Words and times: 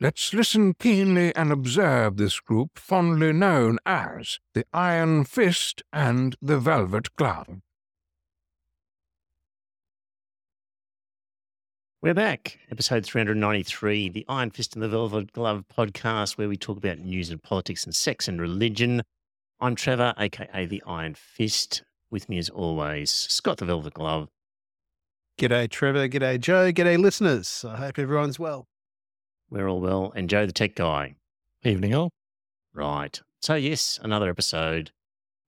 Let's 0.00 0.32
listen 0.32 0.74
keenly 0.74 1.34
and 1.34 1.50
observe 1.50 2.18
this 2.18 2.38
group 2.38 2.78
fondly 2.78 3.32
known 3.32 3.80
as 3.84 4.38
the 4.54 4.64
Iron 4.72 5.24
Fist 5.24 5.82
and 5.92 6.36
the 6.40 6.60
Velvet 6.60 7.16
Glove. 7.16 7.58
We're 12.00 12.14
back, 12.14 12.60
episode 12.70 13.04
393, 13.04 14.10
the 14.10 14.24
Iron 14.28 14.52
Fist 14.52 14.76
and 14.76 14.84
the 14.84 14.88
Velvet 14.88 15.32
Glove 15.32 15.64
podcast, 15.76 16.38
where 16.38 16.48
we 16.48 16.56
talk 16.56 16.76
about 16.76 17.00
news 17.00 17.30
and 17.30 17.42
politics 17.42 17.82
and 17.82 17.92
sex 17.92 18.28
and 18.28 18.40
religion. 18.40 19.02
I'm 19.58 19.74
Trevor, 19.74 20.14
aka 20.16 20.64
the 20.64 20.80
Iron 20.86 21.16
Fist. 21.16 21.82
With 22.08 22.28
me, 22.28 22.38
as 22.38 22.48
always, 22.48 23.10
Scott 23.10 23.56
the 23.56 23.64
Velvet 23.64 23.94
Glove. 23.94 24.28
G'day, 25.40 25.68
Trevor. 25.68 26.08
G'day, 26.08 26.38
Joe. 26.38 26.70
G'day, 26.70 27.00
listeners. 27.00 27.64
I 27.68 27.78
hope 27.78 27.98
everyone's 27.98 28.38
well. 28.38 28.68
We're 29.50 29.68
all 29.68 29.80
well. 29.80 30.12
And 30.14 30.28
Joe 30.28 30.46
the 30.46 30.52
Tech 30.52 30.74
Guy. 30.74 31.14
Evening 31.64 31.94
all. 31.94 32.10
Right. 32.74 33.20
So, 33.40 33.54
yes, 33.54 33.98
another 34.02 34.28
episode. 34.28 34.90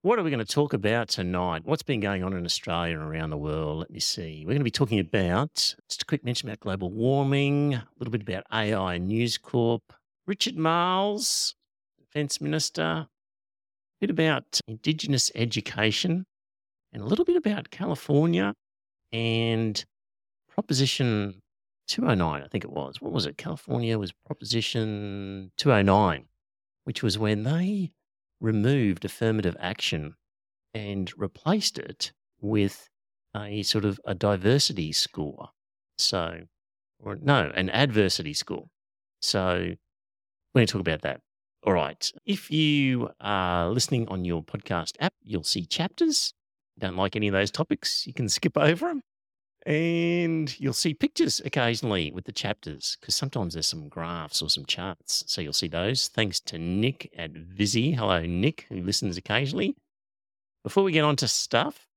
What 0.01 0.17
are 0.17 0.23
we 0.23 0.31
going 0.31 0.43
to 0.43 0.51
talk 0.51 0.73
about 0.73 1.09
tonight? 1.09 1.61
What's 1.63 1.83
been 1.83 1.99
going 1.99 2.23
on 2.23 2.33
in 2.33 2.43
Australia 2.43 2.99
and 2.99 3.03
around 3.03 3.29
the 3.29 3.37
world? 3.37 3.79
Let 3.79 3.91
me 3.91 3.99
see. 3.99 4.43
We're 4.43 4.53
going 4.53 4.61
to 4.61 4.63
be 4.63 4.71
talking 4.71 4.99
about 4.99 5.53
just 5.87 6.01
a 6.01 6.05
quick 6.05 6.25
mention 6.25 6.49
about 6.49 6.59
global 6.59 6.89
warming, 6.89 7.75
a 7.75 7.87
little 7.99 8.11
bit 8.11 8.23
about 8.23 8.43
AI 8.51 8.97
News 8.97 9.37
Corp, 9.37 9.83
Richard 10.25 10.57
Marles, 10.57 11.53
Defence 11.99 12.41
Minister, 12.41 12.81
a 12.81 13.07
bit 13.99 14.09
about 14.09 14.59
Indigenous 14.67 15.31
education, 15.35 16.25
and 16.91 17.03
a 17.03 17.05
little 17.05 17.25
bit 17.25 17.35
about 17.35 17.69
California 17.69 18.55
and 19.13 19.85
Proposition 20.49 21.41
209, 21.91 22.41
I 22.41 22.47
think 22.47 22.63
it 22.63 22.71
was. 22.71 23.01
What 23.01 23.11
was 23.11 23.25
it? 23.25 23.37
California 23.37 23.99
was 23.99 24.13
Proposition 24.13 25.51
209, 25.57 26.25
which 26.85 27.03
was 27.03 27.19
when 27.19 27.43
they 27.43 27.91
removed 28.39 29.03
affirmative 29.03 29.57
action 29.59 30.15
and 30.73 31.11
replaced 31.17 31.77
it 31.77 32.13
with 32.39 32.87
a 33.35 33.61
sort 33.63 33.83
of 33.83 33.99
a 34.05 34.15
diversity 34.15 34.93
score. 34.93 35.49
So, 35.97 36.43
or 36.97 37.17
no, 37.21 37.51
an 37.55 37.69
adversity 37.69 38.33
score. 38.33 38.67
So, 39.21 39.75
we're 40.53 40.59
going 40.59 40.67
to 40.67 40.71
talk 40.71 40.81
about 40.81 41.01
that. 41.01 41.19
All 41.67 41.73
right. 41.73 42.09
If 42.25 42.49
you 42.49 43.09
are 43.19 43.69
listening 43.69 44.07
on 44.07 44.23
your 44.23 44.41
podcast 44.41 44.93
app, 45.01 45.13
you'll 45.21 45.43
see 45.43 45.65
chapters. 45.65 46.33
Don't 46.79 46.95
like 46.95 47.17
any 47.17 47.27
of 47.27 47.33
those 47.33 47.51
topics, 47.51 48.07
you 48.07 48.13
can 48.13 48.29
skip 48.29 48.57
over 48.57 48.87
them. 48.87 49.01
And 49.65 50.59
you'll 50.59 50.73
see 50.73 50.93
pictures 50.93 51.39
occasionally 51.45 52.11
with 52.11 52.25
the 52.25 52.31
chapters 52.31 52.97
because 52.99 53.15
sometimes 53.15 53.53
there's 53.53 53.67
some 53.67 53.89
graphs 53.89 54.41
or 54.41 54.49
some 54.49 54.65
charts. 54.65 55.23
So 55.27 55.39
you'll 55.41 55.53
see 55.53 55.67
those. 55.67 56.07
Thanks 56.07 56.39
to 56.41 56.57
Nick 56.57 57.11
at 57.15 57.31
Vizzy. 57.31 57.91
Hello, 57.91 58.25
Nick, 58.25 58.65
who 58.69 58.81
listens 58.81 59.17
occasionally. 59.17 59.75
Before 60.63 60.83
we 60.83 60.91
get 60.91 61.03
on 61.03 61.15
to 61.17 61.27
stuff, 61.27 61.87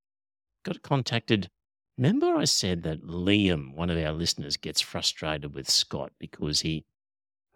got 0.62 0.82
contacted. 0.82 1.48
Remember, 1.96 2.34
I 2.34 2.44
said 2.44 2.82
that 2.82 3.02
Liam, 3.02 3.74
one 3.74 3.88
of 3.88 3.96
our 3.96 4.12
listeners, 4.12 4.56
gets 4.58 4.80
frustrated 4.80 5.54
with 5.54 5.70
Scott 5.70 6.12
because 6.18 6.60
he 6.60 6.84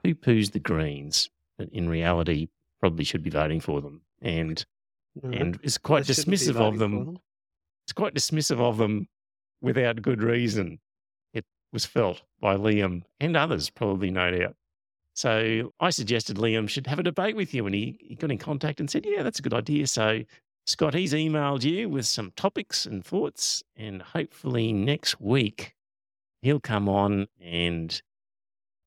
poo 0.03 0.15
poos 0.15 0.53
the 0.53 0.59
Greens, 0.59 1.29
but 1.59 1.69
in 1.71 1.89
reality, 1.89 2.49
probably 2.81 3.05
should 3.05 3.23
be 3.23 3.31
voting 3.31 3.61
for 3.61 3.83
them. 3.83 4.03
And 4.23 4.65
and 5.23 5.59
is 5.63 5.77
quite 5.77 6.05
dismissive 6.05 6.57
of 6.57 6.79
them. 6.79 7.05
them. 7.05 7.19
It's 7.85 7.93
quite 7.93 8.15
dismissive 8.15 8.61
of 8.61 8.79
them 8.79 9.09
without 9.61 10.03
good 10.03 10.23
reason. 10.23 10.79
It 11.33 11.45
was 11.73 11.85
felt 11.85 12.23
by 12.41 12.57
Liam 12.57 13.03
and 13.21 13.37
others, 13.37 13.71
probably 13.71 14.11
no 14.11 14.31
doubt. 14.31 14.57
So 15.15 15.73
I 15.81 15.91
suggested 15.91 16.37
Liam 16.37 16.69
should 16.69 16.87
have 16.87 17.01
a 17.01 17.03
debate 17.03 17.35
with 17.35 17.53
you, 17.53 17.67
and 17.67 17.75
he, 17.75 17.99
he 18.01 18.15
got 18.15 18.31
in 18.31 18.39
contact 18.39 18.79
and 18.79 18.89
said, 18.89 19.05
Yeah, 19.05 19.23
that's 19.23 19.41
a 19.41 19.43
good 19.43 19.55
idea. 19.55 19.87
So, 19.89 20.23
Scott, 20.67 20.95
he's 20.95 21.13
emailed 21.13 21.65
you 21.65 21.89
with 21.89 22.07
some 22.07 22.33
topics 22.37 22.87
and 22.87 23.05
thoughts, 23.05 23.63
and 23.77 24.01
hopefully 24.01 24.73
next 24.73 25.21
week 25.21 25.75
he'll 26.41 26.61
come 26.61 26.89
on 26.89 27.27
and 27.43 28.01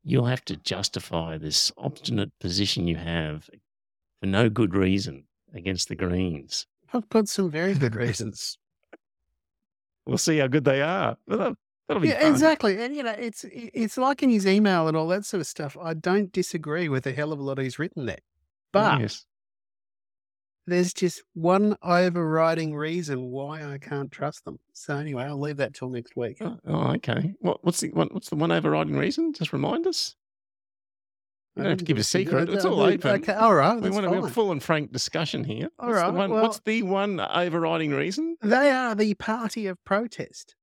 you'll 0.04 0.26
have 0.26 0.46
to 0.46 0.56
justify 0.56 1.38
this 1.38 1.72
obstinate 1.78 2.32
position 2.40 2.88
you 2.88 2.96
have 2.96 3.50
for 4.22 4.28
no 4.28 4.50
good 4.50 4.74
reason 4.74 5.26
against 5.54 5.90
the 5.90 5.96
Greens. 5.96 6.66
I've 6.94 7.10
got 7.10 7.28
some 7.28 7.50
very 7.52 7.74
good 7.74 7.96
reasons 7.96 8.58
we'll 10.06 10.18
see 10.18 10.38
how 10.38 10.48
good 10.48 10.66
they 10.66 10.82
are. 10.82 11.18
That'll, 11.28 11.56
that'll 11.88 12.02
be 12.02 12.10
yeah, 12.10 12.22
fun. 12.22 12.32
exactly. 12.32 12.82
And 12.82 12.96
you 12.96 13.04
know, 13.04 13.16
it's 13.18 13.46
it's 13.52 13.98
like 13.98 14.24
in 14.24 14.30
his 14.30 14.48
email 14.48 14.88
and 14.88 14.98
all 14.98 15.08
that 15.10 15.26
sort 15.26 15.42
of 15.42 15.48
stuff. 15.48 15.78
I 15.82 15.94
don't 15.94 16.32
disagree 16.32 16.90
with 16.90 17.06
a 17.08 17.12
hell 17.12 17.32
of 17.32 17.40
a 17.40 17.44
lot 17.44 17.58
he's 17.60 17.80
written 17.80 18.06
there, 18.06 18.20
but 18.72 19.02
yes. 19.02 19.26
there's 20.68 20.94
just 20.94 21.24
one 21.34 21.76
overriding 21.82 22.76
reason 22.76 23.32
why 23.32 23.64
I 23.64 23.78
can't 23.78 24.12
trust 24.12 24.46
them. 24.46 24.60
So 24.74 24.98
anyway, 24.98 25.24
I'll 25.24 25.40
leave 25.40 25.58
that 25.58 25.74
till 25.74 25.90
next 25.90 26.16
week. 26.16 26.38
Oh, 26.42 26.58
oh 26.68 26.94
okay. 26.96 27.34
What, 27.40 27.64
what's 27.64 27.82
the 27.82 27.90
what, 27.90 28.14
what's 28.14 28.30
the 28.30 28.36
one 28.36 28.52
overriding 28.52 28.98
reason? 28.98 29.34
Just 29.34 29.54
remind 29.54 29.88
us. 29.88 30.16
You 31.56 31.64
don't 31.64 31.72
have 31.72 31.80
to 31.80 31.86
give 31.86 31.98
a 31.98 32.02
mm, 32.02 32.06
secret. 32.06 32.50
It's 32.50 32.64
all 32.64 32.80
open. 32.80 33.12
Okay, 33.12 33.34
all 33.34 33.54
right. 33.54 33.80
We 33.80 33.90
want 33.90 34.06
to 34.06 34.14
have 34.14 34.24
a 34.24 34.30
full 34.30 34.52
and 34.52 34.64
frank 34.64 34.94
discussion 34.94 35.44
here. 35.44 35.68
All 35.80 35.90
what's 35.90 36.02
right. 36.02 36.08
The 36.12 36.18
one, 36.18 36.30
well, 36.32 36.44
what's 36.44 36.62
the 36.62 36.84
one 36.84 37.20
overriding 37.20 37.92
reason? 37.92 38.38
They 38.42 38.72
are 38.72 38.96
the 38.96 39.14
party 39.16 39.68
of 39.68 39.78
protest. 39.84 40.56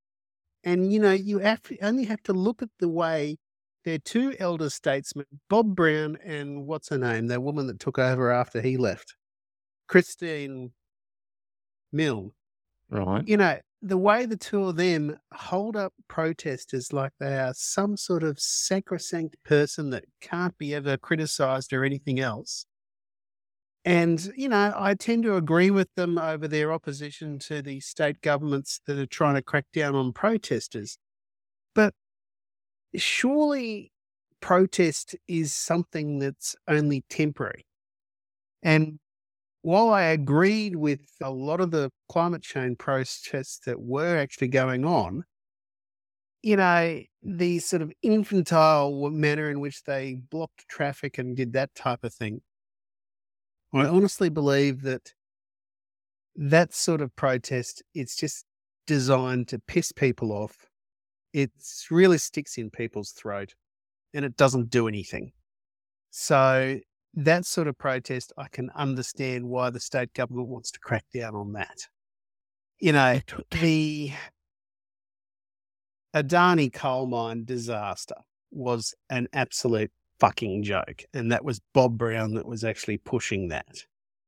And, 0.64 0.90
you 0.92 0.98
know, 0.98 1.12
you 1.12 1.38
have 1.40 1.62
to, 1.64 1.78
only 1.84 2.04
have 2.04 2.22
to 2.24 2.32
look 2.32 2.62
at 2.62 2.70
the 2.78 2.88
way 2.88 3.36
their 3.84 3.98
two 3.98 4.34
elder 4.38 4.70
statesmen, 4.70 5.26
Bob 5.48 5.76
Brown 5.76 6.18
and 6.24 6.66
what's 6.66 6.88
her 6.88 6.98
name, 6.98 7.26
that 7.28 7.42
woman 7.42 7.66
that 7.66 7.80
took 7.80 7.98
over 7.98 8.30
after 8.30 8.60
he 8.60 8.76
left, 8.76 9.14
Christine 9.88 10.72
Milne. 11.92 12.32
Right. 12.90 13.26
You 13.28 13.36
know, 13.36 13.58
the 13.80 13.98
way 13.98 14.26
the 14.26 14.36
two 14.36 14.64
of 14.64 14.76
them 14.76 15.18
hold 15.32 15.76
up 15.76 15.92
protesters 16.08 16.92
like 16.92 17.12
they 17.20 17.38
are 17.38 17.54
some 17.54 17.96
sort 17.96 18.22
of 18.22 18.40
sacrosanct 18.40 19.36
person 19.44 19.90
that 19.90 20.04
can't 20.20 20.56
be 20.58 20.74
ever 20.74 20.96
criticized 20.96 21.72
or 21.72 21.84
anything 21.84 22.18
else. 22.18 22.66
And, 23.84 24.32
you 24.36 24.48
know, 24.48 24.74
I 24.76 24.94
tend 24.94 25.22
to 25.22 25.36
agree 25.36 25.70
with 25.70 25.88
them 25.94 26.18
over 26.18 26.46
their 26.48 26.72
opposition 26.72 27.38
to 27.40 27.62
the 27.62 27.80
state 27.80 28.20
governments 28.20 28.80
that 28.86 28.98
are 28.98 29.06
trying 29.06 29.36
to 29.36 29.42
crack 29.42 29.66
down 29.72 29.94
on 29.94 30.12
protesters. 30.12 30.98
But 31.74 31.94
surely 32.96 33.92
protest 34.40 35.16
is 35.26 35.52
something 35.54 36.18
that's 36.18 36.54
only 36.66 37.04
temporary. 37.08 37.66
And 38.62 38.98
while 39.62 39.90
I 39.90 40.02
agreed 40.02 40.76
with 40.76 41.00
a 41.20 41.30
lot 41.30 41.60
of 41.60 41.70
the 41.70 41.90
climate 42.08 42.42
change 42.42 42.78
protests 42.78 43.60
that 43.66 43.80
were 43.80 44.16
actually 44.16 44.48
going 44.48 44.84
on, 44.84 45.24
you 46.42 46.56
know, 46.56 47.02
the 47.22 47.58
sort 47.58 47.82
of 47.82 47.92
infantile 48.02 49.10
manner 49.10 49.50
in 49.50 49.60
which 49.60 49.82
they 49.82 50.14
blocked 50.30 50.68
traffic 50.68 51.18
and 51.18 51.36
did 51.36 51.52
that 51.54 51.74
type 51.74 52.04
of 52.04 52.14
thing, 52.14 52.40
I 53.72 53.86
honestly 53.86 54.28
believe 54.28 54.82
that 54.82 55.12
that 56.36 56.72
sort 56.72 57.00
of 57.00 57.14
protest, 57.16 57.82
it's 57.94 58.16
just 58.16 58.46
designed 58.86 59.48
to 59.48 59.58
piss 59.58 59.92
people 59.92 60.32
off. 60.32 60.70
It 61.32 61.50
really 61.90 62.18
sticks 62.18 62.56
in 62.56 62.70
people's 62.70 63.10
throat 63.10 63.54
and 64.14 64.24
it 64.24 64.36
doesn't 64.36 64.70
do 64.70 64.88
anything. 64.88 65.32
So 66.10 66.78
that 67.14 67.46
sort 67.46 67.68
of 67.68 67.78
protest, 67.78 68.32
I 68.36 68.48
can 68.48 68.70
understand 68.74 69.48
why 69.48 69.70
the 69.70 69.80
state 69.80 70.12
government 70.14 70.48
wants 70.48 70.70
to 70.72 70.80
crack 70.80 71.04
down 71.12 71.34
on 71.34 71.52
that. 71.52 71.78
You 72.78 72.92
know, 72.92 73.20
the 73.50 74.12
Adani 76.14 76.72
coal 76.72 77.06
mine 77.06 77.44
disaster 77.44 78.14
was 78.50 78.94
an 79.10 79.28
absolute 79.32 79.90
fucking 80.20 80.62
joke. 80.62 81.04
And 81.12 81.32
that 81.32 81.44
was 81.44 81.60
Bob 81.74 81.98
Brown 81.98 82.34
that 82.34 82.46
was 82.46 82.64
actually 82.64 82.98
pushing 82.98 83.48
that. 83.48 83.84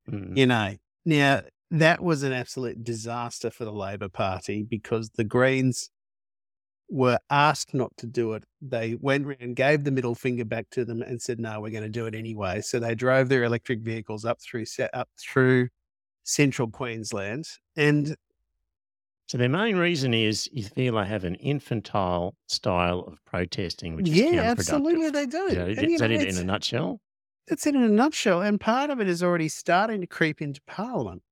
Mm. 0.08 0.36
You 0.36 0.46
know, 0.46 0.76
now 1.04 1.42
that 1.70 2.02
was 2.02 2.22
an 2.22 2.32
absolute 2.32 2.82
disaster 2.82 3.50
for 3.50 3.64
the 3.64 3.72
Labor 3.72 4.08
Party 4.08 4.62
because 4.68 5.10
the 5.10 5.24
Greens 5.24 5.90
were 6.90 7.19
asked 7.31 7.72
not 7.72 7.96
to 7.98 8.06
do 8.06 8.34
it, 8.34 8.44
they 8.60 8.96
went 9.00 9.26
and 9.40 9.56
gave 9.56 9.84
the 9.84 9.90
middle 9.90 10.14
finger 10.14 10.44
back 10.44 10.69
to 10.70 10.84
them 10.84 11.02
and 11.02 11.22
said, 11.22 11.40
"No, 11.40 11.60
we're 11.60 11.70
going 11.70 11.84
to 11.84 11.88
do 11.88 12.06
it 12.06 12.14
anyway." 12.14 12.60
So 12.60 12.78
they 12.78 12.94
drove 12.94 13.28
their 13.28 13.44
electric 13.44 13.81
vehicles 13.81 14.25
up 14.25 14.40
through 14.40 14.64
up 14.92 15.08
through 15.19 15.69
central 16.25 16.69
Queensland, 16.69 17.46
and 17.76 18.16
so 19.31 19.38
their 19.38 19.48
main 19.48 19.76
reason 19.76 20.12
is 20.12 20.48
you 20.52 20.64
feel 20.64 20.96
they 20.96 21.06
have 21.06 21.22
an 21.22 21.37
infantile 21.37 22.34
style 22.48 23.04
of 23.06 23.25
protesting, 23.25 23.94
which 23.94 24.08
is 24.08 24.16
yeah, 24.16 24.40
absolutely 24.40 25.08
they 25.10 25.26
do. 25.26 25.46
And, 25.50 25.88
is 25.88 26.00
that 26.00 26.10
know, 26.10 26.16
it 26.16 26.28
in 26.28 26.37
a 26.37 26.42
nutshell? 26.42 27.00
That's 27.46 27.64
it 27.64 27.76
in 27.76 27.82
a 27.84 27.88
nutshell. 27.88 28.42
And 28.42 28.60
part 28.60 28.90
of 28.90 29.00
it 29.00 29.06
is 29.08 29.22
already 29.22 29.48
starting 29.48 30.00
to 30.00 30.08
creep 30.08 30.42
into 30.42 30.60
Parliament. 30.66 31.22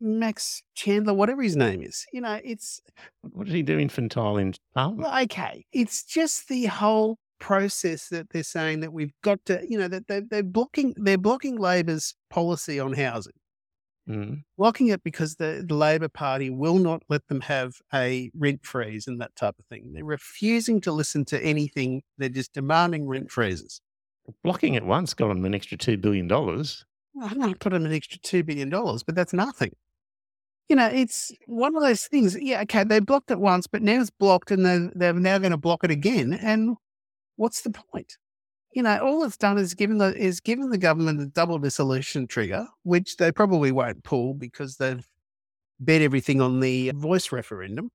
Max 0.00 0.62
Chandler, 0.74 1.12
whatever 1.14 1.42
his 1.42 1.56
name 1.56 1.82
is, 1.82 2.06
you 2.12 2.20
know, 2.20 2.40
it's 2.42 2.80
What 3.32 3.46
did 3.46 3.54
he 3.54 3.62
do 3.62 3.78
infantile 3.78 4.36
in 4.38 4.54
Parliament? 4.74 5.02
well, 5.02 5.22
okay. 5.24 5.64
It's 5.72 6.02
just 6.04 6.48
the 6.48 6.66
whole 6.66 7.18
process 7.38 8.08
that 8.08 8.30
they're 8.30 8.42
saying 8.42 8.80
that 8.80 8.92
we've 8.92 9.12
got 9.22 9.44
to, 9.46 9.62
you 9.68 9.78
know, 9.78 9.88
that 9.88 10.08
they, 10.08 10.20
they're 10.20 10.42
blocking, 10.42 10.94
they're 10.96 11.18
blocking 11.18 11.56
Labor's 11.56 12.14
policy 12.30 12.78
on 12.80 12.92
housing, 12.94 13.32
Mm. 14.08 14.42
blocking 14.58 14.88
it 14.88 15.04
because 15.04 15.36
the, 15.36 15.62
the 15.66 15.74
Labor 15.74 16.08
Party 16.08 16.50
will 16.50 16.78
not 16.78 17.02
let 17.08 17.28
them 17.28 17.42
have 17.42 17.74
a 17.94 18.30
rent 18.36 18.64
freeze 18.64 19.06
and 19.06 19.20
that 19.20 19.36
type 19.36 19.54
of 19.58 19.66
thing. 19.66 19.92
They're 19.92 20.04
refusing 20.04 20.80
to 20.80 20.90
listen 20.92 21.24
to 21.26 21.40
anything. 21.44 22.02
They're 22.18 22.28
just 22.28 22.52
demanding 22.54 23.06
rent 23.06 23.30
freezes. 23.30 23.80
Blocking 24.42 24.74
it 24.74 24.84
once 24.84 25.14
got 25.14 25.28
them 25.28 25.44
an 25.44 25.54
extra 25.54 25.78
$2 25.78 26.00
billion. 26.00 26.30
I'm 26.32 27.38
not 27.38 27.58
put 27.60 27.72
them 27.72 27.86
an 27.86 27.92
extra 27.92 28.18
$2 28.18 28.44
billion, 28.44 28.70
but 28.70 29.14
that's 29.14 29.32
nothing. 29.32 29.72
You 30.70 30.76
know, 30.76 30.86
it's 30.86 31.32
one 31.46 31.74
of 31.74 31.82
those 31.82 32.06
things. 32.06 32.36
Yeah, 32.40 32.60
okay, 32.62 32.84
they 32.84 33.00
blocked 33.00 33.32
it 33.32 33.40
once, 33.40 33.66
but 33.66 33.82
now 33.82 34.00
it's 34.00 34.08
blocked 34.08 34.52
and 34.52 34.64
they're, 34.64 34.92
they're 34.94 35.12
now 35.12 35.36
going 35.38 35.50
to 35.50 35.56
block 35.56 35.82
it 35.82 35.90
again. 35.90 36.32
And 36.32 36.76
what's 37.34 37.62
the 37.62 37.70
point? 37.70 38.16
You 38.72 38.84
know, 38.84 38.98
all 39.00 39.24
it's 39.24 39.36
done 39.36 39.58
is 39.58 39.74
given 39.74 39.98
the 39.98 40.16
is 40.16 40.38
given 40.38 40.70
the 40.70 40.78
government 40.78 41.20
a 41.20 41.26
double 41.26 41.58
dissolution 41.58 42.28
trigger, 42.28 42.68
which 42.84 43.16
they 43.16 43.32
probably 43.32 43.72
won't 43.72 44.04
pull 44.04 44.32
because 44.32 44.76
they've 44.76 45.04
bet 45.80 46.02
everything 46.02 46.40
on 46.40 46.60
the 46.60 46.92
voice 46.94 47.32
referendum. 47.32 47.90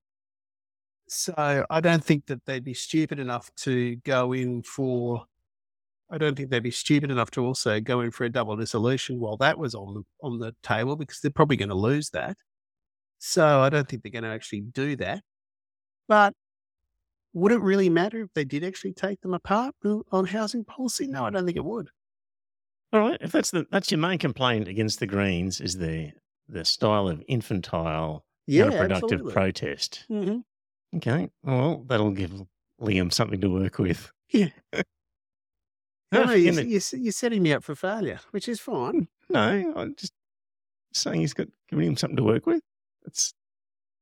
So 1.08 1.64
I 1.70 1.80
don't 1.80 2.04
think 2.04 2.26
that 2.26 2.44
they'd 2.44 2.62
be 2.62 2.74
stupid 2.74 3.18
enough 3.18 3.50
to 3.60 3.96
go 4.04 4.34
in 4.34 4.62
for 4.62 5.24
I 6.10 6.18
don't 6.18 6.36
think 6.36 6.50
they'd 6.50 6.62
be 6.62 6.70
stupid 6.70 7.10
enough 7.10 7.30
to 7.32 7.44
also 7.44 7.80
go 7.80 8.02
in 8.02 8.10
for 8.10 8.24
a 8.24 8.28
double 8.28 8.54
dissolution 8.56 9.18
while 9.18 9.38
that 9.38 9.58
was 9.58 9.74
on 9.74 10.04
on 10.22 10.40
the 10.40 10.54
table 10.62 10.96
because 10.96 11.20
they're 11.20 11.30
probably 11.30 11.56
going 11.56 11.70
to 11.70 11.74
lose 11.74 12.10
that. 12.10 12.36
So 13.18 13.60
I 13.60 13.68
don't 13.70 13.88
think 13.88 14.02
they're 14.02 14.12
going 14.12 14.24
to 14.24 14.30
actually 14.30 14.60
do 14.62 14.96
that. 14.96 15.22
But 16.08 16.32
would 17.32 17.52
it 17.52 17.60
really 17.60 17.88
matter 17.90 18.22
if 18.22 18.32
they 18.34 18.44
did 18.44 18.64
actually 18.64 18.92
take 18.92 19.20
them 19.20 19.34
apart 19.34 19.74
on 20.12 20.26
housing 20.26 20.64
policy? 20.64 21.06
No, 21.06 21.24
I 21.24 21.30
don't 21.30 21.44
think 21.44 21.56
it 21.56 21.64
would. 21.64 21.88
All 22.92 23.00
right. 23.00 23.18
If 23.20 23.32
that's 23.32 23.50
the 23.50 23.66
that's 23.70 23.90
your 23.90 23.98
main 23.98 24.18
complaint 24.18 24.68
against 24.68 25.00
the 25.00 25.06
Greens 25.06 25.60
is 25.60 25.76
the 25.78 26.12
the 26.48 26.64
style 26.64 27.08
of 27.08 27.22
infantile, 27.26 28.24
counterproductive 28.48 28.92
absolutely. 29.02 29.32
protest. 29.32 30.06
Mhm. 30.08 30.42
Okay. 30.96 31.28
Well, 31.42 31.84
that'll 31.88 32.12
give 32.12 32.32
Liam 32.80 33.12
something 33.12 33.40
to 33.40 33.48
work 33.50 33.78
with. 33.78 34.10
Yeah. 34.30 34.50
No, 36.12 36.22
no, 36.24 36.32
you're, 36.34 36.54
the- 36.54 36.64
you're, 36.64 36.80
you're 36.92 37.12
setting 37.12 37.42
me 37.42 37.52
up 37.52 37.64
for 37.64 37.74
failure, 37.74 38.20
which 38.30 38.48
is 38.48 38.60
fine. 38.60 39.08
No, 39.28 39.72
I'm 39.76 39.96
just 39.96 40.12
saying 40.92 41.20
he's 41.20 41.34
got 41.34 41.48
giving 41.68 41.88
him 41.88 41.96
something 41.96 42.16
to 42.16 42.22
work 42.22 42.46
with. 42.46 42.62
It's 43.06 43.34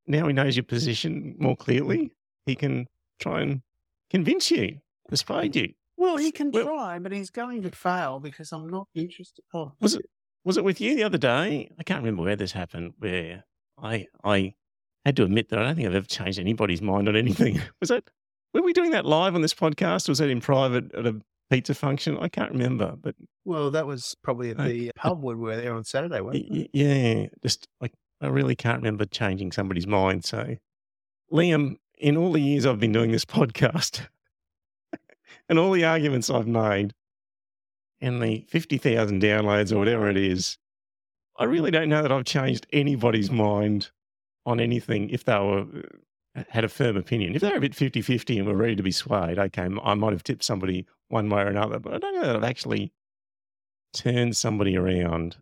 now 0.07 0.27
he 0.27 0.33
knows 0.33 0.57
your 0.57 0.65
position 0.65 1.35
more 1.39 1.57
clearly. 1.57 2.13
He 2.47 2.55
can 2.55 2.87
try 3.19 3.41
and 3.43 3.63
convince 4.11 4.51
you, 4.51 4.81
persuade 5.09 5.57
you. 5.57 5.73
Well, 5.97 6.17
he 6.17 6.31
can 6.33 6.51
Well- 6.51 6.65
try, 6.67 6.99
but 6.99 7.13
he's 7.13 7.31
going 7.31 7.63
to 7.63 7.71
fail 7.71 8.21
because 8.21 8.53
I'm 8.53 8.69
not 8.69 8.89
interested. 8.95 9.45
Oh, 9.55 9.73
Was 9.81 9.95
it 9.95 10.05
was 10.45 10.57
it 10.59 10.65
with 10.65 10.79
you 10.81 10.95
the 10.95 11.05
other 11.05 11.17
day? 11.19 11.71
I 11.79 11.83
can't 11.85 12.03
remember 12.03 12.23
where 12.23 12.37
this 12.37 12.53
happened. 12.53 12.95
Where 12.99 13.45
I 13.83 14.07
I 14.23 14.55
had 15.07 15.17
to 15.17 15.25
admit 15.25 15.49
that 15.51 15.59
I 15.59 15.63
don't 15.65 15.75
think 15.77 15.87
I've 15.89 15.95
ever 15.95 16.07
changed 16.07 16.39
anybody's 16.39 16.83
mind 16.83 17.09
on 17.09 17.17
anything. 17.17 17.61
Was 17.81 17.89
that 17.91 18.05
were 18.53 18.63
we 18.63 18.73
doing 18.73 18.91
that 18.93 19.05
live 19.07 19.35
on 19.35 19.43
this 19.43 19.55
podcast? 19.55 20.09
Or 20.09 20.13
was 20.13 20.19
that 20.19 20.31
in 20.31 20.41
private 20.41 20.95
at 20.95 21.07
a 21.07 21.21
pizza 21.51 21.75
function? 21.75 22.17
I 22.19 22.29
can't 22.29 22.53
remember, 22.53 22.95
but 23.01 23.15
Well, 23.45 23.71
that 23.73 23.87
was 23.87 24.15
probably 24.23 24.51
at 24.51 24.59
the 24.59 24.91
pub 24.97 25.23
when 25.23 25.39
we 25.39 25.45
were 25.45 25.57
there 25.57 25.75
on 25.75 25.83
Saturday, 25.85 26.21
wasn't 26.21 26.47
it? 26.57 26.71
Yeah, 26.73 27.27
just 27.43 27.67
like 27.81 27.93
I 28.25 28.29
really 28.29 28.57
can't 28.57 28.79
remember 28.79 29.05
changing 29.05 29.53
somebody's 29.53 29.87
mind. 29.87 30.25
So, 30.25 30.57
Liam, 31.33 31.77
in 31.99 32.17
all 32.17 32.33
the 32.33 32.41
years 32.41 32.67
I've 32.67 32.81
been 32.81 32.93
doing 32.93 33.13
this 33.13 33.25
podcast 33.25 34.07
and 35.49 35.59
all 35.59 35.73
the 35.73 35.85
arguments 35.85 36.31
I've 36.31 36.47
made 36.47 36.95
and 38.01 38.23
the 38.23 38.45
50,000 38.49 39.23
downloads 39.23 39.73
or 39.73 39.79
whatever 39.79 40.11
it 40.11 40.17
is, 40.17 40.59
I 41.39 41.45
really 41.45 41.71
don't 41.71 41.89
know 41.89 42.03
that 42.03 42.13
I've 42.13 42.25
changed 42.25 42.67
anybody's 42.73 43.31
mind 43.31 43.91
on 44.47 44.61
anything 44.61 45.11
if 45.11 45.25
they 45.25 45.35
were 45.35 45.67
uh, 46.37 46.45
had 46.49 46.65
a 46.65 46.69
firm 46.69 46.97
opinion. 46.97 47.35
If 47.35 47.41
they're 47.41 47.57
a 47.57 47.61
bit 47.61 47.75
50 47.75 48.03
50 48.03 48.39
and 48.39 48.47
were 48.47 48.55
ready 48.55 48.77
to 48.77 48.83
be 48.83 48.93
swayed, 48.93 49.39
okay, 49.39 49.69
I 49.83 49.95
might 49.95 50.13
have 50.13 50.23
tipped 50.23 50.45
somebody 50.45 50.87
one 51.09 51.29
way 51.29 51.43
or 51.43 51.49
another, 51.49 51.79
but 51.79 51.95
I 51.95 51.99
don't 51.99 52.15
know 52.15 52.27
that 52.27 52.37
I've 52.37 52.45
actually 52.45 52.93
turned 53.93 54.37
somebody 54.37 54.77
around 54.77 55.37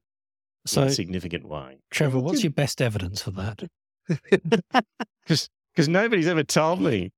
in 0.64 0.68
So, 0.68 0.82
a 0.82 0.90
significant 0.90 1.46
way. 1.48 1.78
Trevor, 1.90 2.18
what's 2.20 2.42
your 2.42 2.52
best 2.52 2.80
evidence 2.82 3.22
for 3.22 3.30
that? 3.32 3.62
Because 5.74 5.88
nobody's 5.88 6.26
ever 6.26 6.42
told 6.44 6.82
me. 6.82 7.12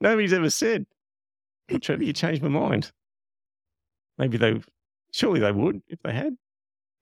Nobody's 0.00 0.32
ever 0.32 0.48
said, 0.48 0.86
"Hey, 1.68 1.78
Trevor, 1.78 2.04
you 2.04 2.12
changed 2.12 2.42
my 2.42 2.48
mind. 2.48 2.90
Maybe 4.16 4.38
they, 4.38 4.60
surely 5.12 5.40
they 5.40 5.52
would 5.52 5.82
if 5.88 5.98
they 6.02 6.12
had. 6.12 6.36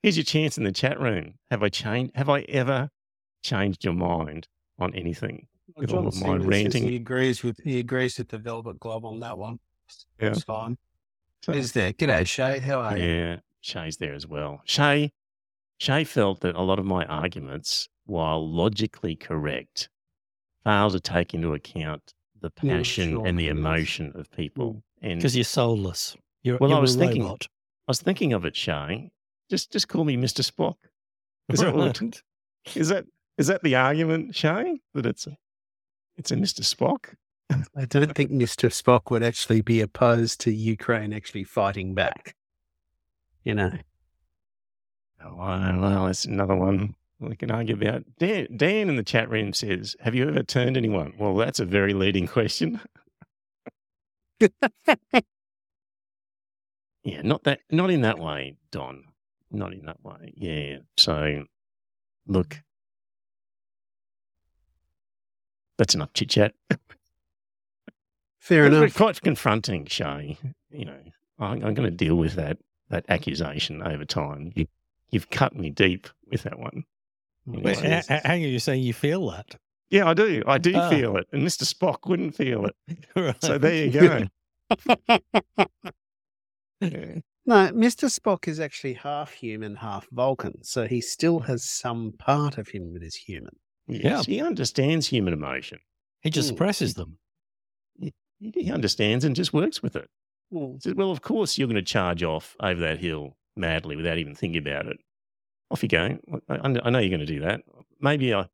Here's 0.03 0.17
your 0.17 0.23
chance 0.23 0.57
in 0.57 0.63
the 0.63 0.71
chat 0.71 0.99
room. 0.99 1.35
Have 1.51 1.61
I 1.63 1.69
changed? 1.69 2.15
Have 2.15 2.29
I 2.29 2.41
ever 2.41 2.89
changed 3.43 3.85
your 3.85 3.93
mind 3.93 4.47
on 4.79 4.93
anything? 4.95 5.47
Well, 5.75 5.83
with 5.83 5.93
all 5.93 6.07
of 6.07 6.21
my 6.21 6.35
ranting. 6.35 6.83
He 6.83 6.95
agrees 6.97 7.43
with 7.43 7.57
he 7.63 7.79
agrees 7.79 8.17
with 8.17 8.29
the 8.29 8.37
Velvet 8.37 8.79
Glove 8.79 9.05
on 9.05 9.19
that 9.21 9.37
one. 9.37 9.59
Yeah. 10.19 10.29
It's 10.29 10.43
fine. 10.43 10.77
So- 11.43 11.53
Is 11.53 11.71
there? 11.71 11.93
G'day, 11.93 12.27
Shay. 12.27 12.59
How 12.59 12.81
are 12.81 12.97
you? 12.97 13.05
Yeah, 13.05 13.37
Shay's 13.61 13.97
there 13.97 14.13
as 14.13 14.27
well. 14.27 14.61
Shay, 14.65 15.11
Shay 15.79 16.03
felt 16.03 16.41
that 16.41 16.55
a 16.55 16.61
lot 16.61 16.79
of 16.79 16.85
my 16.85 17.05
arguments, 17.05 17.87
while 18.05 18.47
logically 18.47 19.15
correct, 19.15 19.89
fail 20.63 20.89
to 20.91 20.99
take 20.99 21.33
into 21.33 21.53
account 21.53 22.13
the 22.41 22.51
Yeah, 22.61 22.77
passion 22.77 23.09
sure, 23.11 23.25
and 23.27 23.37
the 23.39 23.47
emotion 23.47 24.11
of 24.15 24.29
people. 24.31 24.73
Mm. 25.03 25.11
And 25.11 25.19
Because 25.19 25.35
you're 25.35 25.43
soulless. 25.43 26.15
You're, 26.43 26.57
Well, 26.59 26.71
I 26.71 26.75
you're 26.75 26.81
was 26.81 26.95
a 26.95 26.99
thinking- 26.99 27.23
robot. 27.23 27.47
I 27.87 27.91
was 27.91 28.01
thinking 28.01 28.33
of 28.33 28.45
it, 28.45 28.55
Shay. 28.55 29.11
Just 29.49 29.71
just 29.71 29.87
call 29.87 30.05
me 30.05 30.15
Mr. 30.17 30.43
Spock. 30.49 30.75
Is 31.49 31.59
that 31.59 31.75
what, 31.75 31.99
Right. 32.01 32.21
is 32.75 32.87
that 32.89 33.05
is 33.37 33.47
that 33.47 33.63
the 33.63 33.75
argument, 33.75 34.35
Shay? 34.35 34.79
That 34.93 35.05
it's 35.05 35.27
a 35.27 35.35
it's 36.15 36.31
a 36.31 36.35
Mr. 36.35 36.61
Spock? 36.61 37.15
I 37.75 37.83
don't 37.85 38.15
think 38.15 38.31
Mr. 38.31 38.69
Spock 38.69 39.11
would 39.11 39.23
actually 39.23 39.61
be 39.61 39.81
opposed 39.81 40.39
to 40.41 40.51
Ukraine 40.53 41.11
actually 41.11 41.43
fighting 41.43 41.93
back. 41.93 42.35
You 43.43 43.55
know. 43.55 43.71
Oh, 45.23 45.35
well, 45.35 46.05
that's 46.05 46.25
another 46.25 46.55
one 46.55 46.95
we 47.19 47.35
can 47.35 47.51
argue 47.51 47.75
about. 47.75 48.03
Dan, 48.17 48.47
Dan 48.55 48.89
in 48.89 48.95
the 48.95 49.03
chat 49.03 49.29
room 49.29 49.53
says, 49.53 49.95
"Have 50.01 50.15
you 50.15 50.27
ever 50.27 50.43
turned 50.43 50.77
anyone?" 50.77 51.13
Well, 51.17 51.35
that's 51.35 51.59
a 51.59 51.65
very 51.65 51.93
leading 51.93 52.27
question. 52.27 52.79
Yeah, 57.03 57.21
not 57.23 57.43
that, 57.45 57.61
not 57.71 57.89
in 57.89 58.01
that 58.01 58.19
way, 58.19 58.57
Don. 58.71 59.05
Not 59.49 59.73
in 59.73 59.85
that 59.85 60.03
way. 60.03 60.33
Yeah. 60.35 60.77
So, 60.97 61.45
look, 62.27 62.61
that's 65.77 65.95
enough 65.95 66.13
chit 66.13 66.29
chat. 66.29 66.53
Fair 68.39 68.65
It's 68.67 68.75
enough. 68.75 68.93
quite 68.95 69.21
confronting, 69.21 69.85
Shay. 69.87 70.37
You 70.69 70.85
know, 70.85 70.99
I'm, 71.39 71.63
I'm 71.65 71.73
going 71.73 71.89
to 71.89 71.91
deal 71.91 72.15
with 72.15 72.33
that 72.35 72.59
that 72.91 73.05
accusation 73.09 73.81
over 73.81 74.05
time. 74.05 74.51
You, 74.55 74.67
you've 75.09 75.29
cut 75.29 75.55
me 75.55 75.69
deep 75.69 76.07
with 76.29 76.43
that 76.43 76.59
one. 76.59 76.83
Wait, 77.45 77.77
h- 77.83 78.05
h- 78.09 78.21
hang 78.23 78.43
on, 78.43 78.49
you're 78.49 78.59
saying 78.59 78.83
you 78.83 78.93
feel 78.93 79.29
that? 79.31 79.55
yeah, 79.89 80.07
I 80.07 80.13
do. 80.13 80.43
I 80.47 80.57
do 80.57 80.73
Ah. 80.75 80.89
feel 80.89 81.17
it, 81.17 81.27
and 81.33 81.41
Mr. 81.45 81.63
Spock 81.63 82.07
wouldn't 82.07 82.35
feel 82.35 82.65
it. 82.65 82.75
Right. 83.15 83.43
So 83.43 83.57
there 83.57 83.85
you 83.85 83.91
go. 83.91 84.27
Yeah. 86.79 87.19
No, 87.45 87.69
Mr. 87.73 88.05
Spock 88.09 88.47
is 88.47 88.59
actually 88.59 88.93
half 88.93 89.31
human, 89.31 89.75
half 89.75 90.07
Vulcan. 90.11 90.63
So 90.63 90.87
he 90.87 91.01
still 91.01 91.39
has 91.41 91.63
some 91.69 92.13
part 92.17 92.57
of 92.57 92.69
him 92.69 92.93
that 92.93 93.03
is 93.03 93.15
human. 93.15 93.55
Yes, 93.87 94.25
he 94.25 94.41
understands 94.41 95.07
human 95.07 95.33
emotion. 95.33 95.79
He 96.21 96.29
just 96.29 96.47
suppresses 96.47 96.93
them. 96.93 97.17
He, 97.99 98.13
he 98.39 98.71
understands 98.71 99.25
and 99.25 99.35
just 99.35 99.53
works 99.53 99.81
with 99.83 99.95
it. 99.95 100.09
Well, 100.51 100.77
well, 100.95 101.11
of 101.11 101.21
course 101.21 101.57
you're 101.57 101.67
going 101.67 101.75
to 101.75 101.81
charge 101.81 102.23
off 102.23 102.55
over 102.59 102.79
that 102.81 102.99
hill 102.99 103.37
madly 103.55 103.95
without 103.95 104.17
even 104.17 104.35
thinking 104.35 104.59
about 104.59 104.85
it. 104.85 104.97
Off 105.71 105.81
you 105.81 105.89
go. 105.89 106.17
I, 106.49 106.55
I 106.55 106.59
I 106.83 106.89
know 106.89 106.99
you're 106.99 107.09
going 107.09 107.21
to 107.21 107.25
do 107.25 107.39
that. 107.39 107.61
Maybe 108.01 108.33
I, 108.33 108.47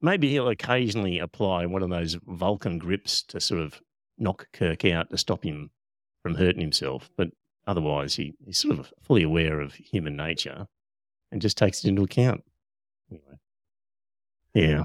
maybe 0.00 0.30
he'll 0.30 0.48
occasionally 0.48 1.18
apply 1.18 1.66
one 1.66 1.82
of 1.82 1.90
those 1.90 2.16
Vulcan 2.26 2.78
grips 2.78 3.22
to 3.24 3.40
sort 3.40 3.60
of 3.60 3.80
knock 4.18 4.48
Kirk 4.52 4.84
out 4.86 5.10
to 5.10 5.18
stop 5.18 5.44
him 5.44 5.70
from 6.22 6.34
hurting 6.34 6.62
himself. 6.62 7.10
But 7.16 7.28
otherwise, 7.66 8.14
he, 8.14 8.34
he's 8.44 8.58
sort 8.58 8.78
of 8.78 8.92
fully 9.02 9.22
aware 9.22 9.60
of 9.60 9.74
human 9.74 10.16
nature 10.16 10.66
and 11.30 11.42
just 11.42 11.58
takes 11.58 11.84
it 11.84 11.88
into 11.88 12.02
account. 12.02 12.44
Anyway. 13.10 13.38
Yeah. 14.54 14.84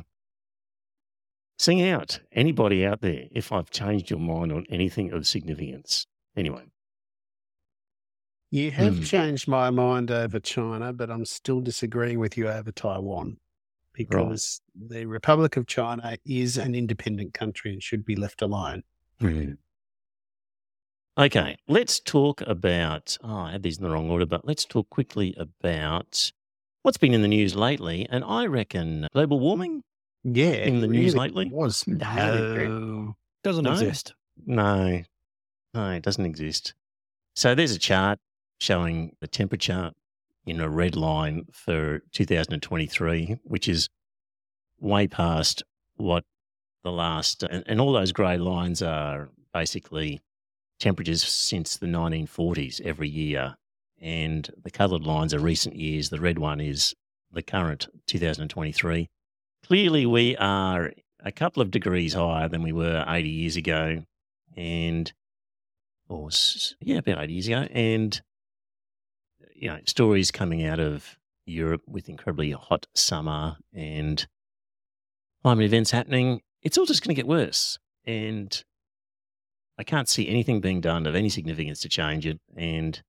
Sing 1.60 1.82
out, 1.90 2.20
anybody 2.32 2.86
out 2.86 3.02
there, 3.02 3.24
if 3.32 3.52
I've 3.52 3.72
changed 3.72 4.10
your 4.10 4.20
mind 4.20 4.52
on 4.52 4.66
anything 4.70 5.12
of 5.12 5.26
significance. 5.26 6.06
Anyway. 6.38 6.63
You 8.51 8.72
have 8.72 8.98
Hmm. 9.00 9.03
changed 9.03 9.48
my 9.50 9.70
mind 9.72 10.10
over 10.10 10.39
China, 10.39 10.94
but 10.94 11.12
I'm 11.12 11.25
still 11.25 11.60
disagreeing 11.60 12.20
with 12.20 12.38
you 12.38 12.48
over 12.48 12.72
Taiwan 12.72 13.38
because 13.94 14.62
the 14.74 15.06
Republic 15.06 15.58
of 15.58 15.67
China 15.67 16.17
is 16.24 16.58
an 16.58 16.74
independent 16.75 17.34
country 17.34 17.74
and 17.74 17.84
should 17.84 18.06
be 18.06 18.15
left 18.15 18.41
alone. 18.41 18.84
Okay, 21.20 21.58
let's 21.67 22.00
talk 22.00 22.41
about. 22.41 23.17
Oh, 23.24 23.36
I 23.38 23.51
had 23.51 23.63
these 23.63 23.77
in 23.79 23.84
the 23.84 23.89
wrong 23.89 24.10
order, 24.10 24.25
but 24.27 24.46
let's 24.46 24.63
talk 24.65 24.89
quickly 24.91 25.34
about 25.38 26.32
what's 26.84 26.98
been 26.98 27.13
in 27.15 27.24
the 27.24 27.27
news 27.27 27.56
lately. 27.56 28.08
And 28.10 28.24
I 28.24 28.46
reckon 28.46 29.08
global 29.13 29.39
warming. 29.39 29.84
Yeah. 30.24 30.51
In 30.51 30.77
it 30.77 30.82
the 30.82 30.88
news 30.88 31.15
really 31.15 31.27
lately? 31.29 31.50
Was 31.51 31.86
No. 31.88 33.15
Doesn't 33.44 33.63
No? 33.63 33.72
exist. 33.72 34.13
No, 34.46 35.01
no, 35.77 35.91
it 35.91 36.03
doesn't 36.03 36.25
exist. 36.25 36.74
So 37.36 37.55
there's 37.55 37.75
a 37.75 37.79
chart 37.79 38.19
showing 38.60 39.15
the 39.22 39.27
temperature 39.27 39.91
in 40.46 40.60
a 40.60 40.69
red 40.69 40.96
line 40.96 41.46
for 41.51 42.00
2023, 42.13 43.38
which 43.43 43.67
is 43.67 43.89
way 44.79 45.07
past 45.07 45.63
what 45.96 46.24
the 46.84 46.91
last, 46.91 47.43
and, 47.43 47.63
and 47.67 47.79
all 47.79 47.91
those 47.91 48.12
grey 48.12 48.38
lines 48.38 48.81
are 48.81 49.29
basically 49.53 50.22
temperatures 50.79 51.24
since 51.24 51.77
the 51.77 51.88
1940s 51.88 52.81
every 52.81 53.10
year. 53.10 53.55
And 54.00 54.50
the 54.63 54.72
coloured 54.72 55.03
lines 55.03 55.34
are 55.34 55.39
recent 55.39 55.75
years. 55.75 56.10
The 56.10 56.19
red 56.19 56.38
one 56.38 56.62
is 56.62 56.93
the 57.31 57.41
current 57.41 57.88
2023. 58.05 59.10
Clearly, 59.65 60.05
we 60.05 60.38
are 60.38 60.93
a 61.24 61.31
couple 61.31 61.62
of 61.62 61.72
degrees 61.72 62.13
higher 62.13 62.48
than 62.48 62.62
we 62.62 62.72
were 62.72 63.03
80 63.07 63.29
years 63.29 63.55
ago. 63.55 64.03
And, 64.55 65.12
or, 66.10 66.30
yeah, 66.82 66.98
about 66.98 67.24
80 67.24 67.34
years 67.34 67.48
ago. 67.48 67.68
And, 67.72 68.22
you 69.56 69.70
know, 69.70 69.80
stories 69.86 70.32
coming 70.32 70.66
out 70.66 70.80
of 70.80 71.18
Europe 71.46 71.82
with 71.88 72.10
incredibly 72.10 72.52
hot 72.52 72.88
summer 72.96 73.58
and 73.74 74.28
climate 75.44 75.66
events 75.66 75.92
happening. 75.92 76.42
It's 76.62 76.78
all 76.78 76.86
just 76.86 77.04
going 77.04 77.16
to 77.16 77.20
get 77.20 77.28
worse. 77.28 77.78
And 78.06 78.64
I 79.78 79.84
can't 79.84 80.10
see 80.10 80.28
anything 80.28 80.62
being 80.62 80.82
done 80.82 81.06
of 81.06 81.16
any 81.16 81.30
significance 81.30 81.80
to 81.82 81.90
change 81.90 82.26
it. 82.26 82.40
And, 82.56 83.02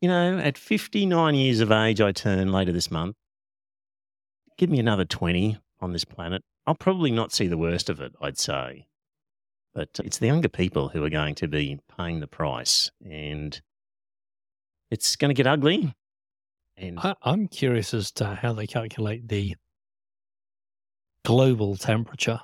you 0.00 0.08
know, 0.08 0.38
at 0.38 0.56
59 0.56 1.34
years 1.34 1.60
of 1.60 1.70
age, 1.70 2.00
I 2.00 2.12
turn 2.12 2.52
later 2.52 2.72
this 2.72 2.90
month. 2.90 3.16
Give 4.56 4.70
me 4.70 4.78
another 4.78 5.04
20 5.04 5.58
on 5.80 5.92
this 5.92 6.04
planet. 6.04 6.42
I'll 6.66 6.74
probably 6.74 7.10
not 7.10 7.32
see 7.32 7.46
the 7.46 7.58
worst 7.58 7.88
of 7.88 8.00
it, 8.00 8.12
I'd 8.20 8.38
say. 8.38 8.86
But 9.74 10.00
it's 10.02 10.18
the 10.18 10.26
younger 10.26 10.48
people 10.48 10.88
who 10.88 11.04
are 11.04 11.10
going 11.10 11.36
to 11.36 11.48
be 11.48 11.78
paying 11.96 12.20
the 12.20 12.26
price. 12.26 12.90
And 13.04 13.60
it's 14.90 15.16
going 15.16 15.28
to 15.28 15.34
get 15.34 15.46
ugly. 15.46 15.94
And 16.76 16.98
I, 16.98 17.14
I'm 17.22 17.46
curious 17.46 17.94
as 17.94 18.10
to 18.12 18.34
how 18.34 18.52
they 18.52 18.66
calculate 18.66 19.28
the 19.28 19.54
global 21.24 21.76
temperature. 21.76 22.40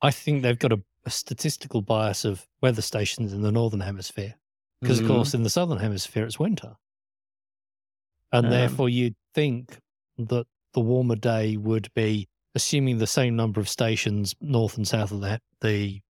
I 0.00 0.10
think 0.10 0.42
they've 0.42 0.58
got 0.58 0.72
a, 0.72 0.82
a 1.04 1.10
statistical 1.10 1.82
bias 1.82 2.24
of 2.24 2.46
weather 2.62 2.82
stations 2.82 3.32
in 3.32 3.42
the 3.42 3.52
northern 3.52 3.80
hemisphere, 3.80 4.34
because 4.80 4.98
Mhm. 4.98 5.02
of 5.02 5.08
course 5.08 5.34
in 5.34 5.42
the 5.42 5.50
southern 5.50 5.78
hemisphere 5.78 6.24
it's 6.24 6.38
winter, 6.38 6.76
and 8.32 8.46
Um, 8.46 8.50
therefore 8.50 8.88
you'd 8.88 9.16
think 9.34 9.78
that 10.16 10.46
the 10.72 10.80
warmer 10.80 11.16
day 11.16 11.56
would 11.56 11.92
be 11.94 12.28
assuming 12.54 12.98
the 12.98 13.06
same 13.06 13.36
number 13.36 13.60
of 13.60 13.68
stations 13.68 14.34
north 14.40 14.76
and 14.76 14.88
south 14.88 15.12
of 15.12 15.20
the, 15.20 15.40
the 15.60 16.00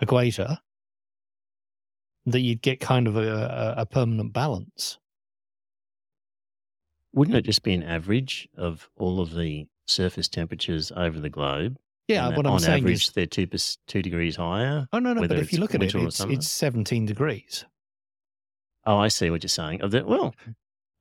equator. 0.00 0.58
That 2.26 2.40
you'd 2.40 2.62
get 2.62 2.80
kind 2.80 3.06
of 3.06 3.16
a, 3.16 3.74
a, 3.76 3.84
permanent 3.84 4.32
balance. 4.32 4.98
wouldn't 7.12 7.36
it 7.36 7.42
just 7.42 7.62
be 7.62 7.74
an 7.74 7.82
average 7.82 8.48
of 8.56 8.88
all 8.96 9.20
of 9.20 9.34
the 9.34 9.66
surface 9.86 10.26
temperatures 10.26 10.90
over 10.96 11.20
the 11.20 11.28
globe? 11.28 11.76
Yeah, 12.08 12.28
what 12.28 12.46
I'm 12.46 12.54
on 12.54 12.60
saying 12.60 12.84
average, 12.84 13.08
is 13.08 13.12
they're 13.12 13.26
two, 13.26 13.46
two 13.86 14.02
degrees 14.02 14.36
higher. 14.36 14.86
Oh 14.92 14.98
no, 14.98 15.12
no. 15.12 15.20
But 15.20 15.38
if 15.38 15.52
you 15.52 15.58
look 15.58 15.74
at 15.74 15.82
it, 15.82 15.94
it's, 15.94 16.20
it's 16.20 16.48
17 16.48 17.06
degrees. 17.06 17.64
Oh, 18.86 18.96
I 18.96 19.08
see 19.08 19.30
what 19.30 19.42
you're 19.42 19.48
saying. 19.48 19.80
Of 19.80 19.90
the, 19.90 20.04
well, 20.04 20.34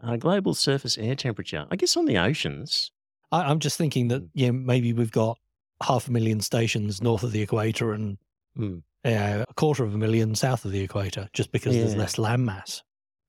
uh, 0.01 0.15
global 0.15 0.53
surface 0.53 0.97
air 0.97 1.15
temperature. 1.15 1.65
I 1.69 1.75
guess 1.75 1.97
on 1.97 2.05
the 2.05 2.17
oceans. 2.17 2.91
I, 3.31 3.43
I'm 3.43 3.59
just 3.59 3.77
thinking 3.77 4.07
that 4.09 4.23
Mm. 4.23 4.29
yeah, 4.33 4.51
maybe 4.51 4.93
we've 4.93 5.12
got 5.12 5.38
half 5.81 6.07
a 6.07 6.12
million 6.12 6.39
stations 6.39 7.01
north 7.01 7.23
of 7.23 7.31
the 7.31 7.41
equator 7.41 7.91
and 7.93 8.17
Hmm. 8.55 8.77
uh, 9.05 9.45
a 9.50 9.53
quarter 9.55 9.83
of 9.83 9.93
a 9.93 9.98
million 9.98 10.36
south 10.36 10.63
of 10.65 10.72
the 10.72 10.81
equator, 10.81 11.27
just 11.33 11.51
because 11.51 11.75
there's 11.75 11.93
Yeah. 11.93 12.00
less 12.00 12.15
landmass. 12.15 12.81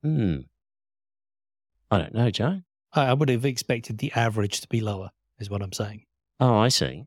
Hmm. 0.03 0.41
I 1.91 1.99
don't 1.99 2.15
know, 2.15 2.31
Joe. 2.31 2.61
I, 2.93 3.07
I 3.07 3.13
would 3.15 3.29
have 3.29 3.45
expected 3.45 3.99
the 3.99 4.13
average 4.13 4.61
to 4.61 4.69
be 4.69 4.81
lower, 4.81 5.11
is 5.39 5.49
what 5.51 5.63
I'm 5.63 5.73
saying. 5.73 6.05
Oh, 6.41 6.57
I 6.57 6.69
see. 6.69 7.05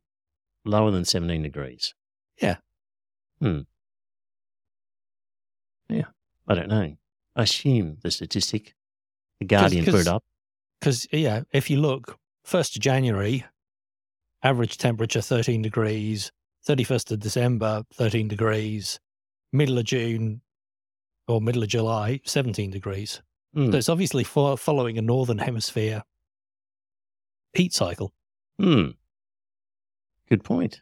Lower 0.66 0.92
than 0.92 1.06
17 1.06 1.44
degrees. 1.44 1.94
Yeah. 2.42 2.58
Hmm. 3.40 3.62
Yeah. 5.90 6.06
I 6.48 6.56
don't 6.56 6.70
know. 6.70 6.96
I 7.36 7.44
assume 7.44 7.98
the 8.02 8.12
statistic, 8.12 8.74
the 9.40 9.46
Guardian 9.46 9.86
put 9.86 9.96
it 9.96 10.08
up. 10.08 10.24
Because 10.80 11.08
yeah, 11.12 11.44
if 11.52 11.70
you 11.70 11.80
look, 11.80 12.18
first 12.44 12.76
of 12.76 12.82
January, 12.82 13.46
average 14.44 14.78
temperature 14.78 15.22
13 15.22 15.62
degrees. 15.62 16.32
31st 16.68 17.12
of 17.12 17.20
December, 17.20 17.84
13 17.94 18.28
degrees. 18.28 19.00
Middle 19.54 19.78
of 19.78 19.86
June 19.86 20.42
or 21.28 21.42
middle 21.42 21.64
of 21.64 21.70
July, 21.70 22.20
17 22.26 22.70
degrees. 22.72 23.22
Hmm. 23.54 23.72
So 23.72 23.78
it's 23.78 23.90
obviously 23.90 24.24
fo- 24.24 24.56
following 24.58 24.98
a 24.98 25.02
northern 25.02 25.38
hemisphere 25.38 26.04
heat 27.54 27.74
cycle. 27.74 28.14
Hmm. 28.60 28.90
Good 30.30 30.44
point. 30.44 30.82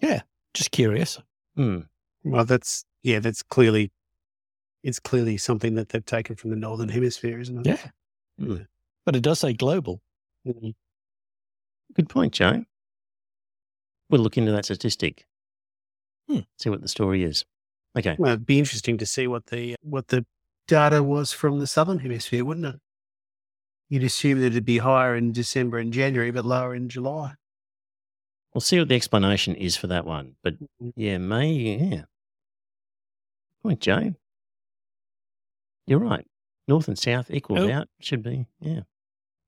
Yeah, 0.00 0.22
just 0.54 0.70
curious. 0.70 1.18
Hmm. 1.56 1.80
Well, 2.24 2.44
that's, 2.44 2.84
yeah, 3.02 3.20
that's 3.20 3.42
clearly, 3.42 3.92
it's 4.82 4.98
clearly 4.98 5.36
something 5.36 5.74
that 5.74 5.90
they've 5.90 6.04
taken 6.04 6.36
from 6.36 6.50
the 6.50 6.56
Northern 6.56 6.88
Hemisphere, 6.88 7.38
isn't 7.38 7.66
it? 7.66 7.66
Yeah. 7.66 8.44
Hmm. 8.44 8.56
But 9.04 9.14
it 9.14 9.22
does 9.22 9.38
say 9.38 9.52
global. 9.52 10.00
Mhm. 10.46 10.74
Good 11.94 12.08
point, 12.08 12.32
Joe. 12.32 12.64
We'll 14.10 14.20
look 14.20 14.38
into 14.38 14.52
that 14.52 14.64
statistic. 14.64 15.26
Hmm. 16.28 16.40
See 16.58 16.70
what 16.70 16.80
the 16.82 16.88
story 16.88 17.22
is. 17.24 17.44
Okay. 17.98 18.16
Well, 18.18 18.32
it'd 18.32 18.46
be 18.46 18.58
interesting 18.58 18.98
to 18.98 19.06
see 19.06 19.26
what 19.26 19.46
the, 19.46 19.76
what 19.82 20.08
the 20.08 20.24
data 20.68 21.02
was 21.02 21.32
from 21.32 21.58
the 21.60 21.66
Southern 21.66 22.00
Hemisphere, 22.00 22.44
wouldn't 22.44 22.66
it? 22.66 22.80
You'd 23.88 24.04
assume 24.04 24.40
that 24.40 24.46
it'd 24.48 24.64
be 24.64 24.78
higher 24.78 25.14
in 25.16 25.32
December 25.32 25.78
and 25.78 25.92
January, 25.92 26.30
but 26.32 26.44
lower 26.44 26.74
in 26.74 26.88
July. 26.88 27.34
We'll 28.52 28.60
see 28.60 28.78
what 28.78 28.88
the 28.88 28.96
explanation 28.96 29.54
is 29.54 29.76
for 29.76 29.86
that 29.88 30.04
one. 30.04 30.36
But 30.42 30.54
Mhm. 30.82 30.92
yeah, 30.96 31.18
May, 31.18 31.52
yeah. 31.52 32.02
Point, 33.62 33.80
Joe. 33.80 34.14
You're 35.86 35.98
right. 36.00 36.26
North 36.68 36.88
and 36.88 36.98
south 36.98 37.30
equals 37.30 37.60
Oh. 37.60 37.70
out. 37.70 37.88
Should 38.00 38.22
be. 38.22 38.46
Yeah. 38.60 38.80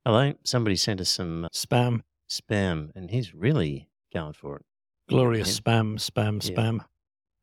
Hello. 0.05 0.35
Somebody 0.45 0.77
sent 0.77 1.01
us 1.01 1.11
some 1.11 1.47
uh, 1.47 1.49
Spam, 1.49 2.03
spam, 2.31 2.93
and 2.95 3.11
he's 3.11 3.35
really 3.35 3.88
going 4.13 4.33
for 4.33 4.57
it. 4.57 4.65
glorious 5.09 5.49
Yeah. 5.49 5.61
spam, 5.73 5.95
spam, 5.99 6.45
Yeah. 6.51 6.55
spam. 6.57 6.87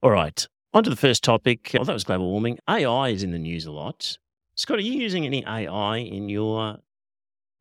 All 0.03 0.11
right. 0.11 0.47
On 0.73 0.83
to 0.83 0.89
the 0.89 0.95
first 0.95 1.23
topic. 1.23 1.71
Well, 1.73 1.83
that 1.85 1.93
was 1.93 2.03
global 2.03 2.29
warming. 2.29 2.59
AI 2.69 3.09
is 3.09 3.23
in 3.23 3.31
the 3.31 3.39
news 3.39 3.65
a 3.65 3.71
lot. 3.71 4.17
Scott, 4.55 4.77
are 4.77 4.81
you 4.81 4.93
using 4.93 5.25
any 5.25 5.43
AI 5.45 5.97
in 5.97 6.29
your 6.29 6.77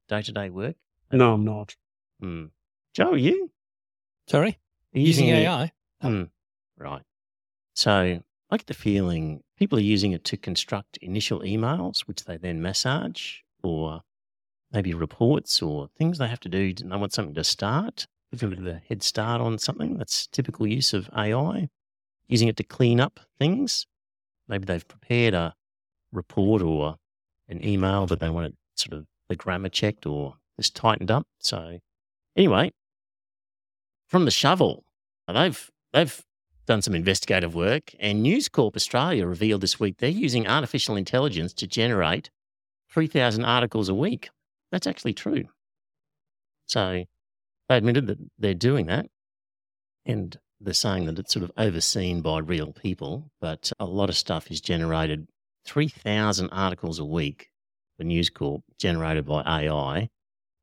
day 0.08 0.20
to 0.22 0.30
day 0.32 0.50
work? 0.50 0.76
No, 1.10 1.32
I'm 1.32 1.44
not. 1.44 1.74
Hmm. 2.20 2.46
Joe, 2.92 3.12
are 3.12 3.16
you? 3.16 3.50
Sorry? 4.28 4.58
Are 4.94 4.98
you 4.98 5.06
Using 5.06 5.30
any- 5.30 5.46
AI? 5.46 5.72
Hmm. 6.02 6.24
Right. 6.76 7.02
So 7.74 8.22
I 8.50 8.56
get 8.56 8.66
the 8.66 8.74
feeling 8.74 9.42
people 9.56 9.78
are 9.78 9.82
using 9.82 10.12
it 10.12 10.24
to 10.24 10.36
construct 10.36 10.98
initial 10.98 11.40
emails, 11.40 12.00
which 12.00 12.24
they 12.24 12.36
then 12.36 12.60
massage, 12.60 13.38
or 13.62 14.02
maybe 14.70 14.92
reports 14.92 15.62
or 15.62 15.88
things 15.96 16.18
they 16.18 16.28
have 16.28 16.40
to 16.40 16.48
do. 16.50 16.74
They 16.74 16.84
want 16.96 17.12
something 17.14 17.34
to 17.34 17.44
start, 17.44 18.00
give 18.00 18.04
them 18.04 18.13
a 18.42 18.48
bit 18.48 18.58
of 18.58 18.66
a 18.66 18.82
head 18.88 19.02
start 19.02 19.40
on 19.40 19.58
something. 19.58 19.98
That's 19.98 20.26
typical 20.26 20.66
use 20.66 20.92
of 20.92 21.08
AI. 21.16 21.68
Using 22.28 22.48
it 22.48 22.56
to 22.56 22.64
clean 22.64 23.00
up 23.00 23.20
things. 23.38 23.86
Maybe 24.48 24.64
they've 24.64 24.86
prepared 24.86 25.34
a 25.34 25.54
report 26.12 26.62
or 26.62 26.96
an 27.48 27.64
email, 27.64 28.06
but 28.06 28.20
they 28.20 28.30
want 28.30 28.46
it 28.46 28.54
sort 28.76 28.94
of 28.98 29.06
the 29.28 29.36
grammar 29.36 29.68
checked 29.68 30.06
or 30.06 30.34
just 30.58 30.74
tightened 30.74 31.10
up. 31.10 31.26
So 31.38 31.78
anyway, 32.36 32.72
from 34.08 34.24
the 34.24 34.30
shovel. 34.30 34.84
They've 35.26 35.70
they've 35.92 36.24
done 36.66 36.82
some 36.82 36.94
investigative 36.94 37.54
work, 37.54 37.94
and 37.98 38.22
News 38.22 38.48
Corp 38.48 38.76
Australia 38.76 39.26
revealed 39.26 39.60
this 39.60 39.80
week 39.80 39.98
they're 39.98 40.10
using 40.10 40.46
artificial 40.46 40.96
intelligence 40.96 41.52
to 41.54 41.66
generate 41.66 42.30
3,000 42.90 43.44
articles 43.44 43.88
a 43.88 43.94
week. 43.94 44.30
That's 44.70 44.86
actually 44.86 45.14
true. 45.14 45.44
So 46.66 47.04
they 47.68 47.76
admitted 47.76 48.06
that 48.06 48.18
they're 48.38 48.54
doing 48.54 48.86
that. 48.86 49.06
And 50.06 50.36
they're 50.60 50.74
saying 50.74 51.06
that 51.06 51.18
it's 51.18 51.32
sort 51.32 51.44
of 51.44 51.52
overseen 51.56 52.20
by 52.20 52.38
real 52.38 52.72
people, 52.72 53.30
but 53.40 53.72
a 53.78 53.86
lot 53.86 54.08
of 54.08 54.16
stuff 54.16 54.50
is 54.50 54.60
generated 54.60 55.28
3,000 55.66 56.50
articles 56.50 56.98
a 56.98 57.04
week 57.04 57.48
for 57.96 58.04
News 58.04 58.30
Corp 58.30 58.62
generated 58.78 59.26
by 59.26 59.42
AI. 59.42 60.08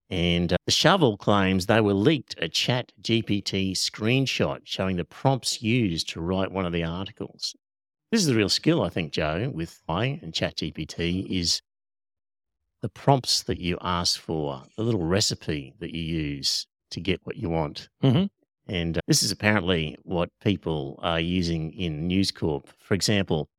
And 0.10 0.52
uh, 0.52 0.58
the 0.66 0.72
shovel 0.72 1.18
claims 1.18 1.66
they 1.66 1.82
were 1.82 1.94
leaked 1.94 2.36
a 2.38 2.50
chat 2.50 2.92
GPT 3.02 3.72
screenshot 3.72 4.60
showing 4.66 4.98
the 4.98 5.06
prompts 5.06 5.62
used 5.62 6.10
to 6.10 6.22
write 6.22 6.52
one 6.52 6.66
of 6.66 6.74
the 6.74 6.84
articles. 6.84 7.56
This 8.12 8.22
is 8.22 8.28
the 8.28 8.36
real 8.36 8.50
skill, 8.50 8.84
I 8.84 8.90
think, 8.90 9.14
Joe, 9.14 9.50
with 9.54 9.82
AI 9.88 10.20
and 10.22 10.34
chat 10.34 10.58
GPT 10.58 11.26
is 11.30 11.62
the 12.82 12.90
prompts 12.90 13.42
that 13.44 13.60
you 13.60 13.78
ask 13.82 14.20
for, 14.20 14.64
the 14.76 14.84
little 14.84 15.06
recipe 15.06 15.74
that 15.80 15.96
you 15.96 16.02
use 16.02 16.68
to 16.92 17.00
get 17.02 17.20
what 17.24 17.38
you 17.38 17.50
want. 17.50 17.90
Mhm. 18.04 18.30
And 18.68 18.98
uh, 18.98 19.02
this 19.08 19.24
is 19.24 19.32
apparently 19.32 19.98
what 20.04 20.30
people 20.42 21.00
are 21.02 21.20
using 21.20 21.74
in 21.74 22.08
News 22.08 22.32
Corp. 22.32 22.68
For 22.80 22.94
example, 22.94 23.50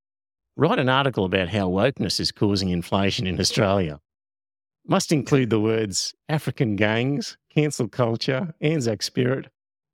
write 0.56 0.78
an 0.78 0.88
article 0.88 1.24
about 1.24 1.48
how 1.48 1.68
wokeness 1.68 2.20
is 2.20 2.32
causing 2.32 2.70
inflation 2.70 3.26
in 3.26 3.40
Australia. 3.40 4.00
Must 4.86 5.12
include 5.12 5.50
the 5.50 5.60
words 5.60 6.14
African 6.28 6.76
gangs, 6.76 7.36
cancel 7.54 7.88
culture, 7.88 8.54
Anzac 8.60 9.02
spirit. 9.02 9.48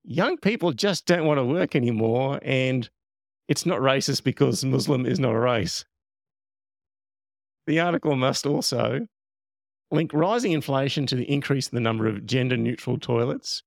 Young 0.05 0.39
people 0.39 0.73
just 0.73 1.05
don't 1.07 1.27
want 1.27 1.39
to 1.39 1.45
work 1.45 1.77
anymore, 1.77 2.39
and 2.43 2.89
it's 3.49 3.67
not 3.67 3.81
racist 3.81 4.25
because 4.25 4.65
Muslim 4.65 5.05
is 5.05 5.19
not 5.19 5.35
a 5.35 5.39
race. 5.39 5.85
The 7.67 7.81
article 7.81 8.17
must 8.17 8.47
also 8.47 9.07
link 9.91 10.13
rising 10.13 10.53
inflation 10.53 11.07
to 11.07 11.17
the 11.17 11.31
increase 11.31 11.69
in 11.69 11.77
the 11.77 11.81
number 11.81 12.07
of 12.07 12.27
gender 12.27 12.57
neutral 12.57 12.99
toilets, 12.99 13.63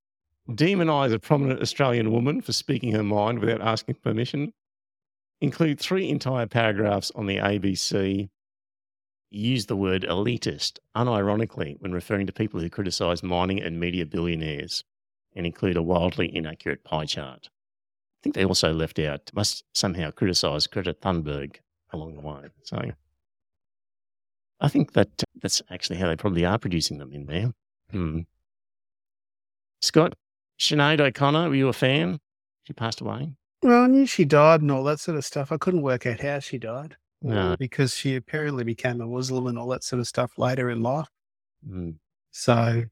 demonize 0.49 1.13
a 1.13 1.19
prominent 1.19 1.61
Australian 1.61 2.11
woman 2.11 2.41
for 2.41 2.53
speaking 2.53 2.91
her 2.91 3.03
mind 3.03 3.39
without 3.39 3.61
asking 3.61 3.95
permission, 3.95 4.53
include 5.39 5.79
three 5.79 6.09
entire 6.09 6.47
paragraphs 6.47 7.11
on 7.15 7.25
the 7.25 7.37
ABC, 7.37 8.29
use 9.29 9.65
the 9.65 9.75
word 9.75 10.03
elitist 10.03 10.77
unironically 10.95 11.77
when 11.79 11.93
referring 11.93 12.27
to 12.27 12.33
people 12.33 12.59
who 12.59 12.69
criticise 12.69 13.23
mining 13.23 13.61
and 13.61 13.79
media 13.79 14.05
billionaires, 14.05 14.83
and 15.35 15.45
include 15.45 15.77
a 15.77 15.81
wildly 15.81 16.33
inaccurate 16.35 16.83
pie 16.83 17.05
chart. 17.05 17.49
I 17.49 18.19
think 18.21 18.35
they 18.35 18.45
also 18.45 18.73
left 18.73 18.99
out, 18.99 19.31
must 19.33 19.63
somehow 19.73 20.11
criticise 20.11 20.67
Greta 20.67 20.93
Thunberg 20.93 21.55
along 21.91 22.15
the 22.15 22.21
way. 22.21 22.49
So 22.63 22.91
I 24.61 24.67
think 24.67 24.93
that 24.93 25.09
that's 25.41 25.61
actually 25.71 25.97
how 25.97 26.07
they 26.07 26.15
probably 26.15 26.45
are 26.45 26.57
producing 26.59 26.99
them 26.99 27.11
in 27.11 27.25
there. 27.25 27.51
Hmm. 27.91 28.19
Scott, 29.81 30.13
Sinead 30.59 31.01
O'Connor, 31.01 31.49
were 31.49 31.55
you 31.55 31.67
a 31.67 31.73
fan? 31.73 32.19
She 32.63 32.73
passed 32.73 33.01
away. 33.01 33.33
Well, 33.63 33.83
I 33.83 33.87
knew 33.87 34.05
she 34.05 34.23
died 34.25 34.61
and 34.61 34.71
all 34.71 34.83
that 34.85 34.99
sort 34.99 35.17
of 35.17 35.25
stuff. 35.25 35.51
I 35.51 35.57
couldn't 35.57 35.81
work 35.81 36.05
out 36.05 36.19
how 36.19 36.39
she 36.39 36.57
died. 36.59 36.95
No. 37.23 37.55
Because 37.57 37.93
she 37.95 38.15
apparently 38.15 38.63
became 38.63 39.01
a 39.01 39.05
Muslim 39.07 39.47
and 39.47 39.57
all 39.57 39.67
that 39.69 39.83
sort 39.83 39.99
of 39.99 40.07
stuff 40.07 40.37
later 40.37 40.69
in 40.69 40.81
life. 40.81 41.07
Hmm. 41.67 41.91
So 42.31 42.83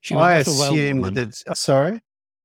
She 0.00 0.14
I 0.14 0.38
was 0.38 0.46
not 0.46 0.72
a 0.76 0.92
well 0.94 1.10
that. 1.12 1.42
uh, 1.46 1.54
Sorry? 1.54 2.00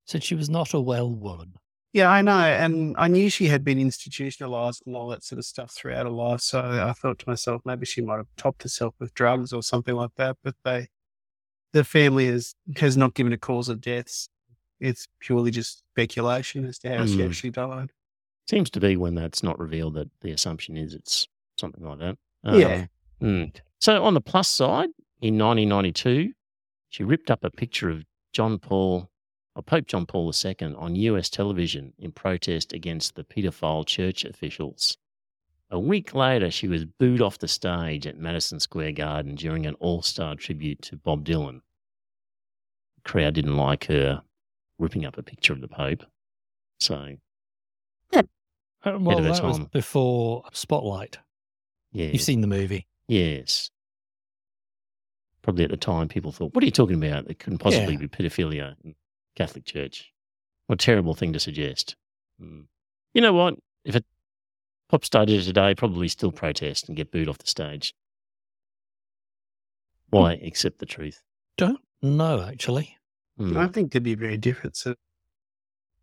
Said 0.06 0.24
she 0.24 0.36
was 0.36 0.50
not 0.50 0.74
a 0.74 0.80
well 0.80 1.10
woman. 1.12 1.54
Yeah, 1.94 2.10
I 2.10 2.24
know. 2.24 2.38
And 2.40 2.96
I 2.98 3.08
knew 3.08 3.30
she 3.30 3.46
had 3.48 3.64
been 3.64 3.80
institutionalized 3.80 4.82
and 4.88 4.96
all 4.96 5.08
that 5.10 5.24
sort 5.24 5.38
of 5.40 5.46
stuff 5.46 5.72
throughout 5.72 6.06
her 6.08 6.12
life. 6.12 6.42
So 6.42 6.60
I 6.60 6.92
thought 6.94 7.20
to 7.20 7.30
myself, 7.30 7.62
maybe 7.66 7.86
she 7.86 8.02
might 8.02 8.18
have 8.18 8.28
topped 8.36 8.64
herself 8.64 8.96
with 9.00 9.14
drugs 9.14 9.54
or 9.54 9.62
something 9.62 9.94
like 9.96 10.10
that. 10.18 10.38
But 10.44 10.56
they, 10.66 10.88
the 11.72 11.84
family 11.84 12.26
has, 12.28 12.56
has 12.78 12.98
not 12.98 13.14
given 13.14 13.32
a 13.32 13.38
cause 13.38 13.70
of 13.70 13.80
deaths. 13.80 14.28
It's 14.80 15.08
purely 15.20 15.52
just 15.52 15.84
speculation 15.92 16.66
as 16.66 16.80
to 16.80 16.90
how 16.98 17.06
she 17.06 17.18
Mm. 17.18 17.28
actually 17.30 17.52
died. 17.52 17.92
Seems 18.50 18.70
to 18.72 18.80
be 18.80 18.98
when 18.98 19.14
that's 19.16 19.44
not 19.44 19.60
revealed 19.60 19.94
that 19.94 20.10
the 20.22 20.32
assumption 20.32 20.76
is 20.76 20.94
it's 20.96 21.28
something 21.58 21.84
like 21.86 22.00
that. 22.00 22.18
Yeah. 22.44 22.86
hmm. 23.22 23.44
So 23.80 24.04
on 24.04 24.16
the 24.16 24.20
plus 24.22 24.50
side, 24.50 24.90
in 25.22 25.38
1992, 25.38 26.34
she 26.90 27.04
ripped 27.04 27.32
up 27.32 27.44
a 27.44 27.50
picture 27.52 27.90
of 27.90 28.04
John 28.34 28.58
Paul, 28.60 29.10
or 29.56 29.62
Pope 29.64 29.88
John 29.88 30.06
Paul 30.06 30.32
II, 30.34 30.56
on 30.76 30.96
US 30.96 31.30
television 31.30 31.94
in 32.00 32.12
protest 32.12 32.74
against 32.74 33.16
the 33.16 33.24
paedophile 33.24 33.86
church 33.86 34.26
officials. 34.26 34.98
A 35.70 35.80
week 35.80 36.14
later, 36.14 36.52
she 36.52 36.68
was 36.68 36.86
booed 36.86 37.22
off 37.22 37.40
the 37.40 37.48
stage 37.48 38.06
at 38.08 38.18
Madison 38.18 38.60
Square 38.60 38.94
Garden 38.94 39.36
during 39.36 39.66
an 39.66 39.76
all-star 39.76 40.36
tribute 40.36 40.82
to 40.84 40.96
Bob 40.98 41.26
Dylan. 41.26 41.62
The 42.96 43.10
crowd 43.10 43.34
didn't 43.34 43.58
like 43.58 43.86
her 43.86 44.22
ripping 44.80 45.06
up 45.06 45.18
a 45.18 45.24
picture 45.24 45.54
of 45.54 45.62
the 45.62 45.68
Pope. 45.68 46.04
So, 46.80 47.16
Uh, 48.14 48.24
well, 49.00 49.18
of 49.20 49.24
her 49.26 49.32
that 49.34 49.44
was 49.44 49.60
before 49.72 50.44
Spotlight. 50.52 51.20
yeah. 51.92 52.08
You've 52.08 52.22
seen 52.22 52.42
the 52.42 52.48
movie. 52.48 52.86
Yes. 53.08 53.70
Probably 55.42 55.64
at 55.64 55.72
the 55.72 55.78
time, 55.78 56.08
people 56.08 56.32
thought, 56.32 56.54
what 56.54 56.64
are 56.64 56.66
you 56.66 56.72
talking 56.72 57.02
about? 57.04 57.30
It 57.30 57.40
couldn't 57.40 57.60
possibly 57.60 57.94
Yeah. 57.94 58.00
be 58.00 58.08
pedophilia 58.08 58.76
in 58.84 58.94
Catholic 59.36 59.66
Church. 59.66 60.12
What 60.68 60.82
a 60.82 60.86
terrible 60.86 61.14
thing 61.14 61.34
to 61.34 61.40
suggest. 61.40 61.96
Mm. 62.42 62.66
You 63.14 63.22
know 63.22 63.34
what? 63.34 63.56
If 63.86 63.96
a 63.96 64.04
pop 64.90 65.06
star 65.06 65.26
did 65.26 65.42
it 65.42 65.44
today, 65.44 65.76
probably 65.76 66.08
still 66.08 66.32
protest 66.32 66.88
and 66.88 66.98
get 66.98 67.12
booed 67.12 67.28
off 67.28 67.38
the 67.38 67.48
stage. 67.48 67.94
Why 70.10 70.34
accept 70.34 70.80
the 70.80 70.86
truth? 70.86 71.22
Don't 71.58 71.80
know, 72.02 72.42
actually. 72.44 72.98
Mm. 73.40 73.58
I 73.58 73.68
think 73.68 73.92
there'd 73.92 74.04
be 74.04 74.16
very 74.16 74.38
different 74.38 74.76
sort 74.76 74.94
of 74.94 75.00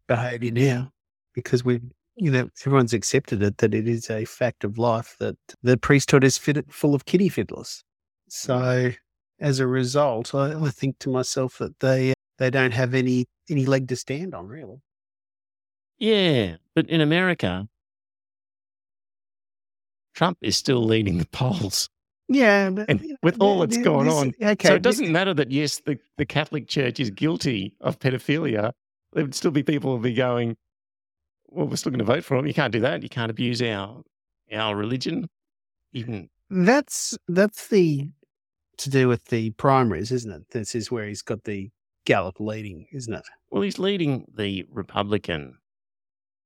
behavior 0.09 0.51
now 0.51 0.91
because 1.33 1.65
we, 1.65 1.81
you 2.17 2.31
know, 2.31 2.51
everyone's 2.67 2.93
accepted 2.93 3.43
it 3.43 3.59
that 3.59 3.73
it 3.73 3.87
is 3.87 4.11
a 4.11 4.25
fact 4.25 4.65
of 4.65 4.79
life 4.79 5.15
that 5.21 5.37
the 5.63 5.77
priesthood 5.77 6.25
is 6.25 6.37
fit, 6.37 6.73
full 6.73 6.95
of 6.95 7.05
kitty 7.05 7.29
fiddlers. 7.29 7.85
So 8.29 8.91
as 9.39 9.61
a 9.61 9.67
result, 9.67 10.35
I, 10.35 10.61
I 10.61 10.71
think 10.71 10.99
to 11.01 11.09
myself 11.09 11.59
that 11.59 11.79
they 11.79 12.13
they 12.41 12.51
don't 12.51 12.73
have 12.73 12.95
any 12.95 13.27
any 13.49 13.67
leg 13.67 13.87
to 13.89 13.97
stand 13.97 14.35
on, 14.35 14.49
really. 14.49 14.81
Yeah, 15.99 16.57
but 16.75 16.89
in 16.89 17.01
America, 17.01 17.69
Trump 20.15 20.39
is 20.41 20.57
still 20.57 20.83
leading 20.83 21.19
the 21.19 21.27
polls. 21.27 21.89
Yeah, 22.29 22.71
but, 22.71 22.89
And 22.89 23.17
with 23.23 23.41
all 23.41 23.59
th- 23.59 23.69
that's 23.69 23.77
th- 23.77 23.85
going 23.85 24.09
on, 24.09 24.33
okay, 24.43 24.69
so 24.69 24.75
it 24.75 24.83
doesn't 24.83 25.11
matter 25.11 25.35
that, 25.35 25.51
yes, 25.51 25.83
the, 25.85 25.99
the 26.17 26.25
Catholic 26.25 26.69
Church 26.69 27.01
is 27.01 27.11
guilty 27.11 27.75
of 27.81 27.99
pedophilia. 27.99 28.73
There 29.13 29.25
would 29.25 29.35
still 29.35 29.51
be 29.51 29.65
people 29.65 29.97
who 29.97 30.03
be 30.03 30.15
going, 30.15 30.57
well, 31.49 31.67
we're 31.67 31.77
still 31.77 31.91
going 31.91 31.99
to 31.99 32.05
vote 32.05 32.25
for 32.25 32.37
him. 32.37 32.47
You 32.47 32.55
can't 32.55 32.73
do 32.73 32.81
that. 32.81 33.03
You 33.03 33.09
can't 33.09 33.31
abuse 33.31 33.61
our 33.61 34.03
our 34.53 34.77
religion. 34.77 35.29
Even 35.93 36.31
That's 36.49 37.19
that's 37.29 37.69
the 37.69 38.09
to 38.79 38.91
do 38.91 39.09
with 39.09 39.27
the 39.27 39.51
primaries, 39.51 40.13
isn't 40.13 40.31
it? 40.31 40.43
This 40.51 40.75
is 40.75 40.91
where 40.91 41.07
he's 41.07 41.23
got 41.23 41.45
the 41.45 41.71
Gallup 42.07 42.41
leading, 42.41 42.87
isn't 42.93 43.13
it? 43.15 43.23
well, 43.51 43.63
he's 43.63 43.79
leading 43.79 44.25
the 44.35 44.65
Republican 44.71 45.59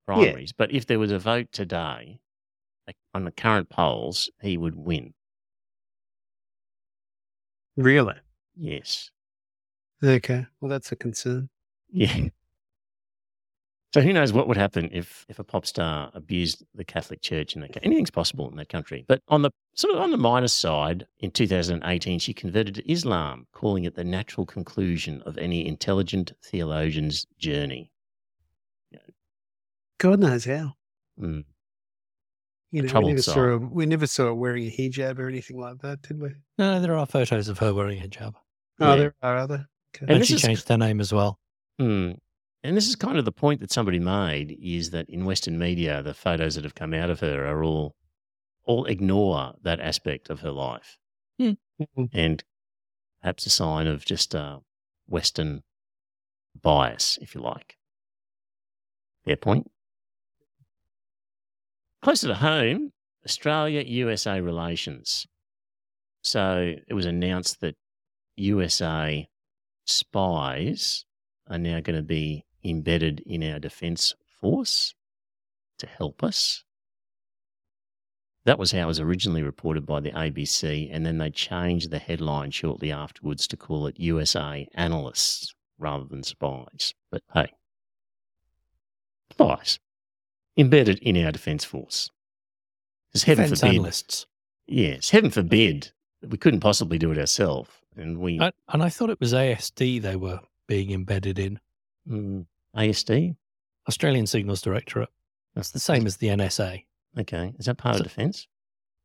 Yeah. 0.09 0.15
primaries. 0.33 0.53
But 0.53 0.73
if 0.73 0.87
there 0.87 0.99
was 0.99 1.11
a 1.13 1.19
vote 1.19 1.49
today 1.53 2.21
like, 2.87 2.97
on 3.15 3.25
the 3.25 3.31
current 3.31 3.69
polls, 3.71 4.31
he 4.41 4.57
would 4.57 4.75
win. 4.77 5.15
Really? 7.77 8.15
Yes. 8.57 9.11
Okay. 10.03 10.47
Well, 10.61 10.69
that's 10.69 10.93
a 10.93 10.97
concern. 10.97 11.49
Yeah. 11.91 12.29
So 13.95 14.01
who 14.01 14.13
knows 14.13 14.33
what 14.33 14.49
would 14.49 14.57
happen 14.57 14.91
if, 14.93 15.25
if 15.29 15.39
a 15.39 15.45
pop 15.45 15.65
star 15.65 16.11
abused 16.15 16.65
the 16.75 16.85
Catholic 16.85 17.23
Church 17.23 17.55
in 17.55 17.61
that 17.61 17.69
country? 17.75 17.83
Anything's 17.85 18.11
possible 18.11 18.51
in 18.51 18.57
that 18.57 18.69
country. 18.69 19.05
But 19.07 19.23
on 19.29 19.43
the 19.43 19.53
sort 19.77 19.95
of 19.95 20.01
on 20.01 20.11
the 20.11 20.17
minus 20.17 20.53
side, 20.53 21.07
in 21.21 21.31
2018, 21.31 22.19
she 22.19 22.35
converted 22.35 22.75
to 22.75 22.91
Islam, 22.91 23.47
calling 23.53 23.85
it 23.85 23.95
the 23.95 24.03
natural 24.03 24.47
conclusion 24.47 25.23
of 25.25 25.39
any 25.39 25.65
intelligent 25.65 26.33
theologian's 26.45 27.25
journey. 27.39 27.93
God 29.99 30.19
knows 30.19 30.45
how. 30.45 30.73
Mm. 31.21 31.45
You 32.73 32.83
know, 32.83 32.87
we 32.87 32.89
troubled 32.89 33.11
never, 33.13 33.23
side. 33.23 33.35
saw 33.35 33.41
her, 33.43 33.59
we 33.61 33.87
never 33.87 34.09
saw 34.09 34.25
her 34.25 34.35
wearing 34.35 34.67
a 34.67 34.71
hijab 34.77 35.21
or 35.21 35.29
anything 35.29 35.61
like 35.61 35.79
that, 35.83 36.03
did 36.03 36.21
we? 36.21 36.31
No, 36.59 36.81
there 36.81 36.97
are 36.99 37.07
photos 37.07 37.47
of 37.47 37.61
her 37.61 37.73
wearing 37.73 38.01
a 38.03 38.09
hijab. 38.09 38.35
Oh, 38.81 38.91
Yeah. 38.91 38.97
there 38.97 39.15
are 39.23 39.37
other. 39.37 39.67
Okay. 39.95 40.07
And 40.09 40.17
And, 40.17 40.27
she 40.27 40.35
is- 40.35 40.43
changed 40.43 40.69
her 40.69 40.77
name 40.77 40.99
as 41.01 41.13
well. 41.13 41.39
Mm. 41.81 42.19
And 42.65 42.75
this 42.75 42.89
is 42.89 42.97
kind 42.97 43.19
of 43.19 43.27
the 43.27 43.31
point 43.33 43.61
that 43.61 43.71
somebody 43.71 43.99
made 43.99 44.59
is 44.59 44.91
that 44.91 45.11
in 45.11 45.27
Western 45.27 45.59
media, 45.59 46.03
the 46.03 46.15
photos 46.15 46.55
that 46.55 46.65
have 46.65 46.75
come 46.75 46.95
out 46.95 47.11
of 47.11 47.21
her 47.21 47.47
are 47.47 47.63
all 47.63 47.95
all 48.65 48.87
ignore 48.87 49.53
that 49.63 49.79
aspect 49.81 50.31
of 50.31 50.41
her 50.41 50.51
life. 50.51 50.97
Mhm. 51.39 51.59
And 52.15 52.43
perhaps 53.21 53.45
a 53.45 53.51
sign 53.51 53.87
of 53.87 54.07
just 54.07 54.35
uh, 54.35 54.61
Western 55.07 55.63
bias, 56.59 57.19
if 57.21 57.35
you 57.35 57.43
like. 57.43 57.77
Fair 59.27 59.37
point. 59.37 59.71
Closer 62.01 62.29
to 62.29 62.35
home, 62.37 62.95
Australia 63.27 63.83
USA 63.83 64.41
relations. 64.41 65.27
So 66.23 66.77
it 66.89 66.95
was 66.95 67.05
announced 67.05 67.61
that 67.61 67.77
USA 68.37 69.29
spies 69.85 71.05
are 71.47 71.59
now 71.59 71.81
going 71.81 71.97
to 71.97 72.03
be 72.03 72.47
embedded 72.65 73.21
in 73.27 73.43
our 73.43 73.59
defence 73.59 74.15
force 74.41 74.95
to 75.79 75.87
help 75.87 76.23
us. 76.23 76.65
That 78.45 78.59
was 78.59 78.73
how 78.73 78.81
it 78.81 78.87
was 78.87 79.01
originally 79.01 79.43
reported 79.43 79.87
by 79.87 80.01
the 80.01 80.11
ABC, 80.11 80.89
and 80.93 81.05
then 81.07 81.19
they 81.19 81.31
changed 81.31 81.91
the 81.91 81.99
headline 81.99 82.51
shortly 82.51 82.93
afterwards 82.93 83.47
to 83.49 83.57
call 83.57 83.87
it 83.87 83.99
USA 83.99 84.69
analysts 84.75 85.55
rather 85.79 86.05
than 86.05 86.23
spies. 86.23 86.93
But 87.11 87.23
hey, 87.33 87.53
spies 89.31 89.79
embedded 90.57 90.99
in 91.01 91.17
our 91.25 91.33
defence 91.33 91.65
force. 91.65 92.11
Because 93.09 93.25
heaven 93.25 93.45
Defense 93.45 93.61
forbid, 93.61 93.75
analysts. 93.77 94.27
yes, 94.67 95.11
heaven 95.11 95.31
forbid, 95.31 95.93
we 96.29 96.37
couldn't 96.37 96.61
possibly 96.61 96.99
do 96.99 97.11
it 97.13 97.19
ourselves, 97.19 97.71
and 97.97 98.19
we 98.19 98.41
I, 98.41 98.53
and 98.69 98.83
I 98.83 98.89
thought 98.89 99.11
it 99.11 99.21
was 99.21 99.33
ASD 99.33 100.03
they 100.03 100.17
were 100.17 100.41
being 100.67 100.91
embedded 100.91 101.39
in 101.39 101.61
mm, 102.09 102.47
ASD. 102.77 103.37
Australian 103.89 104.27
Signals 104.27 104.63
Directorate. 104.63 105.11
That's 105.55 105.71
the 105.71 105.79
same 105.81 106.07
as 106.07 106.17
the 106.17 106.29
NSA. 106.29 106.85
Okay, 107.19 107.53
is 107.59 107.67
that 107.67 107.77
part 107.79 107.97
So- 107.97 108.01
of 108.01 108.05
defence? 108.05 108.49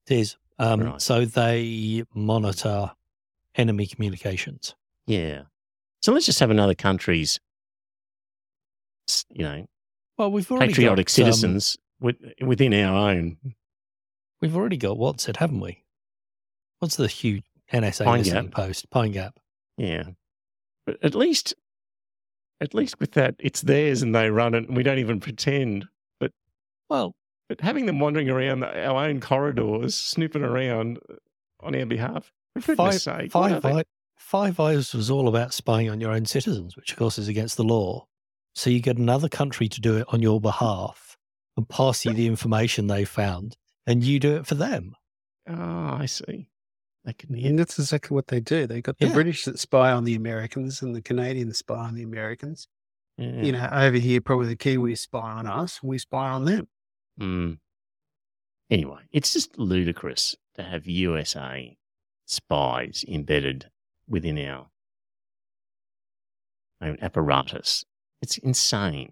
It 0.08 0.18
is. 0.18 0.38
Um, 0.58 0.80
Right. 0.82 1.02
So 1.02 1.26
they 1.26 2.04
monitor 2.14 2.92
enemy 3.56 3.88
communications. 3.88 4.76
Yeah. 5.06 5.44
So 6.02 6.12
let's 6.14 6.26
just 6.26 6.40
have 6.40 6.50
another 6.50 6.76
country's, 6.76 7.40
you 9.30 9.44
know, 9.44 9.68
Well, 10.18 10.32
we've 10.32 10.50
already 10.52 10.74
patriotic 10.74 11.08
got, 11.08 11.12
um, 11.12 11.14
citizens 11.26 11.78
with, 12.00 12.18
within 12.42 12.74
our 12.74 13.12
own. 13.12 13.38
we've 14.42 14.56
already 14.56 14.78
got 14.78 14.98
what's 14.98 15.28
it, 15.30 15.38
haven't 15.38 15.60
we? 15.60 15.84
What's 16.80 16.96
the 16.96 17.08
huge 17.08 17.44
NSA 17.72 18.06
Pine 18.06 18.20
listening 18.20 18.46
Gap. 18.46 18.54
post? 18.54 18.90
Pine 18.90 19.12
Gap. 19.12 19.40
Yeah. 19.78 20.04
But 20.86 21.04
at 21.04 21.16
least, 21.16 21.54
at 22.62 22.74
least 22.74 23.00
with 23.00 23.12
that, 23.14 23.36
it's 23.40 23.62
theirs 23.62 24.02
and 24.02 24.14
they 24.14 24.30
run 24.30 24.54
it, 24.54 24.68
and 24.68 24.76
we 24.76 24.84
don't 24.84 25.00
even 25.00 25.20
pretend. 25.20 25.86
But, 26.20 26.32
well, 26.90 27.16
But 27.48 27.62
having 27.62 27.86
them 27.88 28.00
wandering 28.00 28.30
around 28.30 28.64
our 28.64 29.06
own 29.06 29.20
corridors, 29.22 29.96
snooping 29.96 30.44
around 30.44 31.00
on 31.62 31.76
our 31.76 31.86
behalf, 31.86 32.32
for 32.60 32.76
goodness 32.76 33.04
Five, 33.06 33.22
sake, 33.22 33.34
what 33.36 33.52
are 33.52 33.62
Five, 33.62 33.62
they- 33.64 33.80
Eye- 33.80 33.84
Five 34.18 34.60
Eyes 34.60 34.94
was 34.94 35.10
all 35.10 35.28
about 35.28 35.54
spying 35.54 35.90
on 35.90 36.00
your 36.02 36.12
own 36.12 36.26
citizens, 36.26 36.76
which 36.76 36.92
of 36.92 36.98
course 37.00 37.18
is 37.18 37.28
against 37.28 37.58
the 37.58 37.64
law. 37.64 38.06
So 38.54 38.70
you 38.70 38.82
get 38.82 38.98
another 38.98 39.30
country 39.30 39.68
to 39.70 39.80
do 39.82 39.98
it 39.98 40.06
on 40.10 40.22
your 40.22 40.40
behalf 40.42 41.18
and 41.58 41.68
pass 41.68 42.06
you 42.06 42.14
the 42.14 42.28
information 42.28 42.88
they 42.88 43.06
found, 43.06 43.56
and 43.88 44.04
you 44.04 44.20
do 44.20 44.36
it 44.36 44.46
for 44.46 44.56
them. 44.56 44.96
Oh, 45.48 45.54
I 46.00 46.06
see. 46.06 46.50
They 47.06 47.14
can, 47.14 47.34
And 47.36 47.58
that's 47.58 47.80
exactly 47.80 48.14
what 48.16 48.28
they 48.28 48.40
do. 48.42 48.68
They 48.68 48.82
got 48.82 48.98
the 48.98 49.08
Yeah. 49.08 49.14
British 49.14 49.46
that 49.46 49.58
spy 49.60 49.92
on 49.92 50.04
the 50.04 50.16
Americans 50.16 50.82
and 50.82 50.94
the 50.96 51.02
Canadians 51.02 51.58
spy 51.60 51.78
on 51.78 51.96
the 51.96 52.04
Americans. 52.04 52.68
yeah. 53.18 53.42
You 53.42 53.52
know, 53.54 53.70
over 53.72 53.98
here, 53.98 54.22
probably 54.22 54.48
the 54.48 54.56
Kiwis 54.56 55.00
spy 55.00 55.32
on 55.32 55.48
us. 55.48 55.82
We 55.84 55.98
spy 55.98 56.30
on 56.30 56.46
them. 56.46 56.68
Mm. 57.20 57.60
Anyway, 58.70 59.02
it's 59.12 59.34
just 59.34 59.58
ludicrous 59.58 60.36
to 60.56 60.64
have 60.64 60.86
USA 60.88 61.76
spies 62.26 63.04
embedded 63.08 63.70
within 64.08 64.38
our 64.40 64.68
own 66.82 66.98
apparatus. 67.02 67.84
It's 68.22 68.38
insane. 68.38 69.12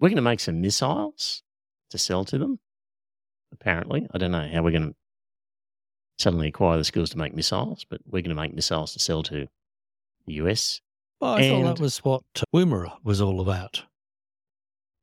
We're 0.00 0.08
going 0.08 0.16
to 0.16 0.22
make 0.22 0.40
some 0.40 0.60
missiles 0.60 1.42
to 1.90 1.98
sell 1.98 2.24
to 2.26 2.38
them, 2.38 2.58
apparently. 3.52 4.06
I 4.12 4.18
don't 4.18 4.32
know 4.32 4.48
how 4.52 4.62
we're 4.62 4.72
going 4.72 4.90
to 4.90 4.96
suddenly 6.18 6.48
acquire 6.48 6.78
the 6.78 6.84
skills 6.84 7.10
to 7.10 7.18
make 7.18 7.34
missiles, 7.34 7.84
but 7.88 8.00
we're 8.06 8.22
going 8.22 8.34
to 8.36 8.40
make 8.40 8.54
missiles 8.54 8.92
to 8.94 8.98
sell 8.98 9.22
to 9.24 9.46
the 10.26 10.32
US. 10.34 10.80
Well, 11.20 11.34
I 11.34 11.48
thought 11.48 11.62
that 11.64 11.80
was 11.80 11.98
what 11.98 12.22
Woomera 12.54 12.96
was 13.04 13.20
all 13.20 13.40
about. 13.40 13.84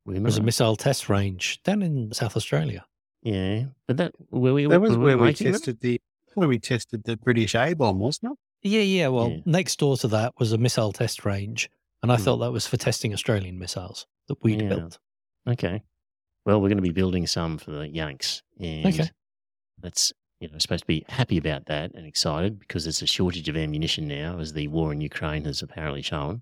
We 0.05 0.17
It 0.17 0.21
was 0.21 0.37
a 0.37 0.43
missile 0.43 0.75
test 0.75 1.09
range 1.09 1.61
down 1.63 1.81
in 1.81 2.11
South 2.13 2.35
Australia. 2.35 2.85
yeah, 3.21 3.65
but 3.87 3.97
that 3.97 4.13
where 4.29 4.53
we 4.53 4.65
That 4.67 4.81
was 4.81 4.97
where 4.97 5.17
we 5.17 5.25
making 5.27 5.45
them? 5.45 5.53
tested 5.53 5.79
the 5.79 6.01
where 6.35 6.47
we 6.47 6.59
tested 6.59 7.03
the 7.05 7.15
British 7.17 7.55
A 7.55 7.73
bomb, 7.73 7.99
wasn't 7.99 8.33
it? 8.33 8.69
Yeah, 8.69 8.81
yeah. 8.81 9.07
Well, 9.09 9.29
Yeah. 9.29 9.37
next 9.45 9.79
door 9.79 9.97
to 9.97 10.07
that 10.09 10.33
was 10.39 10.51
a 10.51 10.57
missile 10.57 10.91
test 10.91 11.25
range, 11.25 11.69
and 12.01 12.11
I 12.11 12.17
Hmm. 12.17 12.23
thought 12.23 12.37
that 12.37 12.51
was 12.51 12.65
for 12.67 12.75
testing 12.77 13.13
Australian 13.13 13.59
missiles 13.59 14.07
that 14.27 14.41
we'd 14.43 14.61
Yeah. 14.61 14.69
built. 14.69 14.99
Okay. 15.47 15.83
Well, 16.45 16.59
we're 16.61 16.69
going 16.69 16.77
to 16.77 16.81
be 16.83 16.91
building 16.91 17.25
some 17.27 17.57
for 17.57 17.71
the 17.71 17.87
Yanks, 17.87 18.41
and 18.59 18.85
Okay. 18.87 19.09
that's 19.77 20.11
you 20.43 20.49
know 20.49 20.57
supposed 20.57 20.83
to 20.83 20.87
be 20.87 21.05
happy 21.07 21.37
about 21.37 21.67
that 21.67 21.93
and 21.93 22.05
excited 22.05 22.59
because 22.59 22.83
there's 22.83 23.01
a 23.01 23.07
shortage 23.07 23.47
of 23.47 23.55
ammunition 23.55 24.07
now, 24.07 24.39
as 24.39 24.51
the 24.51 24.67
war 24.67 24.91
in 24.91 24.99
Ukraine 24.99 25.45
has 25.45 25.61
apparently 25.61 26.01
shown. 26.01 26.41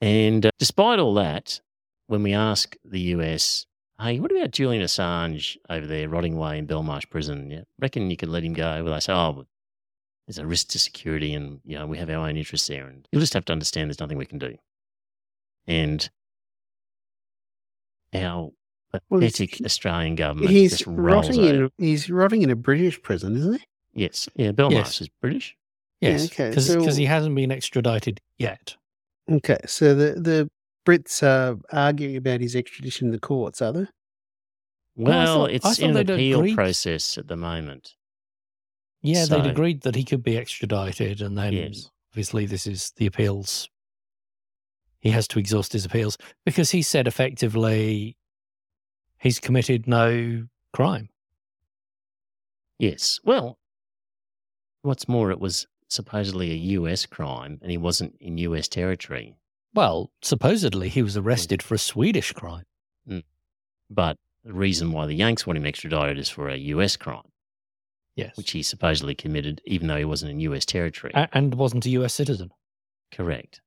And 0.00 0.46
uh, 0.46 0.50
despite 0.58 0.98
all 0.98 1.12
that, 1.14 1.60
when 2.06 2.22
we 2.22 2.32
ask 2.32 2.76
the 2.82 3.00
US, 3.14 3.66
"Hey, 4.00 4.18
what 4.18 4.32
about 4.32 4.52
Julian 4.52 4.82
Assange 4.82 5.58
over 5.68 5.86
there 5.86 6.08
rotting 6.08 6.34
away 6.34 6.56
in 6.56 6.66
Belmarsh 6.66 7.10
prison? 7.10 7.50
Yeah, 7.50 7.64
reckon 7.78 8.10
you 8.10 8.16
could 8.16 8.30
let 8.30 8.42
him 8.42 8.54
go?" 8.54 8.82
Well, 8.82 8.94
they 8.94 9.00
say, 9.00 9.12
"Oh, 9.12 9.44
there's 10.26 10.38
a 10.38 10.46
risk 10.46 10.68
to 10.68 10.78
security, 10.78 11.34
and 11.34 11.60
you 11.64 11.76
know 11.76 11.86
we 11.86 11.98
have 11.98 12.08
our 12.08 12.26
own 12.26 12.38
interests 12.38 12.68
there, 12.68 12.86
and 12.86 13.06
you'll 13.12 13.20
just 13.20 13.34
have 13.34 13.44
to 13.44 13.52
understand 13.52 13.90
there's 13.90 14.00
nothing 14.00 14.16
we 14.16 14.24
can 14.24 14.38
do." 14.38 14.56
And 15.66 16.08
our 18.14 18.50
Well, 19.08 19.20
he's- 19.20 19.60
Australian 19.64 20.16
government 20.16 20.50
He's 20.50 20.86
rotting 20.86 21.38
over. 21.40 21.64
in 21.64 21.70
he's 21.78 22.10
rotting 22.10 22.42
in 22.42 22.50
a 22.50 22.56
British 22.56 23.00
prison, 23.02 23.36
isn't 23.36 23.60
he? 23.60 23.64
Yes, 24.02 24.28
yeah, 24.36 24.52
Belmarsh 24.52 24.72
Yes. 24.72 25.00
is 25.02 25.08
British. 25.20 25.56
Yeah, 26.00 26.10
Yes, 26.10 26.26
okay, 26.32 26.48
because 26.50 26.66
so- 26.66 26.94
he 26.94 27.04
hasn't 27.04 27.34
been 27.34 27.50
extradited 27.52 28.20
yet. 28.38 28.76
Okay, 29.30 29.58
so 29.66 29.94
the 29.94 30.20
the 30.20 30.50
Brits 30.86 31.22
are 31.22 31.58
arguing 31.72 32.16
about 32.16 32.40
his 32.40 32.56
extradition 32.56 33.08
in 33.08 33.12
the 33.12 33.20
courts, 33.20 33.60
are 33.62 33.72
they? 33.72 33.86
Well, 34.96 35.08
Well, 35.08 35.36
thought- 35.46 35.50
it's 35.52 35.78
in 35.78 35.90
an 35.90 35.94
they'd 35.94 36.10
appeal 36.10 36.40
agreed- 36.40 36.54
process 36.54 37.16
at 37.18 37.28
the 37.28 37.36
moment. 37.36 37.94
Yeah, 39.02 39.24
So- 39.24 39.40
they'd 39.40 39.50
agreed 39.50 39.82
that 39.82 39.94
he 39.94 40.04
could 40.04 40.22
be 40.22 40.36
extradited, 40.36 41.20
and 41.22 41.36
then 41.38 41.52
Yes. 41.52 41.90
obviously 42.12 42.46
this 42.46 42.66
is 42.66 42.92
the 42.96 43.06
appeals. 43.06 43.68
He 45.00 45.10
has 45.10 45.26
to 45.28 45.38
exhaust 45.38 45.72
his 45.74 45.84
appeals 45.84 46.18
because 46.44 46.70
he 46.72 46.82
said 46.82 47.06
effectively 47.06 48.16
he's 49.20 49.38
committed 49.38 49.86
no 49.86 50.46
crime. 50.72 51.08
Yes. 52.78 53.20
Well, 53.24 53.58
what's 54.82 55.08
more, 55.08 55.30
it 55.30 55.38
was 55.38 55.66
supposedly 55.88 56.50
a 56.52 56.78
US 56.78 57.06
crime 57.06 57.58
and 57.62 57.70
he 57.70 57.76
wasn't 57.76 58.16
in 58.20 58.38
US 58.38 58.68
territory. 58.68 59.36
Well, 59.74 60.10
supposedly 60.22 60.88
he 60.88 61.02
was 61.02 61.14
hmm. 61.14 61.20
arrested 61.20 61.62
for 61.62 61.74
a 61.74 61.78
Swedish 61.78 62.32
crime. 62.32 62.64
Hmm. 63.06 63.18
But 63.90 64.16
the 64.44 64.54
reason 64.54 64.92
why 64.92 65.06
the 65.06 65.14
Yanks 65.14 65.46
want 65.46 65.58
him 65.58 65.66
extradited 65.66 66.18
is 66.18 66.30
for 66.30 66.48
a 66.48 66.56
US 66.56 66.96
crime, 66.96 67.30
Yes, 68.16 68.36
which 68.36 68.52
he 68.52 68.62
supposedly 68.62 69.14
committed 69.14 69.60
even 69.66 69.88
though 69.88 69.96
he 69.98 70.04
wasn't 70.04 70.32
in 70.32 70.40
US 70.40 70.64
territory. 70.64 71.12
A- 71.14 71.28
and 71.32 71.54
wasn't 71.54 71.86
a 71.86 71.90
U.S. 71.90 72.14
citizen. 72.14 72.50
Correct. 73.12 73.60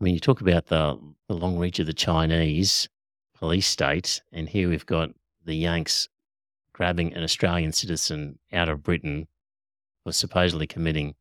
I 0.00 0.04
mean, 0.04 0.14
you 0.14 0.20
talk 0.20 0.40
about 0.40 0.66
the, 0.66 0.98
the 1.28 1.34
long 1.34 1.58
reach 1.58 1.78
of 1.78 1.86
the 1.86 1.94
Chinese 1.94 2.88
police 3.38 3.66
state, 3.66 4.22
and 4.32 4.48
here 4.48 4.68
we've 4.68 4.86
got 4.86 5.10
the 5.44 5.54
Yanks 5.54 6.08
grabbing 6.72 7.14
an 7.14 7.22
Australian 7.22 7.72
citizen 7.72 8.38
out 8.52 8.68
of 8.68 8.82
Britain 8.82 9.28
for 10.04 10.12
supposedly 10.12 10.66
committing 10.66 11.14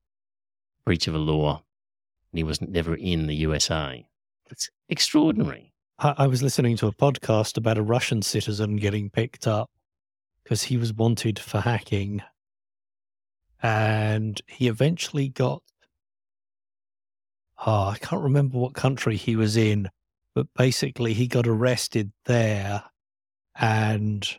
breach 0.85 1.07
of 1.07 1.15
a 1.15 1.19
law, 1.19 1.63
and 2.31 2.37
he 2.37 2.43
was 2.43 2.61
never 2.61 2.95
in 2.95 3.27
the 3.27 3.35
USA. 3.35 4.05
It's 4.49 4.69
extraordinary. 4.89 5.73
I, 5.97 6.27
was 6.27 6.43
listening 6.43 6.75
to 6.77 6.87
a 6.87 6.91
podcast 6.91 7.55
about 7.55 7.77
a 7.77 7.81
Russian 7.81 8.21
citizen 8.21 8.75
getting 8.75 9.09
picked 9.09 9.47
up 9.47 9.71
because 10.43 10.63
he 10.63 10.75
was 10.75 10.93
wanted 10.93 11.39
for 11.39 11.61
hacking, 11.61 12.21
and 13.63 14.41
he 14.47 14.67
eventually 14.67 15.29
got. 15.29 15.63
Oh, 17.65 17.87
I 17.87 17.97
can't 17.99 18.21
remember 18.21 18.57
what 18.57 18.73
country 18.73 19.15
he 19.15 19.37
was 19.37 19.55
in, 19.55 19.89
but 20.35 20.47
basically 20.55 21.13
he 21.13 21.27
got 21.27 21.47
arrested 21.47 22.11
there, 22.25 22.83
and 23.55 24.37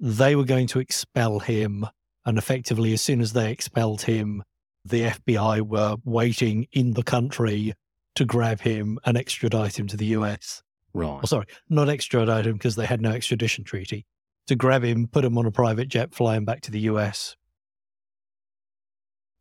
they 0.00 0.36
were 0.36 0.44
going 0.44 0.68
to 0.68 0.78
expel 0.78 1.40
him. 1.40 1.86
And 2.24 2.38
effectively, 2.38 2.92
as 2.92 3.02
soon 3.02 3.20
as 3.20 3.32
they 3.32 3.50
expelled 3.50 4.02
him, 4.02 4.42
the 4.84 5.02
FBI 5.02 5.62
were 5.62 5.96
waiting 6.04 6.66
in 6.72 6.92
the 6.92 7.02
country 7.02 7.74
to 8.14 8.24
grab 8.24 8.60
him 8.60 8.98
and 9.04 9.16
extradite 9.16 9.78
him 9.78 9.86
to 9.88 9.96
the 9.96 10.06
US. 10.06 10.62
Right. 10.94 11.20
Oh, 11.22 11.26
sorry, 11.26 11.46
not 11.68 11.88
extradite 11.88 12.46
him 12.46 12.54
because 12.54 12.76
they 12.76 12.86
had 12.86 13.00
no 13.00 13.10
extradition 13.10 13.64
treaty. 13.64 14.06
To 14.46 14.56
grab 14.56 14.82
him, 14.82 15.06
put 15.06 15.24
him 15.24 15.36
on 15.36 15.46
a 15.46 15.50
private 15.50 15.88
jet, 15.88 16.14
fly 16.14 16.36
him 16.36 16.44
back 16.44 16.62
to 16.62 16.70
the 16.70 16.80
US. 16.80 17.36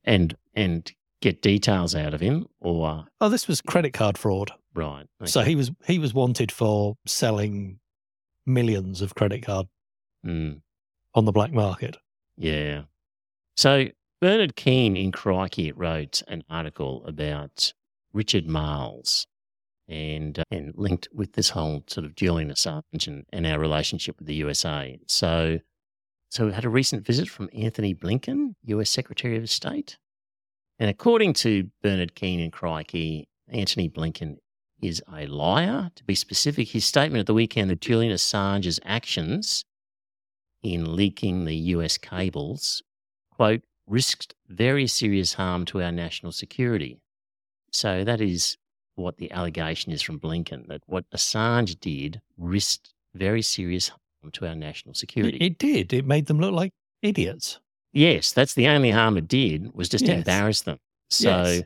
and 0.08 0.36
and 0.56 0.92
get 1.22 1.42
details 1.42 1.94
out 1.94 2.14
of 2.14 2.22
him, 2.22 2.48
or 2.60 3.06
Oh, 3.20 3.30
this 3.30 3.48
was 3.48 3.62
credit 3.62 3.94
card 3.94 4.18
fraud. 4.18 4.52
Right? 4.78 5.30
So 5.30 5.42
he 5.42 5.56
was 5.56 5.72
he 5.86 6.00
was 6.00 6.14
wanted 6.14 6.52
for 6.52 6.96
selling 7.06 7.80
millions 8.46 9.02
of 9.02 9.16
credit 9.16 9.44
card 9.44 9.68
Mm, 10.26 10.62
on 11.14 11.26
the 11.26 11.32
black 11.32 11.52
market. 11.52 11.98
yeah. 12.38 12.84
So 13.56 13.88
Bernard 14.22 14.56
Keane 14.56 14.98
in 14.98 15.12
Crikey 15.12 15.72
wrote 15.72 16.22
an 16.28 16.44
article 16.50 17.04
about 17.06 17.74
Richard 18.14 18.48
Marles 18.48 19.26
and 19.88 20.40
uh, 20.40 20.44
and 20.52 20.74
linked 20.76 21.08
with 21.14 21.34
this 21.34 21.50
whole 21.52 21.84
sort 21.88 22.06
of 22.06 22.16
Julian 22.16 22.50
Assange 22.52 23.08
and, 23.08 23.26
and 23.32 23.46
our 23.48 23.60
relationship 23.60 24.18
with 24.20 24.28
the 24.28 24.36
USA. 24.36 24.98
So 25.08 25.60
so 26.30 26.48
we 26.48 26.52
had 26.54 26.66
a 26.66 26.70
recent 26.70 27.06
visit 27.06 27.30
from 27.30 27.50
Antony 27.54 27.94
Blinken, 27.96 28.56
US 28.66 28.90
Secretary 28.90 29.38
of 29.38 29.50
State. 29.50 29.98
And 30.80 30.90
according 30.90 31.34
to 31.36 31.70
Bernard 31.82 32.16
Keane 32.16 32.40
and 32.42 32.52
Crikey, 32.52 33.28
Antony 33.50 33.88
Blinken 33.90 34.38
is 34.82 35.02
a 35.14 35.26
liar. 35.28 35.92
To 35.96 36.04
be 36.04 36.16
specific, 36.16 36.70
his 36.70 36.86
statement 36.86 37.22
at 37.22 37.26
the 37.28 37.34
weekend 37.34 37.70
that 37.70 37.82
Julian 37.82 38.14
Assange's 38.14 38.80
actions 38.86 39.64
in 40.64 40.96
leaking 40.96 41.46
the 41.46 41.56
US 41.56 41.98
cables, 41.98 42.82
quote, 43.32 43.62
risked 43.86 44.36
very 44.48 44.88
serious 44.88 45.34
harm 45.34 45.66
to 45.66 45.82
our 45.82 45.92
national 45.92 46.32
security. 46.32 47.00
So 47.72 48.04
that 48.04 48.22
is 48.22 48.58
what 48.96 49.18
the 49.18 49.32
allegation 49.32 49.92
is 49.92 50.02
from 50.02 50.20
Blinken 50.20 50.68
that 50.68 50.82
what 50.88 51.10
Assange 51.12 51.80
did 51.80 52.22
risked 52.38 52.94
very 53.14 53.42
serious 53.42 53.90
harm 53.90 54.32
to 54.34 54.48
our 54.48 54.56
national 54.56 54.92
It, 54.92 54.98
security. 54.98 55.38
it 55.38 55.58
did. 55.58 55.94
It 55.94 56.06
made 56.06 56.26
them 56.26 56.40
look 56.40 56.54
like 56.54 56.72
idiots. 57.02 57.60
Yes, 57.94 58.32
that's 58.32 58.54
the 58.54 58.68
only 58.68 58.92
harm 58.92 59.18
it 59.18 59.28
did 59.28 59.74
was 59.74 59.90
just 59.90 60.06
Yes. 60.06 60.18
embarrass 60.18 60.62
them. 60.62 60.78
So, 61.10 61.30
Yes. 61.30 61.64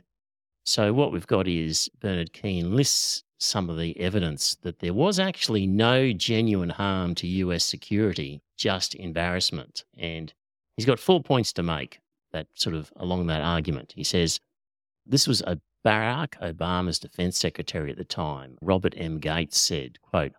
So 0.64 0.92
what 0.92 1.12
we've 1.12 1.26
got 1.26 1.48
is 1.48 1.90
Bernard 2.00 2.32
Keane 2.32 2.74
lists 2.76 3.24
some 3.38 3.68
of 3.68 3.76
the 3.76 3.98
evidence 3.98 4.56
that 4.62 4.78
there 4.78 4.94
was 4.94 5.18
actually 5.18 5.66
no 5.66 6.12
genuine 6.12 6.70
harm 6.70 7.14
to 7.16 7.26
US 7.26 7.64
security, 7.64 8.40
just 8.56 8.94
embarrassment. 8.94 9.84
And 9.98 10.32
he's 10.76 10.86
got 10.86 11.00
four 11.00 11.22
points 11.22 11.52
to 11.54 11.62
make 11.62 11.98
that 12.32 12.46
sort 12.54 12.76
of 12.76 12.92
along 12.96 13.26
that 13.26 13.42
argument. 13.42 13.92
He 13.96 14.04
says 14.04 14.40
this 15.04 15.26
was 15.26 15.40
a 15.42 15.58
Barack 15.84 16.38
Obama's 16.40 17.00
defense 17.00 17.36
secretary 17.36 17.90
at 17.90 17.96
the 17.96 18.04
time, 18.04 18.56
Robert 18.62 18.94
M. 18.96 19.18
Gates 19.18 19.58
said, 19.58 20.00
quote, 20.00 20.32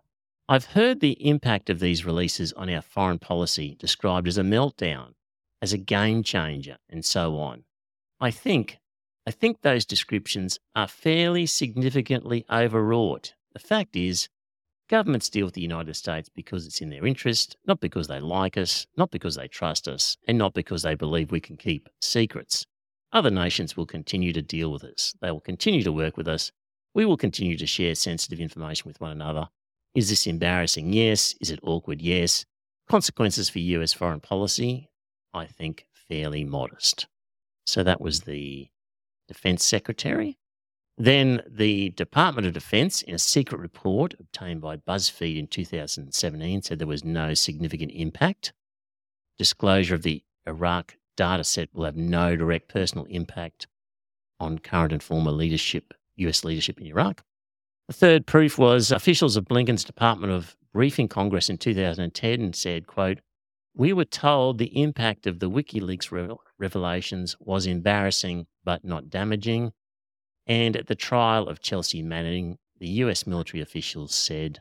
I've 0.48 0.64
heard 0.64 1.00
the 1.00 1.26
impact 1.26 1.68
of 1.68 1.80
these 1.80 2.06
releases 2.06 2.52
on 2.54 2.70
our 2.70 2.82
foreign 2.82 3.18
policy 3.18 3.76
described 3.78 4.28
as 4.28 4.38
a 4.38 4.42
meltdown, 4.42 5.12
as 5.60 5.74
a 5.74 5.78
game 5.78 6.22
changer, 6.22 6.78
and 6.88 7.04
so 7.04 7.38
on. 7.38 7.64
I 8.20 8.30
think 8.30 8.78
I 9.26 9.30
think 9.30 9.62
those 9.62 9.86
descriptions 9.86 10.58
are 10.76 10.86
fairly 10.86 11.46
significantly 11.46 12.44
overwrought. 12.50 13.32
The 13.54 13.58
fact 13.58 13.96
is, 13.96 14.28
governments 14.90 15.30
deal 15.30 15.46
with 15.46 15.54
the 15.54 15.62
United 15.62 15.94
States 15.94 16.28
because 16.28 16.66
it's 16.66 16.82
in 16.82 16.90
their 16.90 17.06
interest, 17.06 17.56
not 17.66 17.80
because 17.80 18.06
they 18.06 18.20
like 18.20 18.58
us, 18.58 18.86
not 18.98 19.10
because 19.10 19.36
they 19.36 19.48
trust 19.48 19.88
us, 19.88 20.18
and 20.28 20.36
not 20.36 20.52
because 20.52 20.82
they 20.82 20.94
believe 20.94 21.30
we 21.30 21.40
can 21.40 21.56
keep 21.56 21.88
secrets. 22.02 22.66
Other 23.12 23.30
nations 23.30 23.76
will 23.76 23.86
continue 23.86 24.32
to 24.34 24.42
deal 24.42 24.70
with 24.70 24.84
us. 24.84 25.14
They 25.22 25.30
will 25.30 25.40
continue 25.40 25.82
to 25.84 25.92
work 25.92 26.16
with 26.16 26.28
us. 26.28 26.52
We 26.92 27.06
will 27.06 27.16
continue 27.16 27.56
to 27.56 27.66
share 27.66 27.94
sensitive 27.94 28.40
information 28.40 28.88
with 28.88 29.00
one 29.00 29.12
another. 29.12 29.48
Is 29.94 30.10
this 30.10 30.26
embarrassing? 30.26 30.92
Yes. 30.92 31.34
Is 31.40 31.50
it 31.50 31.60
awkward? 31.62 32.02
Yes. 32.02 32.44
Consequences 32.90 33.48
for 33.48 33.60
US 33.60 33.92
foreign 33.92 34.20
policy? 34.20 34.90
I 35.32 35.46
think 35.46 35.86
fairly 35.94 36.44
modest. 36.44 37.06
So 37.66 37.82
that 37.84 38.00
was 38.00 38.22
the 38.22 38.68
Defense 39.28 39.64
Secretary. 39.64 40.38
Then 40.96 41.42
the 41.48 41.90
Department 41.90 42.46
of 42.46 42.52
Defense, 42.52 43.02
in 43.02 43.14
a 43.14 43.18
secret 43.18 43.60
report 43.60 44.14
obtained 44.20 44.60
by 44.60 44.76
BuzzFeed 44.76 45.38
in 45.38 45.48
2017, 45.48 46.62
said 46.62 46.78
there 46.78 46.86
was 46.86 47.04
no 47.04 47.34
significant 47.34 47.90
impact. 47.92 48.52
Disclosure 49.38 49.96
of 49.96 50.02
the 50.02 50.22
Iraq 50.46 50.96
data 51.16 51.44
set 51.44 51.68
will 51.74 51.84
have 51.84 51.96
no 51.96 52.36
direct 52.36 52.68
personal 52.68 53.06
impact 53.06 53.66
on 54.38 54.58
current 54.58 54.92
and 54.92 55.02
former 55.02 55.32
leadership, 55.32 55.94
US 56.16 56.44
leadership 56.44 56.80
in 56.80 56.86
Iraq. 56.86 57.24
The 57.88 57.94
third 57.94 58.26
proof 58.26 58.58
was 58.58 58.92
officials 58.92 59.36
of 59.36 59.46
Blinken's 59.46 59.84
Department 59.84 60.32
of 60.32 60.56
briefing 60.72 61.08
Congress 61.08 61.48
in 61.48 61.58
2010 61.58 62.52
said, 62.52 62.86
quote, 62.86 63.18
we 63.74 63.92
were 63.92 64.04
told 64.04 64.58
the 64.58 64.80
impact 64.80 65.26
of 65.26 65.40
the 65.40 65.50
WikiLeaks 65.50 66.10
re- 66.10 66.34
revelations 66.58 67.36
was 67.40 67.66
embarrassing 67.66 68.46
but 68.64 68.84
not 68.84 69.10
damaging. 69.10 69.72
And 70.46 70.76
at 70.76 70.86
the 70.86 70.94
trial 70.94 71.48
of 71.48 71.60
Chelsea 71.60 72.02
Manning, 72.02 72.58
the 72.78 72.88
US 72.88 73.26
military 73.26 73.60
officials 73.62 74.14
said, 74.14 74.60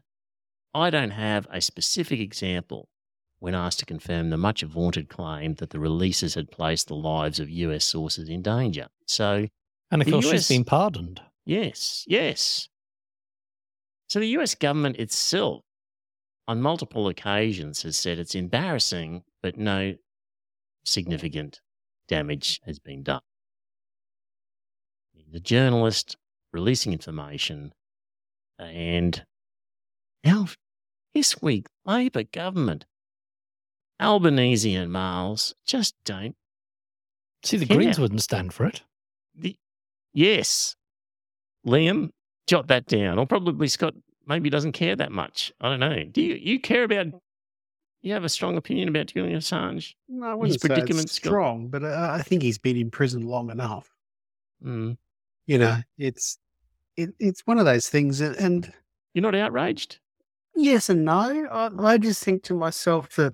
I 0.74 0.90
don't 0.90 1.12
have 1.12 1.48
a 1.52 1.62
specific 1.62 2.20
example 2.20 2.90
when 3.40 3.54
asked 3.54 3.80
to 3.80 3.86
confirm 3.86 4.30
the 4.30 4.38
much 4.38 4.62
vaunted 4.64 5.10
claim 5.10 5.56
that 5.56 5.70
the 5.72 5.80
releases 5.80 6.34
had 6.36 6.50
placed 6.50 6.88
the 6.88 6.96
lives 6.96 7.40
of 7.40 7.50
US 7.50 7.84
sources 7.86 8.30
in 8.30 8.42
danger. 8.42 8.88
So, 9.06 9.48
And 9.92 10.02
of 10.02 10.08
course, 10.10 10.26
US 10.26 10.32
she's 10.32 10.48
been 10.48 10.64
pardoned. 10.64 11.22
yes, 11.46 12.04
yes. 12.08 12.70
So 14.08 14.20
the 14.20 14.28
US 14.40 14.56
government 14.56 14.98
itself, 14.98 15.64
on 16.48 16.62
multiple 16.62 17.08
occasions, 17.08 17.84
has 17.84 17.98
said 17.98 18.20
it's 18.20 18.36
embarrassing, 18.36 19.24
but 19.42 19.58
no 19.58 19.96
significant 20.84 21.62
damage 22.08 22.60
has 22.66 22.80
been 22.80 23.04
done. 23.04 23.22
The 25.32 25.40
journalist 25.40 26.18
releasing 26.52 26.94
information, 26.94 27.74
and 28.60 29.26
now 30.24 30.48
this 31.16 31.42
week, 31.42 31.66
Labor 31.86 32.24
government, 32.24 32.86
Albanese 34.00 34.76
and 34.76 34.92
Marles 34.92 35.56
just 35.66 35.96
don't 36.06 36.36
See, 37.44 37.58
the 37.58 37.66
Yeah. 37.66 37.76
Greens 37.76 38.00
wouldn't 38.00 38.22
stand 38.22 38.54
for 38.54 38.66
it. 38.66 38.84
the, 39.36 39.58
yes, 40.14 40.76
Liam, 41.66 42.12
jot 42.48 42.68
that 42.68 42.86
down. 42.86 43.18
Or 43.20 43.26
probably 43.26 43.68
Scott 43.68 43.96
maybe 44.26 44.50
doesn't 44.50 44.74
care 44.74 44.96
that 44.96 45.12
much. 45.12 45.52
I 45.62 45.70
don't 45.70 45.80
know. 45.80 46.04
Do 46.04 46.22
you 46.22 46.36
you 46.36 46.60
care 46.60 46.84
about? 46.84 47.08
You 48.02 48.14
have 48.14 48.26
a 48.26 48.30
strong 48.30 48.58
opinion 48.58 48.90
about 48.90 49.08
Julian 49.08 49.40
Assange? 49.40 49.94
No, 50.10 50.28
I 50.28 50.34
wouldn't 50.34 50.60
say 50.60 50.68
predicament, 50.68 51.10
strong, 51.10 51.70
but 51.70 51.86
I, 51.86 52.16
I 52.16 52.22
think 52.22 52.44
he's 52.44 52.58
been 52.58 52.76
in 52.76 52.92
prison 52.92 53.26
long 53.26 53.50
enough. 53.50 53.90
Mm. 54.64 54.98
You 55.46 55.58
know, 55.58 55.78
it's 55.98 56.38
it, 56.98 57.12
it's 57.20 57.42
one 57.46 57.60
of 57.60 57.66
those 57.66 57.90
things, 57.90 58.22
and, 58.22 58.36
and 58.36 58.74
You're 59.14 59.22
not 59.22 59.36
outraged? 59.36 60.00
yes 60.56 60.90
and 60.90 61.04
no. 61.06 61.48
I, 61.52 61.70
I 61.80 61.98
just 61.98 62.24
think 62.24 62.44
to 62.44 62.54
myself 62.54 63.10
that 63.16 63.34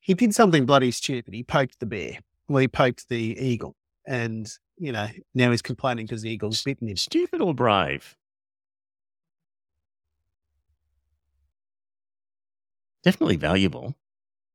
he 0.00 0.14
did 0.14 0.34
something 0.34 0.66
bloody 0.66 0.90
stupid. 0.92 1.34
He 1.34 1.42
poked 1.42 1.80
the 1.80 1.86
bear. 1.86 2.18
Well, 2.48 2.60
he 2.60 2.68
poked 2.68 3.08
the 3.08 3.36
eagle, 3.40 3.74
and 4.06 4.48
you 4.78 4.92
know 4.92 5.08
now 5.34 5.50
he's 5.50 5.62
complaining 5.62 6.06
because 6.06 6.22
the 6.22 6.30
eagle's 6.30 6.62
bitten 6.62 6.88
him. 6.88 6.96
Stupid 6.96 7.40
or 7.40 7.54
brave? 7.54 8.14
Definitely 13.06 13.36
valuable. 13.36 13.94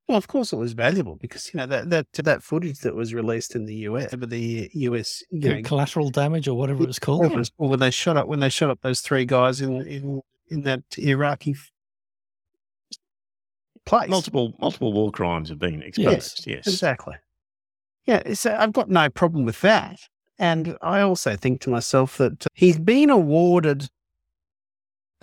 Well, 0.09 0.17
of 0.17 0.27
course 0.27 0.51
it 0.51 0.57
was 0.57 0.73
valuable 0.73 1.15
because 1.15 1.53
you 1.53 1.57
know 1.57 1.65
that 1.67 1.89
that 1.89 2.07
that 2.11 2.43
footage 2.43 2.79
that 2.79 2.93
was 2.93 3.13
released 3.13 3.55
in 3.55 3.65
the 3.65 3.75
US, 3.87 4.13
over 4.13 4.25
the 4.25 4.69
US, 4.73 5.23
you 5.31 5.39
know, 5.39 5.61
Collateral 5.61 6.09
damage 6.09 6.49
or 6.49 6.57
whatever 6.57 6.83
it 6.83 6.87
was 6.87 6.99
called. 6.99 7.31
or, 7.31 7.43
or 7.57 7.69
when 7.69 7.79
they 7.79 7.91
shot 7.91 8.17
up 8.17 8.27
when 8.27 8.41
they 8.41 8.49
shot 8.49 8.69
up 8.69 8.81
those 8.81 8.99
three 8.99 9.23
guys 9.23 9.61
in 9.61 9.87
in 9.87 10.21
in 10.49 10.63
that 10.63 10.83
Iraqi 10.97 11.51
f- 11.51 11.71
place. 13.85 14.09
Multiple 14.09 14.53
multiple 14.59 14.91
war 14.91 15.13
crimes 15.13 15.47
have 15.47 15.59
been 15.59 15.81
exposed. 15.81 16.45
Yes, 16.45 16.45
Yes. 16.45 16.67
Exactly. 16.67 17.15
Yeah, 18.03 18.33
so 18.33 18.53
I've 18.53 18.73
got 18.73 18.89
no 18.89 19.09
problem 19.09 19.45
with 19.45 19.61
that. 19.61 19.97
And 20.37 20.77
I 20.81 20.99
also 20.99 21.37
think 21.37 21.61
to 21.61 21.69
myself 21.69 22.17
that 22.17 22.47
he's 22.53 22.77
been 22.77 23.09
awarded 23.09 23.87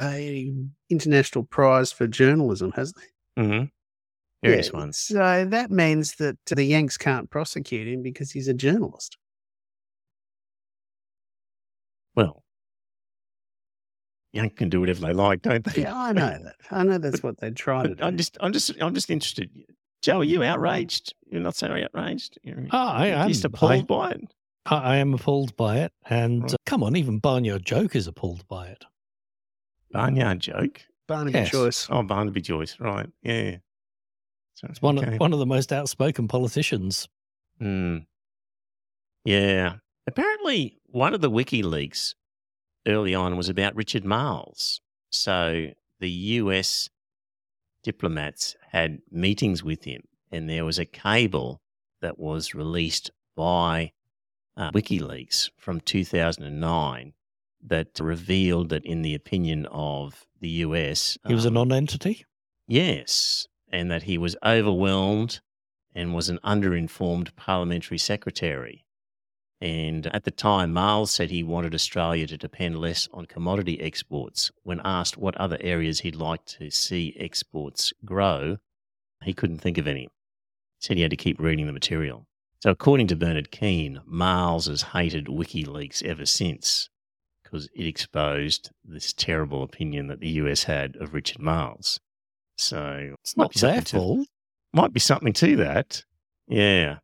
a 0.01 0.55
international 0.89 1.45
prize 1.45 1.93
for 1.93 2.07
journalism, 2.07 2.73
hasn't 2.73 3.03
he? 3.03 3.09
Mm-hmm. 3.39 3.65
Various 4.43 4.71
Yeah, 4.73 4.79
ones. 4.79 4.99
So 4.99 5.47
that 5.49 5.71
means 5.71 6.17
that 6.17 6.37
the 6.47 6.65
Yanks 6.65 6.97
can't 6.97 7.31
prosecute 7.31 7.89
him 7.89 8.03
because 8.03 8.31
he's 8.31 8.49
a 8.49 8.55
journalist. 8.55 9.17
Well, 12.15 12.43
young 14.33 14.51
can 14.51 14.69
do 14.69 14.81
whatever 14.81 15.01
they 15.01 15.13
like, 15.13 15.43
don't 15.43 15.65
they? 15.65 15.83
Yeah, 15.83 15.97
I 15.97 16.13
know 16.13 16.39
that. 16.43 16.57
I 16.71 16.83
know 16.85 16.99
that's 16.99 17.23
what 17.23 17.39
they 17.41 17.51
try 17.51 17.85
to 17.85 17.95
do. 17.95 18.03
I'm 18.03 18.17
just, 18.17 18.37
I'm 18.41 18.53
just, 18.53 18.73
I'm 18.81 18.95
just 18.95 19.11
interested. 19.11 19.51
Joe, 20.03 20.21
are 20.21 20.25
you 20.25 20.43
outraged? 20.43 21.15
You're 21.31 21.41
not 21.41 21.57
so 21.57 21.67
outraged. 21.69 22.39
You're 22.43 22.67
Oh, 22.73 22.79
I 22.89 23.07
am. 23.09 23.29
just 23.29 23.45
I, 23.45 23.49
appalled 23.49 23.87
by 23.87 24.11
it. 24.13 24.21
I 24.67 24.77
I 24.77 24.97
am 24.99 25.15
appalled 25.15 25.57
by 25.57 25.79
it. 25.79 25.93
And 26.09 26.43
Right. 26.43 26.55
uh, 26.55 26.57
come 26.67 26.83
on, 26.83 26.97
even 26.97 27.19
Barnyard 27.19 27.65
Joke 27.65 27.97
is 27.97 28.07
appalled 28.07 28.47
by 28.49 28.69
it. 28.69 28.85
Barnyard 29.91 30.41
joke. 30.41 30.83
Barnaby 31.09 31.39
Yes. 31.39 31.51
Joyce. 31.51 31.89
Oh, 31.91 32.03
Barnaby 32.05 32.41
Joyce, 32.41 32.77
right? 32.79 33.09
Yeah. 33.23 33.57
So, 34.55 34.69
It's 34.71 34.81
one, 34.83 34.99
okay. 34.99 35.15
of, 35.15 35.21
one 35.21 35.33
of 35.33 35.39
the 35.41 35.47
most 35.47 35.73
outspoken 35.73 36.29
politicians. 36.29 37.09
Mm. 37.61 38.07
Yeah. 39.25 39.77
Apparently, 40.07 40.79
one 40.87 41.15
of 41.15 41.21
the 41.21 41.31
WikiLeaks 41.31 42.15
early 42.87 43.15
on 43.15 43.37
was 43.37 43.49
about 43.49 43.75
Richard 43.75 44.05
Marles. 44.05 44.81
So 45.11 45.69
the 46.01 46.11
US 46.11 46.89
diplomats 47.83 48.57
had 48.71 48.99
meetings 49.11 49.63
with 49.65 49.85
him, 49.85 50.03
and 50.31 50.49
there 50.49 50.65
was 50.65 50.79
a 50.79 50.85
cable 50.85 51.61
that 52.01 52.19
was 52.19 52.55
released 52.55 53.11
by 53.37 53.93
uh, 54.57 54.71
WikiLeaks 54.73 55.51
from 55.57 55.81
2009 55.81 57.13
that 57.67 57.99
revealed 58.01 58.69
that, 58.71 58.85
in 58.85 59.03
the 59.03 59.15
opinion 59.15 59.67
of 59.67 60.27
the 60.41 60.49
US, 60.49 61.19
He 61.27 61.35
was 61.35 61.45
a 61.45 61.49
um, 61.49 61.55
non-entity. 61.55 62.25
Yes, 62.67 63.47
and 63.71 63.91
that 63.91 64.05
he 64.05 64.19
was 64.19 64.37
overwhelmed 64.45 65.41
and 65.95 66.15
was 66.15 66.29
an 66.29 66.39
underinformed 66.45 67.35
parliamentary 67.37 67.99
secretary. 67.99 68.85
And 69.61 70.07
at 70.15 70.25
the 70.25 70.31
time, 70.31 70.73
Marles 70.73 71.11
said 71.11 71.31
he 71.31 71.43
wanted 71.43 71.75
Australia 71.75 72.27
to 72.29 72.37
depend 72.37 72.79
less 72.79 73.09
on 73.13 73.27
commodity 73.27 73.81
exports. 73.81 74.53
When 74.63 74.81
asked 74.85 75.17
what 75.17 75.37
other 75.37 75.59
areas 75.61 76.01
he'd 76.01 76.15
like 76.15 76.45
to 76.47 76.71
see 76.71 77.17
exports 77.19 77.93
grow, 78.05 78.59
he 79.25 79.35
couldn't 79.35 79.59
think 79.59 79.79
of 79.79 79.89
any. 79.89 80.03
He 80.03 80.09
said 80.79 80.97
he 80.97 81.03
had 81.03 81.11
to 81.11 81.17
keep 81.17 81.41
reading 81.41 81.67
the 81.67 81.73
material. 81.73 82.27
So, 82.61 82.71
according 82.71 83.09
to 83.09 83.17
Bernard 83.17 83.51
Keane, 83.51 84.01
Marles 84.05 84.67
has 84.67 84.83
hated 84.83 85.27
WikiLeaks 85.27 86.05
ever 86.05 86.27
since 86.27 86.89
because 87.51 87.69
it 87.75 87.87
exposed 87.87 88.71
this 88.85 89.13
terrible 89.13 89.63
opinion 89.63 90.09
that 90.09 90.21
the 90.21 90.29
US 90.31 90.65
had 90.65 90.97
of 90.97 91.15
Richard 91.15 91.41
Marles. 91.41 91.99
So 92.57 93.15
It's 93.23 93.37
not 93.37 93.55
their 93.55 93.83
fault. 93.83 94.27
might 94.73 94.93
be 94.93 95.01
something 95.01 95.33
to 95.35 95.57
that. 95.57 96.05
Yeah. 96.47 96.99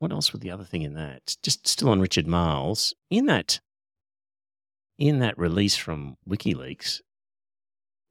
What 0.00 0.12
else 0.12 0.32
was 0.32 0.40
the 0.40 0.50
other 0.50 0.64
thing 0.64 0.82
in 0.82 0.94
that? 0.94 1.36
Just 1.42 1.66
still 1.66 1.90
on 1.90 2.00
Richard 2.00 2.26
Marles. 2.26 2.94
In 3.10 3.26
that 3.26 3.60
in 4.98 5.18
that 5.20 5.38
release 5.38 5.76
from 5.76 6.16
WikiLeaks, 6.28 7.00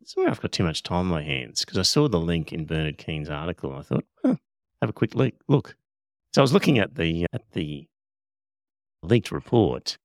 sorry 0.05 0.27
I've 0.27 0.41
got 0.41 0.51
too 0.51 0.63
much 0.63 0.81
time 0.81 0.99
on 0.99 1.05
my 1.07 1.21
hands 1.23 1.63
because 1.63 1.77
I 1.77 1.83
saw 1.83 2.07
the 2.07 2.19
link 2.19 2.51
in 2.51 2.65
Bernard 2.65 2.97
Keane's 2.97 3.29
article 3.29 3.69
and 3.71 3.79
I 3.79 3.83
thought, 3.83 4.05
huh, 4.23 4.35
have 4.81 4.89
a 4.89 4.93
quick 4.93 5.13
look. 5.13 5.33
Look. 5.47 5.75
So 6.33 6.41
I 6.41 6.43
was 6.43 6.53
looking 6.53 6.79
at 6.79 6.95
the 6.95 7.25
uh, 7.25 7.35
at 7.35 7.51
the 7.51 7.87
leaked 9.03 9.31
report, 9.31 9.97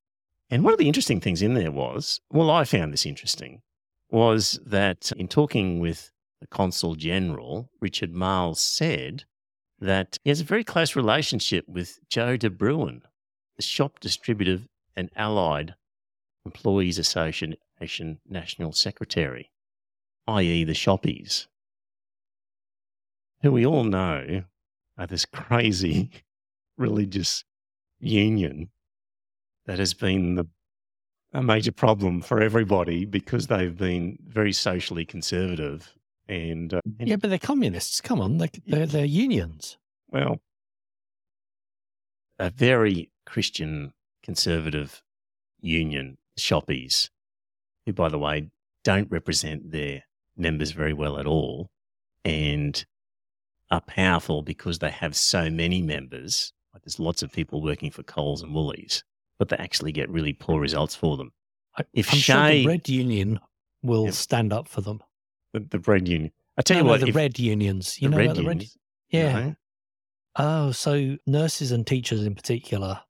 and 0.49 0.63
one 0.63 0.73
of 0.73 0.79
the 0.79 0.87
interesting 0.87 1.19
things 1.19 1.41
in 1.41 1.53
there 1.53 1.71
was, 1.71 2.21
well, 2.31 2.51
I 2.51 2.63
found 2.63 2.93
this 2.93 3.05
interesting, 3.05 3.61
was 4.09 4.59
that 4.65 5.11
in 5.17 5.27
talking 5.27 5.79
with 5.79 6.11
the 6.39 6.47
consul 6.47 6.95
general, 6.95 7.69
Richard 7.81 8.13
Marles, 8.13 8.59
said 8.59 9.23
that 9.79 10.19
he 10.23 10.29
has 10.29 10.41
a 10.41 10.45
very 10.45 10.63
close 10.63 10.95
relationship 10.95 11.67
with 11.67 11.99
Joe 12.09 12.37
de 12.37 12.49
Bruyn, 12.49 13.01
the 13.55 13.63
shop 13.63 13.99
distributive 13.99 14.67
and 14.95 15.09
allied 15.15 15.75
employees 16.45 16.99
association 16.99 17.57
national 18.27 18.71
secretary, 18.71 19.51
i.e., 20.27 20.63
the 20.63 20.73
shoppies, 20.73 21.47
who 23.41 23.51
we 23.51 23.65
all 23.65 23.83
know 23.83 24.43
are 24.97 25.07
this 25.07 25.25
crazy 25.33 26.11
religious 26.77 27.43
union 27.99 28.69
that 29.65 29.79
has 29.79 29.93
been 29.93 30.35
the, 30.35 30.47
a 31.33 31.41
major 31.41 31.71
problem 31.71 32.21
for 32.21 32.41
everybody 32.41 33.05
because 33.05 33.47
they've 33.47 33.77
been 33.77 34.17
very 34.27 34.53
socially 34.53 35.05
conservative 35.05 35.93
and, 36.27 36.73
uh, 36.73 36.81
and 36.99 37.07
Yeah, 37.07 37.15
but 37.17 37.29
they're 37.29 37.39
communists. 37.39 38.01
Come 38.01 38.21
on, 38.21 38.37
they, 38.37 38.49
they're, 38.67 38.85
they're 38.85 39.05
unions. 39.05 39.77
well, 40.09 40.39
a 42.39 42.49
very 42.49 43.11
Christian 43.25 43.93
conservative 44.23 45.01
union, 45.61 46.17
shoppies, 46.37 47.09
who, 47.85 47.93
by 47.93 48.09
the 48.09 48.19
way, 48.19 48.49
don't 48.83 49.09
represent 49.09 49.71
their 49.71 50.03
members 50.37 50.71
very 50.71 50.93
well 50.93 51.17
at 51.17 51.25
all 51.25 51.69
and 52.23 52.85
are 53.71 53.81
powerful 53.81 54.41
because 54.41 54.79
they 54.79 54.89
have 54.89 55.15
so 55.15 55.49
many 55.49 55.81
members. 55.81 56.53
Like 56.73 56.83
there's 56.83 56.99
lots 56.99 57.23
of 57.23 57.31
people 57.31 57.61
working 57.61 57.91
for 57.91 58.03
Coles 58.03 58.41
and 58.41 58.53
Woolies, 58.53 59.03
but 59.39 59.49
they 59.49 59.57
actually 59.57 59.91
get 59.91 60.09
really 60.09 60.33
poor 60.33 60.59
results 60.59 60.95
for 60.95 61.17
them. 61.17 61.31
If 61.93 62.11
I'm 62.13 62.19
sure 62.19 62.49
the 62.49 62.65
Red 62.67 62.87
Union 62.89 63.39
will 63.83 64.11
stand 64.11 64.53
up 64.53 64.67
for 64.67 64.81
them. 64.81 65.01
The, 65.53 65.59
the 65.59 65.79
bread 65.79 66.07
union. 66.07 66.31
I 66.57 66.61
tell 66.61 66.75
No, 66.75 66.79
you 66.79 66.83
no, 66.85 66.89
what, 66.91 67.01
the 67.01 67.07
if- 67.07 67.15
Red 67.15 67.37
Unions. 67.39 68.01
You 68.01 68.07
the 68.07 68.11
know 68.11 68.17
red 68.17 68.25
about 68.27 68.35
the 68.37 68.43
Red? 68.43 68.53
unions- 68.55 68.77
Yeah. 69.09 69.39
no? 69.39 69.55
Oh, 70.37 70.71
so 70.71 71.17
nurses 71.27 71.71
and 71.71 71.85
teachers 71.85 72.23
in 72.25 72.35
particular. 72.35 73.01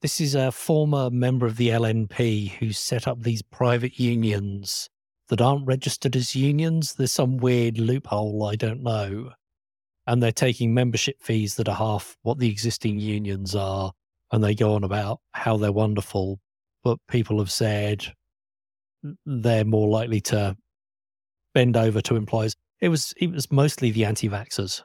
This 0.00 0.20
is 0.20 0.34
a 0.34 0.52
former 0.52 1.10
member 1.10 1.46
of 1.46 1.56
the 1.56 1.68
LNP 1.70 2.52
who 2.58 2.72
set 2.72 3.08
up 3.08 3.22
these 3.22 3.42
private 3.42 3.98
unions 3.98 4.88
that 5.28 5.40
aren't 5.40 5.66
registered 5.66 6.14
as 6.16 6.36
unions. 6.36 6.94
There's 6.94 7.12
some 7.12 7.36
weird 7.38 7.78
loophole, 7.78 8.44
I 8.46 8.54
don't 8.56 8.82
know. 8.82 9.32
And 10.06 10.22
they're 10.22 10.32
taking 10.32 10.72
membership 10.72 11.20
fees 11.20 11.56
that 11.56 11.68
are 11.68 11.74
half 11.74 12.16
what 12.22 12.38
the 12.38 12.48
existing 12.50 12.98
unions 12.98 13.54
are. 13.54 13.92
And 14.30 14.44
they 14.44 14.54
go 14.54 14.74
on 14.74 14.84
about 14.84 15.20
how 15.32 15.56
they're 15.56 15.72
wonderful. 15.72 16.40
But 16.84 16.98
people 17.08 17.38
have 17.38 17.50
said 17.50 18.06
they're 19.24 19.64
more 19.64 19.88
likely 19.88 20.20
to 20.22 20.56
bend 21.54 21.76
over 21.76 22.00
to 22.02 22.16
employers. 22.16 22.54
It 22.80 22.88
was 22.88 23.12
it 23.16 23.30
was 23.30 23.50
mostly 23.50 23.90
the 23.90 24.04
anti-vaxxers. 24.04 24.82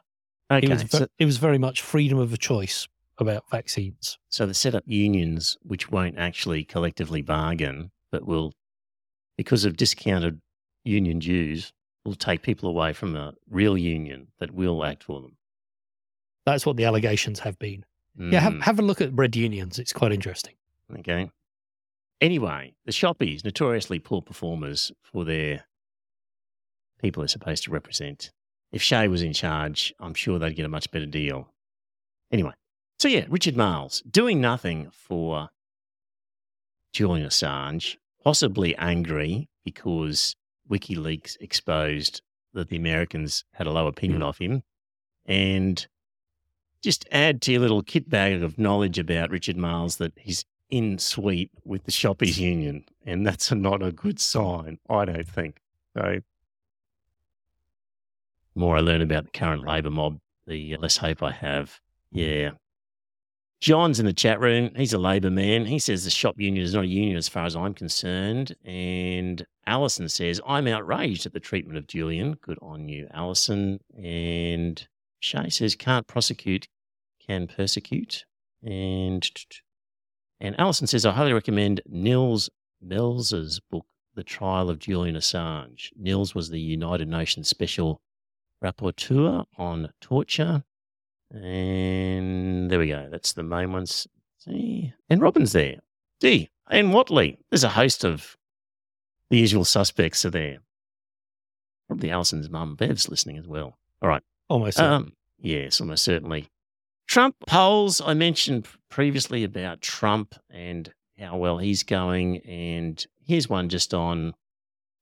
Okay, 0.51 0.67
It 0.67 0.69
was 0.69 0.85
so, 0.89 1.07
it 1.19 1.25
was 1.25 1.37
very 1.37 1.57
much 1.57 1.81
freedom 1.81 2.17
of 2.19 2.33
a 2.33 2.37
choice 2.37 2.87
about 3.19 3.43
vaccines. 3.51 4.17
so 4.29 4.45
they 4.45 4.53
set 4.53 4.73
up 4.73 4.83
unions 4.87 5.55
which 5.61 5.91
won't 5.91 6.17
actually 6.17 6.63
collectively 6.63 7.21
bargain, 7.21 7.91
but 8.11 8.25
will, 8.25 8.53
because 9.37 9.65
of 9.65 9.77
discounted 9.77 10.41
union 10.83 11.19
dues, 11.19 11.71
will 12.03 12.15
take 12.15 12.41
people 12.41 12.67
away 12.67 12.91
from 12.91 13.15
a 13.15 13.33
real 13.49 13.77
union 13.77 14.27
that 14.39 14.51
will 14.51 14.83
act 14.83 15.03
for 15.03 15.21
them. 15.21 15.37
That's 16.45 16.65
what 16.65 16.75
the 16.75 16.85
allegations 16.85 17.39
have 17.39 17.57
been. 17.59 17.85
Yeah, 18.17 18.39
have, 18.39 18.53
Mm, 18.53 18.61
have 18.63 18.79
a 18.79 18.83
look 18.83 19.01
at 19.01 19.15
bread 19.15 19.35
unions. 19.35 19.79
It's 19.79 19.93
quite 19.93 20.11
interesting. 20.11 20.53
okay. 20.99 21.29
Anyway, 22.21 22.73
the 22.85 22.91
shoppies, 22.91 23.43
notoriously 23.43 23.99
poor 23.99 24.21
performers 24.21 24.91
for 25.01 25.25
their 25.25 25.65
people 27.01 27.21
they're 27.21 27.27
supposed 27.27 27.63
to 27.63 27.71
represent. 27.71 28.31
If 28.71 28.81
Shay 28.81 29.07
was 29.07 29.21
in 29.21 29.33
charge, 29.33 29.93
I'm 29.99 30.13
sure 30.13 30.39
they'd 30.39 30.55
get 30.55 30.65
a 30.65 30.69
much 30.69 30.89
better 30.91 31.05
deal. 31.05 31.49
Anyway, 32.31 32.53
so 32.99 33.07
yeah, 33.07 33.25
Richard 33.27 33.55
Marles 33.57 34.01
doing 34.09 34.39
nothing 34.39 34.89
for 34.91 35.49
Julian 36.93 37.27
Assange, 37.27 37.97
possibly 38.23 38.75
angry 38.77 39.49
because 39.65 40.35
WikiLeaks 40.69 41.35
exposed 41.41 42.21
that 42.53 42.69
the 42.69 42.77
Americans 42.77 43.43
had 43.53 43.67
a 43.67 43.71
low 43.71 43.87
opinion 43.87 44.21
of 44.23 44.37
him, 44.37 44.63
and 45.25 45.87
just 46.83 47.07
add 47.11 47.41
to 47.43 47.53
your 47.53 47.61
little 47.61 47.81
kit 47.81 48.09
bag 48.09 48.43
of 48.43 48.59
knowledge 48.59 48.99
about 48.99 49.31
Richard 49.31 49.57
Marles 49.57 49.97
that 49.97 50.13
he's 50.17 50.45
in 50.69 50.99
sweep 50.99 51.51
with 51.63 51.85
the 51.85 51.91
Shoppies 51.91 52.37
Union, 52.37 52.83
and 53.05 53.25
that's 53.25 53.51
not 53.51 53.81
a 53.81 53.91
good 53.91 54.19
sign, 54.19 54.79
I 54.89 55.05
don't 55.05 55.27
think. 55.27 55.57
So, 55.95 56.19
the 58.53 58.59
more 58.59 58.77
I 58.77 58.81
learn 58.81 59.01
about 59.01 59.25
the 59.25 59.31
current 59.31 59.65
Labor 59.65 59.91
mob, 59.91 60.19
the 60.45 60.75
less 60.77 60.97
hope 60.97 61.23
I 61.23 61.31
have. 61.31 61.79
Yeah. 62.11 62.51
John's 63.61 63.99
in 63.99 64.05
the 64.05 64.13
chat 64.13 64.41
room. 64.41 64.71
He's 64.75 64.91
a 64.91 64.97
Labor 64.97 65.31
man. 65.31 65.65
He 65.65 65.79
says 65.79 66.03
the 66.03 66.09
shop 66.09 66.35
union 66.37 66.65
is 66.65 66.73
not 66.73 66.83
a 66.83 66.87
union 66.87 67.15
as 67.15 67.29
far 67.29 67.45
as 67.45 67.55
I'm 67.55 67.73
concerned. 67.73 68.55
And 68.65 69.45
Alison 69.65 70.09
says, 70.09 70.41
I'm 70.45 70.67
outraged 70.67 71.25
at 71.25 71.31
the 71.31 71.39
treatment 71.39 71.77
of 71.77 71.87
Julian. 71.87 72.33
Good 72.41 72.59
on 72.61 72.89
you, 72.89 73.07
Alison. 73.13 73.79
And 73.97 74.85
Shay 75.21 75.49
says, 75.49 75.75
can't 75.75 76.05
prosecute, 76.07 76.67
can 77.25 77.47
persecute. 77.47 78.25
And 78.61 79.27
and 80.39 80.59
Alison 80.59 80.87
says, 80.87 81.05
I 81.05 81.11
highly 81.11 81.33
recommend 81.33 81.81
Nils 81.85 82.49
Melzer's 82.85 83.59
book, 83.59 83.85
The 84.15 84.23
Trial 84.23 84.69
of 84.69 84.79
Julian 84.79 85.15
Assange. 85.15 85.89
Nils 85.95 86.35
was 86.35 86.49
the 86.49 86.59
United 86.59 87.07
Nations 87.07 87.47
Special 87.47 88.01
Rapporteur 88.63 89.45
on 89.57 89.91
Torture. 90.01 90.63
And 91.31 92.69
there 92.69 92.79
we 92.79 92.87
go. 92.87 93.07
That's 93.09 93.33
the 93.33 93.43
main 93.43 93.71
ones. 93.71 94.07
See? 94.37 94.93
And 95.09 95.21
Robin's 95.21 95.53
there. 95.53 95.79
D. 96.19 96.49
And 96.69 96.93
Watley. 96.93 97.39
There's 97.49 97.63
a 97.63 97.69
host 97.69 98.03
of 98.03 98.37
the 99.29 99.37
usual 99.37 99.65
suspects 99.65 100.25
are 100.25 100.29
there. 100.29 100.59
Probably 101.87 102.11
Alison's 102.11 102.49
mum, 102.49 102.75
Bev's 102.75 103.09
listening 103.09 103.37
as 103.37 103.47
well. 103.47 103.77
All 104.01 104.09
right. 104.09 104.23
Almost. 104.49 104.77
certainly. 104.77 104.95
Um, 104.97 105.13
yes, 105.39 105.81
almost 105.81 106.03
certainly. 106.03 106.49
Trump 107.07 107.35
polls, 107.47 108.01
I 108.01 108.13
mentioned 108.13 108.67
previously 108.89 109.43
about 109.43 109.81
Trump 109.81 110.35
and 110.49 110.91
how 111.19 111.37
well 111.37 111.57
he's 111.57 111.83
going. 111.83 112.37
And 112.39 113.05
here's 113.25 113.49
one 113.49 113.69
just 113.69 113.93
on 113.93 114.33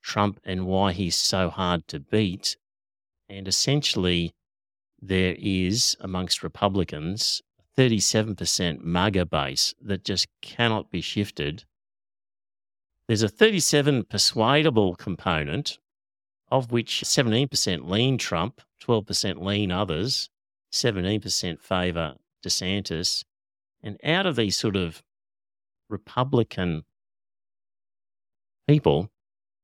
Trump 0.02 0.40
and 0.44 0.66
why 0.66 0.92
he's 0.94 1.16
so 1.16 1.50
hard 1.50 1.88
to 1.90 2.00
beat. 2.00 2.58
And 3.30 3.48
essentially, 3.48 4.34
there 5.02 5.36
is 5.40 5.96
amongst 6.00 6.44
Republicans 6.44 7.42
37% 7.78 8.82
MAGA 8.82 9.26
base 9.26 9.74
that 9.82 10.04
just 10.04 10.28
cannot 10.42 10.92
be 10.92 11.02
shifted. 11.02 11.64
There's 13.08 13.24
a 13.24 13.30
37 13.30 14.06
persuadable 14.06 14.96
component, 14.96 15.80
of 16.50 16.72
which 16.72 17.04
17% 17.06 17.90
lean 17.90 18.18
Trump, 18.18 18.62
12% 18.84 19.42
lean 19.42 19.72
others, 19.72 20.30
17% 20.72 21.60
favour 21.60 22.16
DeSantis. 22.46 23.24
And 23.84 23.98
out 24.04 24.26
of 24.26 24.36
these 24.36 24.58
sort 24.58 24.76
of 24.76 25.04
Republican 25.90 26.84
people, 28.68 29.10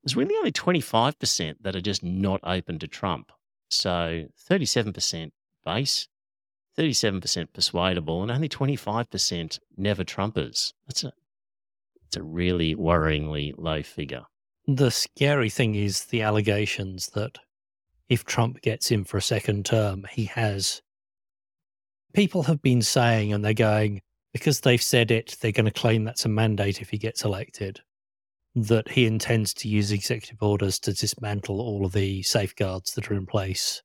there's 0.03 0.15
really 0.15 0.35
only 0.37 0.51
25% 0.51 1.55
that 1.61 1.75
are 1.75 1.81
just 1.81 2.03
not 2.03 2.39
open 2.43 2.79
to 2.79 2.87
Trump. 2.87 3.31
So 3.69 4.25
37% 4.49 5.31
base, 5.65 6.07
37% 6.77 7.53
persuadable, 7.53 8.21
and 8.21 8.31
only 8.31 8.49
25% 8.49 9.59
never 9.75 10.03
Trumpers. 10.03 10.73
That's 10.87 11.03
a, 11.03 11.11
that's 12.01 12.17
a 12.17 12.23
really 12.23 12.75
worryingly 12.75 13.53
low 13.57 13.83
figure. 13.83 14.23
The 14.65 14.91
scary 14.91 15.49
thing 15.49 15.75
is 15.75 16.05
the 16.05 16.21
allegations 16.21 17.07
that 17.09 17.39
if 18.09 18.23
Trump 18.23 18.61
gets 18.61 18.91
in 18.91 19.03
for 19.03 19.17
a 19.17 19.21
second 19.21 19.65
term, 19.65 20.05
he 20.11 20.25
has. 20.25 20.81
People 22.13 22.43
have 22.43 22.61
been 22.61 22.81
saying, 22.81 23.33
and 23.33 23.43
they're 23.43 23.53
going, 23.53 24.01
because 24.33 24.61
they've 24.61 24.81
said 24.81 25.11
it, 25.11 25.37
they're 25.41 25.51
going 25.51 25.65
to 25.65 25.71
claim 25.71 26.03
that's 26.03 26.25
a 26.25 26.29
mandate 26.29 26.81
if 26.81 26.89
he 26.89 26.97
gets 26.97 27.23
elected, 27.23 27.81
that 28.55 28.89
he 28.89 29.05
intends 29.05 29.53
to 29.55 29.67
use 29.67 29.91
executive 29.91 30.41
orders 30.41 30.79
to 30.79 30.93
dismantle 30.93 31.61
all 31.61 31.85
of 31.85 31.91
the 31.91 32.23
safeguards 32.23 32.93
that 32.93 33.11
are 33.11 33.15
in 33.15 33.25
place 33.25 33.81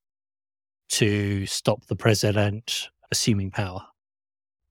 to 0.88 1.46
stop 1.46 1.86
the 1.86 1.96
president 1.96 2.88
assuming 3.10 3.50
power. 3.50 3.82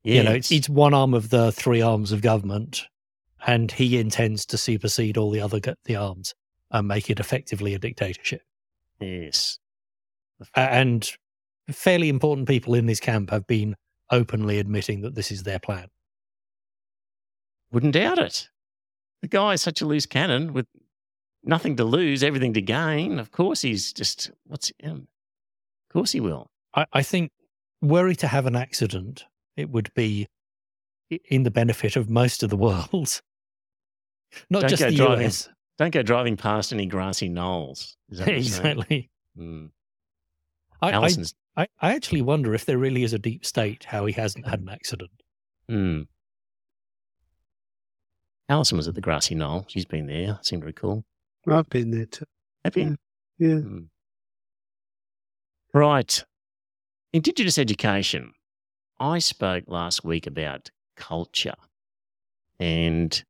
Yes. 0.03 0.15
You 0.17 0.23
know, 0.23 0.31
it's, 0.35 0.51
it's 0.51 0.69
one 0.69 0.93
arm 0.93 1.13
of 1.13 1.29
the 1.29 1.51
three 1.51 1.81
arms 1.81 2.11
of 2.11 2.21
government, 2.21 2.83
and 3.45 3.71
he 3.71 3.99
intends 3.99 4.45
to 4.47 4.57
supersede 4.57 5.17
all 5.17 5.31
the 5.31 5.41
other 5.41 5.59
the 5.85 5.95
arms 5.95 6.33
and 6.71 6.87
make 6.87 7.09
it 7.09 7.19
effectively 7.19 7.73
a 7.73 7.79
dictatorship. 7.79 8.41
yes. 8.99 9.59
And 10.55 11.09
fairly 11.71 12.09
important 12.09 12.47
people 12.47 12.73
in 12.73 12.85
this 12.85 12.99
camp 12.99 13.29
have 13.29 13.47
been 13.47 13.75
openly 14.11 14.59
admitting 14.59 15.01
that 15.01 15.15
this 15.15 15.31
is 15.31 15.43
their 15.43 15.59
plan. 15.59 15.87
Wouldn't 17.71 17.93
doubt 17.93 18.19
it. 18.19 18.49
The 19.21 19.27
guy 19.27 19.53
is 19.53 19.61
such 19.61 19.81
a 19.81 19.85
loose 19.85 20.05
cannon 20.05 20.53
with 20.53 20.67
nothing 21.43 21.75
to 21.77 21.83
lose, 21.83 22.23
everything 22.23 22.53
to 22.53 22.61
gain. 22.61 23.19
Of 23.19 23.31
course, 23.31 23.61
he's 23.61 23.93
just, 23.93 24.31
what's 24.45 24.71
him? 24.79 25.07
Of 25.89 25.93
course, 25.93 26.11
he 26.11 26.19
will. 26.19 26.49
I, 26.75 26.85
I 26.93 27.03
think, 27.03 27.31
were 27.81 28.07
he 28.07 28.15
to 28.15 28.27
have 28.27 28.45
an 28.45 28.55
accident, 28.55 29.25
it 29.55 29.69
would 29.69 29.93
be 29.93 30.27
in 31.29 31.43
the 31.43 31.51
benefit 31.51 31.95
of 31.95 32.09
most 32.09 32.43
of 32.43 32.49
the 32.49 32.57
world, 32.57 32.89
not 34.49 34.61
Don't 34.61 34.69
just 34.69 34.83
the 34.83 34.95
driving. 34.95 35.27
US. 35.27 35.49
Don't 35.77 35.91
go 35.91 36.03
driving 36.03 36.37
past 36.37 36.71
any 36.73 36.85
grassy 36.85 37.27
knolls. 37.27 37.97
Is 38.09 38.19
that 38.19 38.27
what 38.27 38.35
you're 38.35 38.43
saying? 38.43 38.65
exactly. 38.77 39.09
Mm. 39.37 39.69
I, 40.81 40.91
I. 40.93 41.09
I, 41.55 41.67
I 41.81 41.95
actually 41.95 42.21
wonder 42.21 42.53
if 42.53 42.65
there 42.65 42.77
really 42.77 43.03
is 43.03 43.13
a 43.13 43.19
deep 43.19 43.45
state 43.45 43.85
how 43.85 44.05
he 44.05 44.13
hasn't 44.13 44.47
had 44.47 44.61
an 44.61 44.69
accident. 44.69 45.11
Mm. 45.69 46.07
Alison 48.47 48.77
was 48.77 48.87
at 48.87 48.95
the 48.95 49.01
grassy 49.01 49.35
knoll. 49.35 49.65
She's 49.67 49.85
been 49.85 50.07
there. 50.07 50.37
I 50.39 50.43
seem 50.43 50.61
to 50.61 50.65
recall. 50.65 51.03
I've 51.47 51.69
been 51.69 51.91
there 51.91 52.05
too. 52.05 52.25
Have 52.63 52.77
you? 52.77 52.95
Yeah. 53.37 53.47
Mm. 53.47 53.87
Right. 55.73 56.23
Indigenous 57.13 57.57
education. 57.57 58.33
I 58.99 59.19
spoke 59.19 59.63
last 59.67 60.03
week 60.03 60.27
about 60.27 60.69
culture. 60.95 61.55
And 62.59 63.23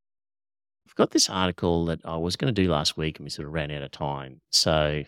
I've 0.88 0.96
got 0.96 1.12
this 1.12 1.30
article 1.30 1.86
that 1.86 2.02
I 2.04 2.18
was 2.18 2.36
going 2.36 2.54
to 2.54 2.62
do 2.62 2.70
last 2.70 2.98
week 2.98 3.18
and 3.18 3.26
we 3.26 3.30
sort 3.30 3.48
of 3.48 3.54
ran 3.54 3.72
out 3.72 3.84
of 3.84 3.92
time. 3.92 4.42
So 4.52 5.04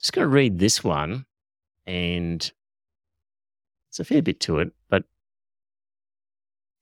just 0.00 0.12
going 0.12 0.24
to 0.24 0.28
read 0.28 0.58
this 0.58 0.84
one 0.84 1.26
and 1.86 2.50
it's 3.90 4.00
a 4.00 4.04
fair 4.04 4.22
bit 4.22 4.40
to 4.40 4.58
it, 4.58 4.72
but 4.88 5.04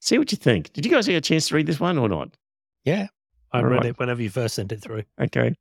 see 0.01 0.19
what 0.19 0.33
you 0.33 0.37
think. 0.37 0.73
Did 0.73 0.85
you 0.85 0.91
guys 0.93 1.07
get 1.07 1.17
a 1.17 1.21
chance 1.21 1.49
to 1.49 1.55
read 1.55 1.67
this 1.67 1.81
one 1.81 1.99
or 1.99 2.09
not? 2.09 2.37
Yeah. 2.85 3.09
I 3.53 3.59
All 3.59 3.65
read 3.65 3.77
right. 3.77 3.87
it 3.87 3.99
whenever 3.99 4.23
you 4.23 4.31
first 4.31 4.57
sent 4.57 4.73
it 4.73 4.83
through. 4.83 5.05
Okay. 5.21 5.55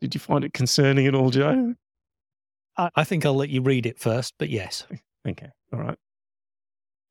Did 0.00 0.14
you 0.14 0.20
find 0.20 0.44
it 0.44 0.52
concerning 0.52 1.06
at 1.06 1.14
all, 1.14 1.30
Joe? 1.30 1.74
I, 2.76 2.90
I 2.94 3.04
think 3.04 3.26
I'll 3.26 3.34
let 3.34 3.50
you 3.50 3.60
read 3.62 3.86
it 3.86 3.98
first, 3.98 4.34
but 4.38 4.48
yes. 4.48 4.86
Okay, 5.28 5.50
all 5.72 5.80
right. 5.80 5.98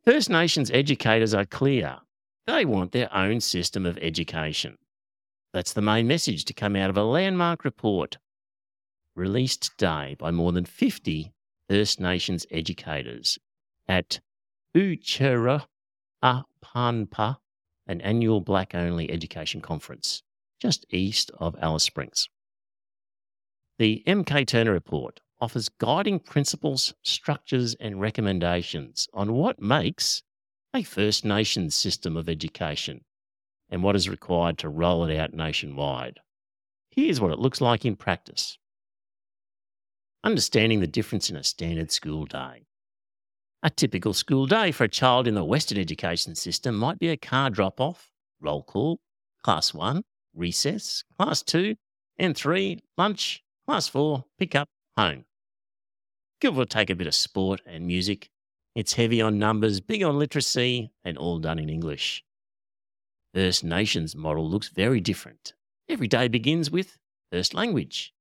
First 0.05 0.29
Nations 0.29 0.71
educators 0.71 1.33
are 1.33 1.45
clear. 1.45 1.97
They 2.47 2.65
want 2.65 2.91
their 2.91 3.13
own 3.15 3.41
system 3.41 3.85
of 3.85 3.97
education. 3.99 4.77
That's 5.53 5.73
the 5.73 5.81
main 5.81 6.07
message 6.07 6.45
to 6.45 6.53
come 6.53 6.75
out 6.75 6.89
of 6.89 6.97
a 6.97 7.03
landmark 7.03 7.63
report 7.63 8.17
released 9.15 9.77
today 9.77 10.15
by 10.17 10.31
more 10.31 10.51
than 10.51 10.65
50 10.65 11.31
First 11.69 11.99
Nations 11.99 12.47
educators 12.49 13.37
at 13.87 14.21
Uchera 14.75 15.67
Apanpa, 16.23 17.37
an 17.85 18.01
annual 18.01 18.41
black 18.41 18.73
only 18.73 19.11
education 19.11 19.61
conference 19.61 20.23
just 20.59 20.85
east 20.89 21.31
of 21.37 21.55
Alice 21.61 21.83
Springs. 21.83 22.27
The 23.77 24.03
MK 24.05 24.47
Turner 24.47 24.73
Report 24.73 25.21
offers 25.39 25.69
guiding 25.69 26.19
principles, 26.19 26.93
structures, 27.01 27.75
and 27.75 28.01
recommendations 28.01 29.07
on 29.13 29.33
what 29.33 29.61
makes 29.61 30.23
a 30.73 30.83
First 30.83 31.23
Nations 31.23 31.75
system 31.75 32.17
of 32.17 32.27
education 32.27 33.05
and 33.69 33.83
what 33.83 33.95
is 33.95 34.09
required 34.09 34.57
to 34.57 34.69
roll 34.69 35.05
it 35.05 35.15
out 35.15 35.33
nationwide. 35.33 36.19
Here's 36.89 37.21
what 37.21 37.31
it 37.31 37.39
looks 37.39 37.61
like 37.61 37.85
in 37.85 37.95
practice. 37.95 38.57
Understanding 40.21 40.81
the 40.81 40.87
difference 40.87 41.29
in 41.29 41.37
a 41.37 41.43
standard 41.45 41.91
school 41.91 42.25
day. 42.25 42.65
A 43.63 43.69
typical 43.69 44.13
school 44.13 44.47
day 44.47 44.71
for 44.71 44.83
a 44.83 44.89
child 44.89 45.27
in 45.27 45.35
the 45.35 45.45
Western 45.45 45.77
education 45.77 46.35
system 46.35 46.75
might 46.75 46.99
be 46.99 47.07
a 47.07 47.15
car 47.15 47.49
drop 47.49 47.79
off, 47.79 48.11
roll 48.41 48.61
call, 48.63 48.99
class 49.45 49.73
one, 49.73 50.03
recess, 50.35 51.05
class 51.17 51.41
two, 51.41 51.75
and 52.17 52.35
three, 52.35 52.79
lunch, 52.97 53.41
class 53.65 53.87
four, 53.87 54.25
pick 54.37 54.55
up, 54.55 54.67
home. 54.97 55.23
Give 56.41 56.57
or 56.57 56.65
take 56.65 56.89
a 56.89 56.95
bit 56.95 57.07
of 57.07 57.15
sport 57.15 57.61
and 57.65 57.87
music. 57.87 58.29
It's 58.75 58.93
heavy 58.93 59.21
on 59.21 59.39
numbers, 59.39 59.79
big 59.79 60.03
on 60.03 60.19
literacy, 60.19 60.91
and 61.05 61.17
all 61.17 61.39
done 61.39 61.59
in 61.59 61.69
English. 61.69 62.25
First 63.33 63.63
Nations 63.63 64.17
model 64.17 64.49
looks 64.49 64.67
very 64.67 64.99
different. 64.99 65.53
Every 65.87 66.07
day 66.07 66.27
begins 66.27 66.69
with 66.69 66.97
first 67.31 67.53
language. 67.53 68.13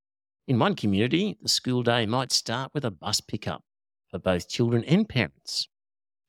In 0.48 0.58
one 0.58 0.76
community, 0.76 1.36
the 1.42 1.48
school 1.50 1.82
day 1.82 2.06
might 2.06 2.32
start 2.32 2.70
with 2.72 2.82
a 2.82 2.90
bus 2.90 3.20
pickup 3.20 3.62
for 4.10 4.18
both 4.18 4.48
children 4.48 4.82
and 4.84 5.06
parents. 5.06 5.68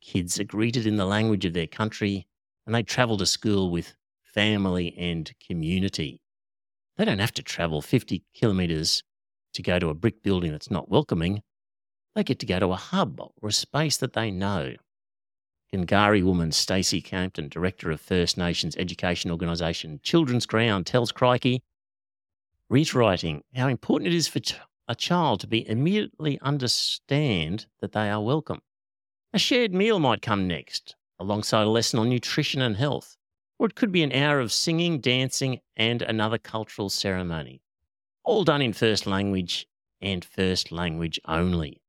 Kids 0.01 0.37
are 0.41 0.43
greeted 0.43 0.85
in 0.85 0.97
the 0.97 1.05
language 1.05 1.45
of 1.45 1.53
their 1.53 1.67
country 1.67 2.27
and 2.65 2.75
they 2.75 2.83
travel 2.83 3.15
to 3.15 3.25
school 3.25 3.71
with 3.71 3.95
family 4.21 4.93
and 4.97 5.31
community. 5.47 6.19
They 6.97 7.05
don't 7.05 7.19
have 7.19 7.31
to 7.35 7.41
travel 7.41 7.81
50 7.81 8.25
kilometres 8.33 9.03
to 9.53 9.61
go 9.61 9.79
to 9.79 9.87
a 9.87 9.93
brick 9.93 10.21
building 10.21 10.51
that's 10.51 10.69
not 10.69 10.89
welcoming. 10.89 11.41
They 12.13 12.25
get 12.25 12.39
to 12.39 12.45
go 12.45 12.59
to 12.59 12.73
a 12.73 12.75
hub 12.75 13.21
or 13.21 13.47
a 13.47 13.53
space 13.53 13.95
that 13.95 14.11
they 14.11 14.31
know. 14.31 14.73
Gungari 15.73 16.21
woman 16.21 16.51
Stacey 16.51 17.01
Campton, 17.01 17.47
director 17.47 17.89
of 17.89 18.01
First 18.01 18.37
Nations 18.37 18.75
education 18.75 19.31
organisation 19.31 20.01
Children's 20.03 20.45
Ground, 20.45 20.85
tells 20.85 21.13
Crikey, 21.13 21.63
reiterating 22.69 23.43
how 23.55 23.67
important 23.67 24.07
it 24.07 24.15
is 24.15 24.27
for 24.27 24.39
a 24.87 24.95
child 24.95 25.39
to 25.39 25.47
be 25.47 25.67
immediately 25.67 26.39
understand 26.41 27.65
that 27.79 27.91
they 27.91 28.09
are 28.09 28.21
welcome. 28.21 28.61
A 29.33 29.39
shared 29.39 29.73
meal 29.73 29.99
might 29.99 30.21
come 30.21 30.47
next, 30.47 30.95
alongside 31.19 31.63
a 31.63 31.69
lesson 31.69 31.99
on 31.99 32.09
nutrition 32.09 32.61
and 32.61 32.77
health, 32.77 33.17
or 33.57 33.67
it 33.67 33.75
could 33.75 33.91
be 33.91 34.03
an 34.03 34.13
hour 34.13 34.39
of 34.39 34.51
singing, 34.51 34.99
dancing, 34.99 35.59
and 35.75 36.01
another 36.01 36.37
cultural 36.37 36.89
ceremony, 36.89 37.61
all 38.23 38.43
done 38.43 38.61
in 38.61 38.73
first 38.73 39.05
language 39.05 39.67
and 40.01 40.23
first 40.23 40.71
language 40.71 41.19
only. 41.25 41.81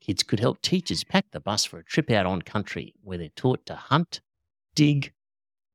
Kids 0.00 0.22
could 0.22 0.40
help 0.40 0.60
teachers 0.60 1.04
pack 1.04 1.26
the 1.30 1.40
bus 1.40 1.64
for 1.64 1.78
a 1.78 1.84
trip 1.84 2.10
out 2.10 2.26
on 2.26 2.42
country 2.42 2.94
where 3.02 3.18
they're 3.18 3.28
taught 3.30 3.64
to 3.66 3.74
hunt, 3.74 4.20
dig, 4.74 5.12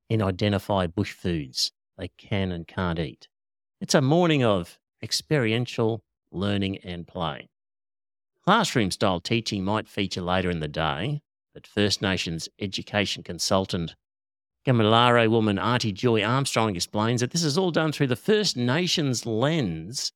and 0.10 0.22
identify 0.22 0.88
bush 0.88 1.14
foods 1.14 1.72
they 1.98 2.10
can 2.18 2.52
and 2.52 2.68
can't 2.68 3.00
eat. 3.00 3.28
It's 3.82 3.96
a 3.96 4.02
morning 4.02 4.44
of 4.44 4.78
experiential 5.02 6.04
learning 6.34 6.80
and 6.80 7.08
play. 7.08 7.48
Classroom 8.44 8.92
style 8.92 9.22
teaching 9.22 9.64
might 9.64 9.88
feature 9.88 10.22
later 10.22 10.50
in 10.50 10.60
the 10.60 10.68
day, 10.68 11.22
but 11.54 11.66
First 11.66 12.02
Nations 12.02 12.50
education 12.60 13.24
consultant 13.24 13.96
Gamilaro 14.68 15.30
woman 15.30 15.58
Auntie 15.58 15.94
Joy 15.94 16.22
Armstrong 16.22 16.76
explains 16.76 17.22
that 17.22 17.32
this 17.32 17.46
is 17.46 17.58
all 17.58 17.72
done 17.72 17.94
through 17.94 18.08
the 18.08 18.18
First 18.18 18.58
Nations 18.58 19.26
lens 19.26 20.12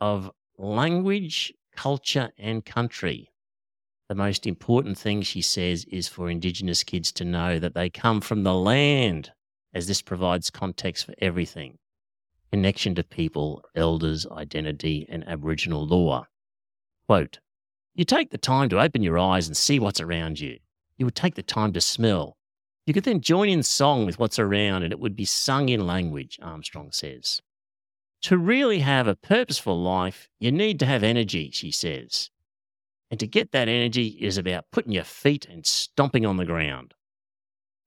of 0.00 0.30
language, 0.56 1.52
culture, 1.76 2.30
and 2.38 2.64
country. 2.64 3.30
The 4.08 4.14
most 4.14 4.46
important 4.46 4.96
thing, 4.96 5.20
she 5.20 5.42
says, 5.42 5.84
is 5.84 6.08
for 6.08 6.30
Indigenous 6.30 6.82
kids 6.82 7.12
to 7.12 7.26
know 7.26 7.58
that 7.58 7.74
they 7.74 7.90
come 7.90 8.22
from 8.22 8.42
the 8.42 8.54
land, 8.54 9.32
as 9.74 9.86
this 9.86 10.00
provides 10.00 10.48
context 10.48 11.04
for 11.04 11.14
everything 11.18 11.76
connection 12.52 12.94
to 12.94 13.02
people, 13.02 13.64
elders, 13.74 14.26
identity, 14.30 15.06
and 15.08 15.26
Aboriginal 15.26 15.86
law. 15.86 16.26
Quote, 17.06 17.38
you 17.94 18.04
take 18.04 18.30
the 18.30 18.38
time 18.38 18.68
to 18.68 18.80
open 18.80 19.02
your 19.02 19.18
eyes 19.18 19.46
and 19.46 19.56
see 19.56 19.78
what's 19.78 20.00
around 20.00 20.38
you. 20.38 20.58
You 20.98 21.06
would 21.06 21.14
take 21.14 21.34
the 21.34 21.42
time 21.42 21.72
to 21.72 21.80
smell. 21.80 22.36
You 22.86 22.92
could 22.92 23.04
then 23.04 23.22
join 23.22 23.48
in 23.48 23.62
song 23.62 24.04
with 24.04 24.18
what's 24.18 24.38
around 24.38 24.82
and 24.82 24.92
it 24.92 25.00
would 25.00 25.16
be 25.16 25.24
sung 25.24 25.70
in 25.70 25.86
language, 25.86 26.38
Armstrong 26.42 26.92
says. 26.92 27.40
To 28.22 28.36
really 28.36 28.80
have 28.80 29.06
a 29.06 29.16
purposeful 29.16 29.80
life, 29.80 30.28
you 30.38 30.52
need 30.52 30.78
to 30.80 30.86
have 30.86 31.02
energy, 31.02 31.50
she 31.52 31.70
says. 31.70 32.30
And 33.10 33.18
to 33.18 33.26
get 33.26 33.52
that 33.52 33.68
energy 33.68 34.08
is 34.20 34.36
about 34.36 34.70
putting 34.70 34.92
your 34.92 35.04
feet 35.04 35.46
and 35.46 35.64
stomping 35.64 36.26
on 36.26 36.36
the 36.36 36.44
ground. 36.44 36.92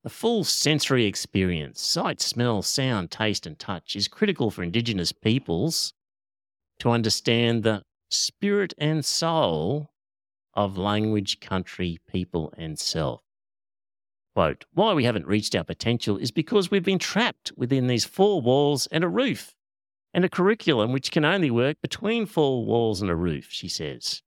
The 0.06 0.12
full 0.12 0.44
sensory 0.44 1.06
experience, 1.06 1.82
sight, 1.82 2.22
smell, 2.22 2.62
sound, 2.62 3.10
taste, 3.10 3.48
and 3.48 3.58
touch, 3.58 3.96
is 3.96 4.08
critical 4.08 4.52
for 4.52 4.62
Indigenous 4.62 5.12
peoples 5.12 5.96
to 6.78 6.92
understand 6.92 7.64
the 7.64 7.82
spirit 8.12 8.76
and 8.78 9.04
soul 9.04 9.90
of 10.54 10.78
language, 10.78 11.40
country, 11.40 11.98
people, 12.08 12.54
and 12.56 12.78
self. 12.78 13.24
Quote, 14.36 14.66
why 14.76 14.94
we 14.94 15.06
haven't 15.06 15.26
reached 15.26 15.56
our 15.56 15.64
potential 15.64 16.20
is 16.20 16.30
because 16.30 16.70
we've 16.70 16.84
been 16.84 17.00
trapped 17.00 17.52
within 17.58 17.88
these 17.88 18.06
four 18.06 18.42
walls 18.42 18.88
and 18.92 19.04
a 19.04 19.10
roof, 19.10 19.56
and 20.14 20.24
a 20.24 20.30
curriculum 20.30 20.92
which 20.92 21.10
can 21.10 21.26
only 21.26 21.50
work 21.50 21.78
between 21.82 22.28
four 22.28 22.64
walls 22.64 23.02
and 23.02 23.10
a 23.10 23.16
roof, 23.16 23.48
she 23.50 23.68
says. 23.68 24.22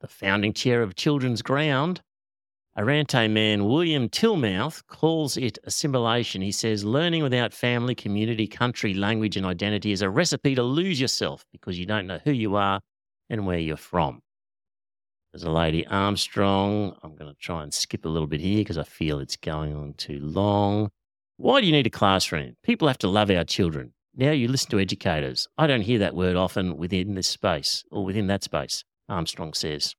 The 0.00 0.08
founding 0.08 0.52
chair 0.52 0.82
of 0.82 0.96
Children's 0.96 1.42
Ground 1.42 2.02
Arrernte 2.76 3.30
man 3.30 3.66
William 3.66 4.08
Tilmouth 4.08 4.84
calls 4.88 5.36
it 5.36 5.58
assimilation. 5.62 6.42
He 6.42 6.50
says 6.50 6.84
learning 6.84 7.22
without 7.22 7.54
family, 7.54 7.94
community, 7.94 8.48
country, 8.48 8.94
language, 8.94 9.36
and 9.36 9.46
identity 9.46 9.92
is 9.92 10.02
a 10.02 10.10
recipe 10.10 10.56
to 10.56 10.62
lose 10.64 11.00
yourself 11.00 11.44
because 11.52 11.78
you 11.78 11.86
don't 11.86 12.08
know 12.08 12.18
who 12.24 12.32
you 12.32 12.56
are 12.56 12.80
and 13.30 13.46
where 13.46 13.60
you're 13.60 13.76
from. 13.76 14.22
There's 15.32 15.44
a 15.44 15.52
lady 15.52 15.86
Armstrong. 15.86 16.96
I'm 17.04 17.14
going 17.14 17.32
to 17.32 17.38
try 17.38 17.62
and 17.62 17.72
skip 17.72 18.04
a 18.04 18.08
little 18.08 18.26
bit 18.26 18.40
here 18.40 18.58
because 18.58 18.78
I 18.78 18.82
feel 18.82 19.20
it's 19.20 19.36
going 19.36 19.76
on 19.76 19.94
too 19.94 20.18
long. 20.18 20.90
Why 21.36 21.60
do 21.60 21.66
you 21.68 21.72
need 21.72 21.86
a 21.86 21.90
classroom? 21.90 22.56
People 22.64 22.88
have 22.88 22.98
to 22.98 23.08
love 23.08 23.30
our 23.30 23.44
children. 23.44 23.92
Now 24.16 24.32
you 24.32 24.48
listen 24.48 24.70
to 24.70 24.80
educators. 24.80 25.46
I 25.56 25.68
don't 25.68 25.82
hear 25.82 26.00
that 26.00 26.16
word 26.16 26.34
often 26.34 26.76
within 26.76 27.14
this 27.14 27.28
space 27.28 27.84
or 27.92 28.04
within 28.04 28.26
that 28.28 28.42
space, 28.42 28.82
Armstrong 29.08 29.54
says 29.54 29.94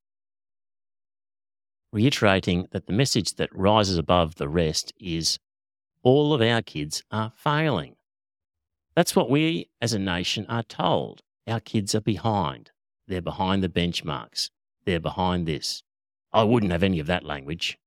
reiterating 1.95 2.67
that 2.71 2.87
the 2.87 2.93
message 2.93 3.35
that 3.35 3.55
rises 3.55 3.97
above 3.97 4.35
the 4.35 4.49
rest 4.49 4.91
is 4.99 5.39
all 6.03 6.33
of 6.33 6.41
our 6.41 6.61
kids 6.61 7.01
are 7.09 7.31
failing. 7.37 7.95
That's 8.97 9.15
what 9.15 9.29
we 9.29 9.69
as 9.81 9.93
a 9.93 9.99
nation 9.99 10.45
are 10.49 10.63
told. 10.63 11.21
Our 11.47 11.61
kids 11.61 11.95
are 11.95 12.01
behind. 12.01 12.71
They're 13.07 13.21
behind 13.21 13.63
the 13.63 13.69
benchmarks. 13.69 14.49
They're 14.83 14.99
behind 14.99 15.47
this. 15.47 15.83
I 16.33 16.43
wouldn't 16.43 16.73
have 16.73 16.83
any 16.83 16.99
of 16.99 17.07
that 17.07 17.23
language. 17.23 17.77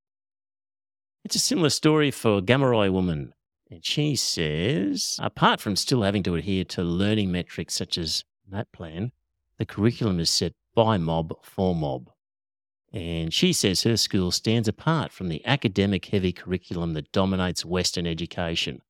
It's 1.23 1.37
a 1.37 1.51
similar 1.51 1.69
story 1.69 2.11
for 2.11 2.41
Gamaroi 2.41 2.91
woman. 2.91 3.35
And 3.71 3.85
she 3.85 4.17
says, 4.17 5.19
apart 5.23 5.61
from 5.61 5.77
still 5.77 6.01
having 6.01 6.23
to 6.23 6.35
adhere 6.35 6.65
to 6.65 6.83
learning 6.83 7.31
metrics 7.31 7.75
such 7.75 7.99
as 7.99 8.25
NAPLAN, 8.51 9.11
the 9.59 9.67
curriculum 9.67 10.19
is 10.19 10.31
set 10.31 10.55
by 10.75 10.97
mob 10.97 11.35
for 11.43 11.75
mob. 11.75 12.11
And 12.93 13.35
she 13.35 13.53
says 13.53 13.83
her 13.83 13.97
school 13.97 14.31
stands 14.31 14.67
apart 14.67 15.13
from 15.13 15.29
the 15.29 15.45
academic 15.45 16.07
heavy 16.07 16.33
curriculum 16.33 16.95
that 16.95 17.13
dominates 17.13 17.65
Western 17.65 18.07
education 18.07 18.81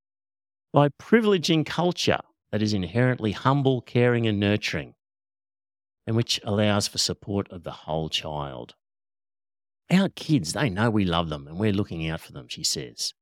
by 0.73 0.89
privileging 0.89 1.67
culture 1.67 2.21
that 2.53 2.63
is 2.63 2.73
inherently 2.73 3.33
humble, 3.33 3.81
caring, 3.81 4.27
and 4.27 4.39
nurturing, 4.39 4.95
and 6.07 6.17
which 6.17 6.41
allows 6.45 6.87
for 6.87 6.99
support 6.99 7.51
of 7.51 7.65
the 7.65 7.73
whole 7.73 8.09
child. 8.09 8.75
Our 9.91 10.11
kids, 10.11 10.53
they 10.53 10.71
know 10.71 10.91
we 10.91 11.05
love 11.05 11.29
them 11.29 11.47
and 11.47 11.59
we're 11.59 11.73
looking 11.73 12.09
out 12.09 12.21
for 12.21 12.33
them, 12.33 12.47
she 12.49 12.63
says. 12.63 13.15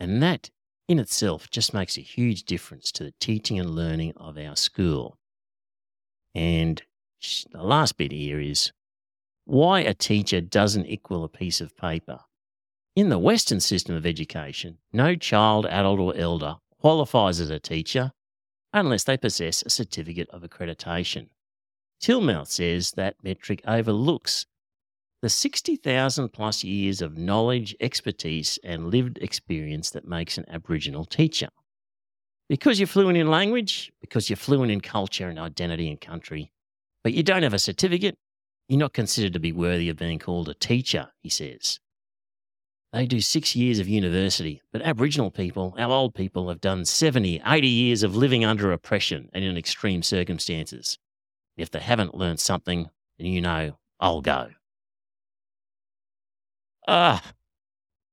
And 0.00 0.22
that 0.22 0.50
in 0.88 0.98
itself 0.98 1.50
just 1.50 1.74
makes 1.74 1.98
a 1.98 2.02
huge 2.02 2.44
difference 2.44 2.92
to 2.92 3.04
the 3.04 3.14
teaching 3.20 3.58
and 3.58 3.74
learning 3.74 4.14
of 4.16 4.38
our 4.38 4.56
school. 4.56 5.18
And 6.34 6.82
the 7.50 7.62
last 7.62 7.96
bit 7.96 8.12
here 8.12 8.40
is 8.40 8.72
why 9.46 9.80
a 9.80 9.94
teacher 9.94 10.40
doesn't 10.40 10.86
equal 10.86 11.24
a 11.24 11.28
piece 11.28 11.60
of 11.60 11.76
paper. 11.76 12.18
In 12.96 13.08
the 13.08 13.18
Western 13.18 13.60
system 13.60 13.94
of 13.94 14.04
education, 14.04 14.78
no 14.92 15.14
child, 15.14 15.66
adult, 15.66 16.00
or 16.00 16.16
elder 16.16 16.56
qualifies 16.80 17.40
as 17.40 17.48
a 17.50 17.60
teacher 17.60 18.12
unless 18.72 19.04
they 19.04 19.16
possess 19.16 19.62
a 19.62 19.70
certificate 19.70 20.28
of 20.30 20.42
accreditation. 20.42 21.28
Tilmouth 22.02 22.48
says 22.48 22.90
that 22.92 23.16
metric 23.22 23.62
overlooks 23.66 24.46
the 25.22 25.28
60,000 25.30 26.28
plus 26.30 26.62
years 26.64 27.00
of 27.00 27.16
knowledge, 27.16 27.74
expertise, 27.80 28.58
and 28.64 28.90
lived 28.90 29.18
experience 29.18 29.90
that 29.90 30.06
makes 30.06 30.36
an 30.36 30.44
Aboriginal 30.48 31.04
teacher. 31.04 31.48
Because 32.48 32.78
you're 32.78 32.86
fluent 32.86 33.16
in 33.16 33.30
language, 33.30 33.92
because 34.00 34.28
you're 34.28 34.36
fluent 34.36 34.70
in 34.70 34.80
culture 34.80 35.28
and 35.28 35.38
identity 35.38 35.88
and 35.88 36.00
country, 36.00 36.52
but 37.02 37.14
you 37.14 37.22
don't 37.22 37.42
have 37.44 37.54
a 37.54 37.58
certificate, 37.58 38.18
you're 38.68 38.78
not 38.78 38.92
considered 38.92 39.32
to 39.32 39.40
be 39.40 39.52
worthy 39.52 39.88
of 39.88 39.96
being 39.96 40.18
called 40.18 40.48
a 40.48 40.54
teacher, 40.54 41.08
he 41.22 41.28
says. 41.28 41.78
They 42.92 43.06
do 43.06 43.20
six 43.20 43.54
years 43.54 43.78
of 43.78 43.88
university, 43.88 44.62
but 44.72 44.82
Aboriginal 44.82 45.30
people, 45.30 45.74
our 45.78 45.90
old 45.90 46.14
people, 46.14 46.48
have 46.48 46.60
done 46.60 46.84
70, 46.84 47.42
80 47.44 47.68
years 47.68 48.02
of 48.02 48.16
living 48.16 48.44
under 48.44 48.72
oppression 48.72 49.28
and 49.34 49.44
in 49.44 49.56
extreme 49.56 50.02
circumstances. 50.02 50.98
If 51.56 51.70
they 51.70 51.80
haven't 51.80 52.14
learned 52.14 52.40
something, 52.40 52.88
then 53.18 53.26
you 53.28 53.40
know 53.40 53.76
I'll 54.00 54.22
go. 54.22 54.48
Ah. 56.88 57.22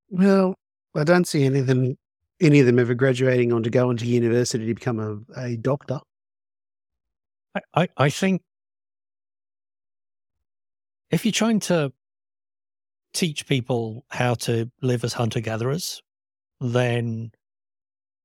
Well, 0.09 0.55
I 0.95 1.03
don't 1.03 1.27
see 1.27 1.45
any 1.45 1.59
of 1.59 1.67
them 1.67 1.97
any 2.41 2.59
of 2.59 2.65
them 2.65 2.79
ever 2.79 2.93
graduating 2.93 3.53
on 3.53 3.63
to 3.63 3.69
go 3.69 3.89
into 3.89 4.05
university 4.05 4.65
to 4.65 4.73
become 4.73 4.99
a, 4.99 5.41
a 5.41 5.55
doctor. 5.55 5.99
I, 7.55 7.61
I, 7.73 7.89
I 7.95 8.09
think 8.09 8.41
if 11.13 11.25
you're 11.25 11.31
trying 11.31 11.59
to 11.61 11.91
teach 13.13 13.47
people 13.47 14.05
how 14.09 14.33
to 14.33 14.71
live 14.81 15.03
as 15.03 15.13
hunter 15.13 15.39
gatherers, 15.39 16.01
then 16.59 17.31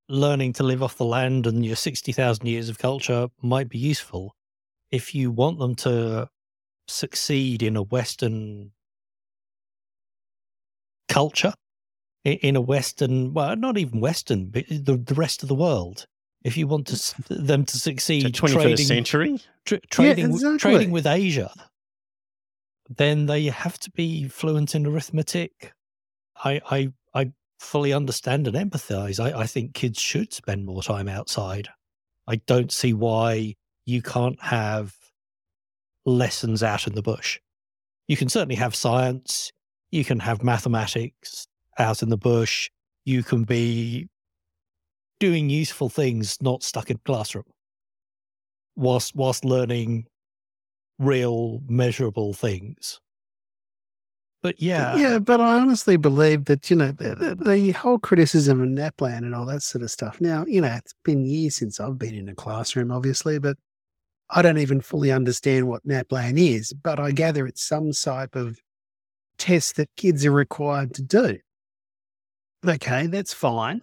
learning 0.08 0.54
to 0.54 0.62
live 0.62 0.82
off 0.82 0.96
the 0.96 1.04
land 1.04 1.46
and 1.46 1.64
your 1.64 1.76
60,000 1.76 2.46
years 2.46 2.68
of 2.68 2.78
culture 2.78 3.28
might 3.42 3.68
be 3.68 3.78
useful. 3.78 4.34
If 4.90 5.14
you 5.14 5.30
want 5.30 5.58
them 5.58 5.74
to 5.76 6.30
succeed 6.86 7.62
in 7.62 7.76
a 7.76 7.82
Western 7.82 8.72
culture, 11.08 11.52
in 12.24 12.56
a 12.56 12.60
Western, 12.60 13.34
well, 13.34 13.54
not 13.56 13.76
even 13.76 14.00
Western, 14.00 14.46
but 14.46 14.66
the, 14.68 14.96
the 14.96 15.14
rest 15.14 15.42
of 15.42 15.48
the 15.48 15.54
world. 15.54 16.06
If 16.42 16.56
you 16.56 16.66
want 16.66 16.86
to, 16.86 17.14
them 17.28 17.64
to 17.66 17.78
succeed, 17.78 18.24
the 18.24 18.30
21st 18.30 18.52
trading, 18.52 18.86
century, 18.86 19.40
tra- 19.64 19.80
trading, 19.90 20.24
yeah, 20.26 20.34
exactly. 20.34 20.58
trading 20.58 20.90
with 20.90 21.06
Asia, 21.06 21.50
then 22.88 23.26
they 23.26 23.44
have 23.44 23.78
to 23.80 23.90
be 23.90 24.28
fluent 24.28 24.74
in 24.74 24.86
arithmetic. 24.86 25.72
I 26.44 26.60
I, 26.70 26.92
I 27.14 27.32
fully 27.58 27.92
understand 27.92 28.46
and 28.46 28.56
empathize. 28.56 29.20
I, 29.20 29.40
I 29.40 29.46
think 29.46 29.74
kids 29.74 30.00
should 30.00 30.32
spend 30.32 30.64
more 30.64 30.82
time 30.82 31.08
outside. 31.08 31.68
I 32.26 32.36
don't 32.46 32.72
see 32.72 32.92
why 32.92 33.54
you 33.86 34.02
can't 34.02 34.40
have 34.42 34.94
lessons 36.04 36.62
out 36.62 36.86
in 36.86 36.94
the 36.94 37.02
bush. 37.02 37.40
You 38.06 38.16
can 38.16 38.28
certainly 38.28 38.54
have 38.56 38.74
science, 38.74 39.52
you 39.90 40.04
can 40.04 40.20
have 40.20 40.42
mathematics 40.42 41.46
out 41.78 42.02
in 42.02 42.08
the 42.08 42.16
bush, 42.16 42.70
you 43.04 43.22
can 43.22 43.44
be 43.44 44.08
doing 45.20 45.50
useful 45.50 45.88
things 45.88 46.36
not 46.40 46.62
stuck 46.62 46.90
in 46.90 46.98
classroom 47.04 47.44
whilst 48.76 49.14
whilst 49.16 49.44
learning 49.44 50.06
real 50.98 51.60
measurable 51.68 52.32
things. 52.34 53.00
But 54.42 54.62
yeah. 54.62 54.96
Yeah, 54.96 55.18
but 55.18 55.40
I 55.40 55.58
honestly 55.58 55.96
believe 55.96 56.44
that, 56.44 56.70
you 56.70 56.76
know, 56.76 56.92
the, 56.92 57.36
the, 57.40 57.72
whole 57.72 57.98
criticism 57.98 58.60
of 58.60 58.68
NAPLAN 58.68 59.18
and 59.18 59.34
all 59.34 59.46
that 59.46 59.62
sort 59.62 59.82
of 59.82 59.90
stuff. 59.90 60.20
Now, 60.20 60.44
you 60.46 60.60
know, 60.60 60.72
it's 60.72 60.94
been 61.04 61.26
years 61.26 61.56
since 61.56 61.80
I've 61.80 61.98
been 61.98 62.14
in 62.14 62.28
a 62.28 62.34
classroom, 62.34 62.92
obviously, 62.92 63.38
but 63.40 63.56
I 64.30 64.42
don't 64.42 64.58
even 64.58 64.80
fully 64.80 65.10
understand 65.10 65.68
what 65.68 65.84
NAPLAN 65.86 66.38
is, 66.38 66.72
but 66.72 67.00
I 67.00 67.10
gather 67.10 67.46
it's 67.46 67.66
some 67.66 67.90
type 67.92 68.36
of 68.36 68.60
test 69.38 69.76
that 69.76 69.88
kids 69.96 70.24
are 70.24 70.32
required 70.32 70.94
to 70.94 71.02
do. 71.02 71.38
Okay, 72.66 73.06
that's 73.06 73.32
fine. 73.32 73.82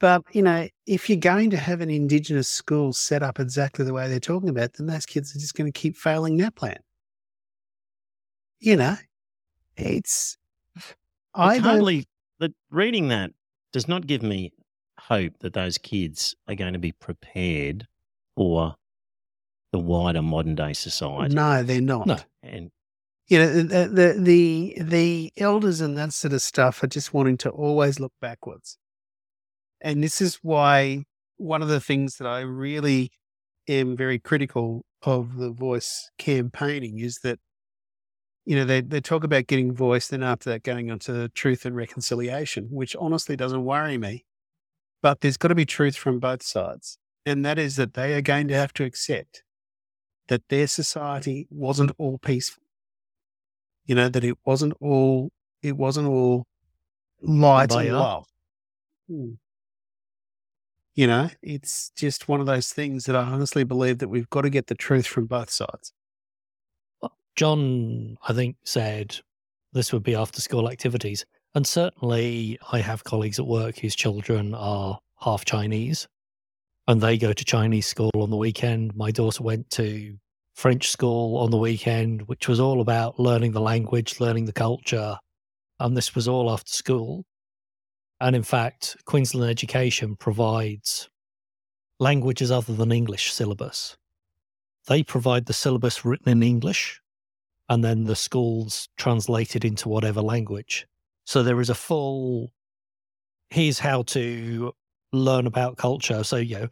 But, 0.00 0.22
you 0.32 0.42
know, 0.42 0.66
if 0.86 1.08
you're 1.10 1.18
going 1.18 1.50
to 1.50 1.58
have 1.58 1.82
an 1.82 1.90
Indigenous 1.90 2.48
school 2.48 2.92
set 2.94 3.22
up 3.22 3.38
exactly 3.38 3.84
the 3.84 3.92
way 3.92 4.08
they're 4.08 4.18
talking 4.18 4.48
about, 4.48 4.72
then 4.72 4.86
those 4.86 5.04
kids 5.06 5.36
are 5.36 5.38
just 5.38 5.54
going 5.54 5.70
to 5.70 5.78
keep 5.78 5.94
failing 5.96 6.38
NAPLAN. 6.38 6.78
You 8.60 8.76
know, 8.76 8.96
It's 9.76 10.36
I 11.34 11.58
hardly 11.58 12.06
that 12.40 12.52
reading 12.70 13.08
that 13.08 13.30
does 13.72 13.88
not 13.88 14.06
give 14.06 14.22
me 14.22 14.52
hope 14.98 15.38
that 15.40 15.52
those 15.52 15.78
kids 15.78 16.34
are 16.48 16.54
going 16.54 16.72
to 16.72 16.78
be 16.78 16.92
prepared 16.92 17.86
for 18.36 18.74
the 19.72 19.78
wider 19.78 20.22
modern 20.22 20.54
day 20.54 20.72
society. 20.72 21.34
no, 21.34 21.62
they're 21.62 21.80
not. 21.80 22.06
No. 22.06 22.18
And 22.42 22.70
You 23.28 23.38
know, 23.38 23.62
the, 23.62 23.88
the 23.88 24.14
the 24.18 24.82
the 24.82 25.32
elders 25.36 25.80
and 25.80 25.96
that 25.96 26.12
sort 26.12 26.32
of 26.32 26.42
stuff 26.42 26.82
are 26.82 26.88
just 26.88 27.14
wanting 27.14 27.36
to 27.38 27.50
always 27.50 28.00
look 28.00 28.12
backwards. 28.20 28.76
And 29.80 30.02
this 30.02 30.20
is 30.20 30.38
why 30.42 31.04
one 31.36 31.62
of 31.62 31.68
the 31.68 31.80
things 31.80 32.16
that 32.16 32.26
I 32.26 32.40
really 32.40 33.10
am 33.68 33.96
very 33.96 34.18
critical 34.18 34.84
of 35.02 35.36
the 35.36 35.50
voice 35.50 36.10
campaigning 36.18 36.98
is 36.98 37.20
that, 37.22 37.38
you 38.44 38.56
know, 38.56 38.64
they, 38.64 38.80
they 38.80 39.00
talk 39.00 39.24
about 39.24 39.46
getting 39.46 39.74
voice, 39.74 40.08
then 40.08 40.22
after 40.22 40.50
that 40.50 40.62
going 40.62 40.90
on 40.90 40.98
to 41.00 41.28
truth 41.30 41.64
and 41.64 41.74
reconciliation, 41.74 42.68
which 42.70 42.94
honestly 42.96 43.36
doesn't 43.36 43.64
worry 43.64 43.96
me. 43.96 44.24
But 45.02 45.20
there's 45.20 45.38
got 45.38 45.48
to 45.48 45.54
be 45.54 45.64
truth 45.64 45.96
from 45.96 46.18
both 46.18 46.42
sides. 46.42 46.98
And 47.24 47.44
that 47.44 47.58
is 47.58 47.76
that 47.76 47.94
they 47.94 48.14
are 48.14 48.22
going 48.22 48.48
to 48.48 48.54
have 48.54 48.72
to 48.74 48.84
accept 48.84 49.42
that 50.28 50.48
their 50.48 50.66
society 50.66 51.46
wasn't 51.50 51.92
all 51.98 52.18
peaceful. 52.18 52.62
You 53.86 53.94
know, 53.94 54.08
that 54.08 54.24
it 54.24 54.38
wasn't 54.44 54.74
all 54.80 55.30
it 55.62 55.76
wasn't 55.76 56.08
all 56.08 56.46
light 57.20 57.72
and 57.72 57.96
love. 57.98 58.26
Hmm. 59.08 59.32
You 60.94 61.06
know, 61.06 61.30
it's 61.42 61.90
just 61.96 62.28
one 62.28 62.40
of 62.40 62.46
those 62.46 62.72
things 62.72 63.04
that 63.04 63.16
I 63.16 63.22
honestly 63.22 63.64
believe 63.64 63.98
that 63.98 64.08
we've 64.08 64.28
got 64.30 64.42
to 64.42 64.50
get 64.50 64.66
the 64.66 64.74
truth 64.74 65.06
from 65.06 65.26
both 65.26 65.50
sides. 65.50 65.92
John, 67.36 68.18
I 68.28 68.32
think, 68.32 68.56
said 68.64 69.16
this 69.72 69.92
would 69.92 70.02
be 70.02 70.14
after 70.14 70.40
school 70.40 70.68
activities. 70.68 71.24
And 71.54 71.66
certainly, 71.66 72.58
I 72.72 72.80
have 72.80 73.04
colleagues 73.04 73.38
at 73.38 73.46
work 73.46 73.78
whose 73.78 73.94
children 73.94 74.54
are 74.54 74.98
half 75.20 75.44
Chinese 75.44 76.08
and 76.90 77.00
they 77.00 77.16
go 77.16 77.32
to 77.32 77.44
Chinese 77.44 77.86
school 77.86 78.10
on 78.16 78.30
the 78.30 78.36
weekend. 78.36 78.96
My 78.96 79.12
daughter 79.12 79.44
went 79.44 79.70
to 79.70 80.18
French 80.54 80.90
school 80.90 81.36
on 81.36 81.52
the 81.52 81.56
weekend, 81.56 82.22
which 82.22 82.48
was 82.48 82.58
all 82.58 82.80
about 82.80 83.18
learning 83.18 83.52
the 83.52 83.60
language, 83.60 84.18
learning 84.18 84.46
the 84.46 84.52
culture. 84.52 85.16
And 85.78 85.96
this 85.96 86.16
was 86.16 86.26
all 86.26 86.50
after 86.50 86.72
school. 86.72 87.24
And 88.20 88.36
in 88.36 88.42
fact, 88.42 88.96
Queensland 89.06 89.50
Education 89.50 90.16
provides 90.16 91.08
languages 91.98 92.50
other 92.50 92.74
than 92.74 92.92
English 92.92 93.32
syllabus. 93.32 93.96
They 94.86 95.02
provide 95.02 95.46
the 95.46 95.52
syllabus 95.52 96.04
written 96.04 96.30
in 96.30 96.42
English 96.42 97.00
and 97.70 97.84
then 97.84 98.04
the 98.04 98.16
schools 98.16 98.88
translate 98.96 99.54
it 99.54 99.64
into 99.64 99.88
whatever 99.88 100.20
language. 100.20 100.86
So 101.24 101.42
there 101.42 101.60
is 101.60 101.70
a 101.70 101.74
full 101.74 102.52
here's 103.50 103.78
how 103.78 104.02
to 104.02 104.72
learn 105.12 105.46
about 105.46 105.76
culture. 105.76 106.22
So 106.24 106.36
you 106.36 106.58
know, 106.58 106.68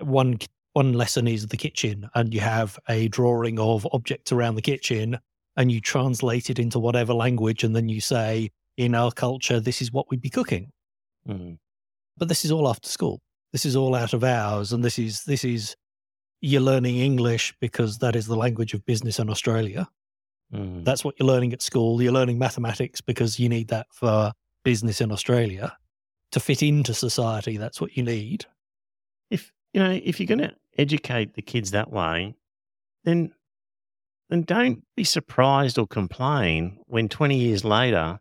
one 0.00 0.38
one 0.74 0.92
lesson 0.92 1.26
is 1.26 1.46
the 1.46 1.56
kitchen, 1.56 2.10
and 2.14 2.34
you 2.34 2.40
have 2.40 2.78
a 2.88 3.08
drawing 3.08 3.58
of 3.58 3.88
objects 3.92 4.32
around 4.32 4.56
the 4.56 4.62
kitchen, 4.62 5.18
and 5.56 5.72
you 5.72 5.80
translate 5.80 6.50
it 6.50 6.58
into 6.58 6.78
whatever 6.78 7.14
language, 7.14 7.64
and 7.64 7.74
then 7.74 7.88
you 7.88 8.00
say, 8.00 8.50
in 8.76 8.94
our 8.94 9.12
culture, 9.12 9.60
this 9.60 9.80
is 9.80 9.92
what 9.92 10.10
we'd 10.10 10.20
be 10.20 10.30
cooking. 10.30 10.72
Mm, 11.28 11.58
But 12.16 12.28
this 12.28 12.44
is 12.44 12.50
all 12.50 12.68
after 12.68 12.88
school. 12.88 13.20
This 13.52 13.64
is 13.66 13.76
all 13.76 13.94
out 13.94 14.12
of 14.12 14.24
hours, 14.24 14.72
and 14.72 14.84
this 14.84 14.98
is 14.98 15.24
this 15.24 15.44
is 15.44 15.76
you're 16.40 16.60
learning 16.60 16.96
English 16.96 17.54
because 17.60 17.98
that 17.98 18.14
is 18.16 18.26
the 18.26 18.36
language 18.36 18.74
of 18.74 18.84
business 18.84 19.18
in 19.18 19.30
Australia. 19.30 19.88
mm. 20.52 20.84
That's 20.84 21.04
what 21.04 21.14
you're 21.18 21.26
learning 21.28 21.52
at 21.52 21.62
school. 21.62 22.02
You're 22.02 22.12
learning 22.12 22.38
mathematics 22.38 23.00
because 23.00 23.38
you 23.40 23.48
need 23.48 23.68
that 23.68 23.86
for 23.92 24.32
business 24.64 25.00
in 25.00 25.10
Australia. 25.12 25.76
To 26.32 26.40
fit 26.40 26.62
into 26.62 26.94
society, 26.94 27.56
that's 27.56 27.80
what 27.80 27.96
you 27.96 28.02
need. 28.02 28.46
if 29.30 29.52
you 29.72 29.80
know 29.82 29.90
if 30.04 30.18
you're 30.18 30.26
going 30.26 30.48
to 30.50 30.54
educate 30.76 31.34
the 31.34 31.42
kids 31.42 31.70
that 31.70 31.90
way, 31.90 32.34
then 33.04 33.32
then 34.30 34.42
don't 34.42 34.82
be 34.96 35.04
surprised 35.04 35.78
or 35.78 35.86
complain 35.86 36.78
when 36.86 37.08
20 37.08 37.36
years 37.36 37.64
later 37.64 38.20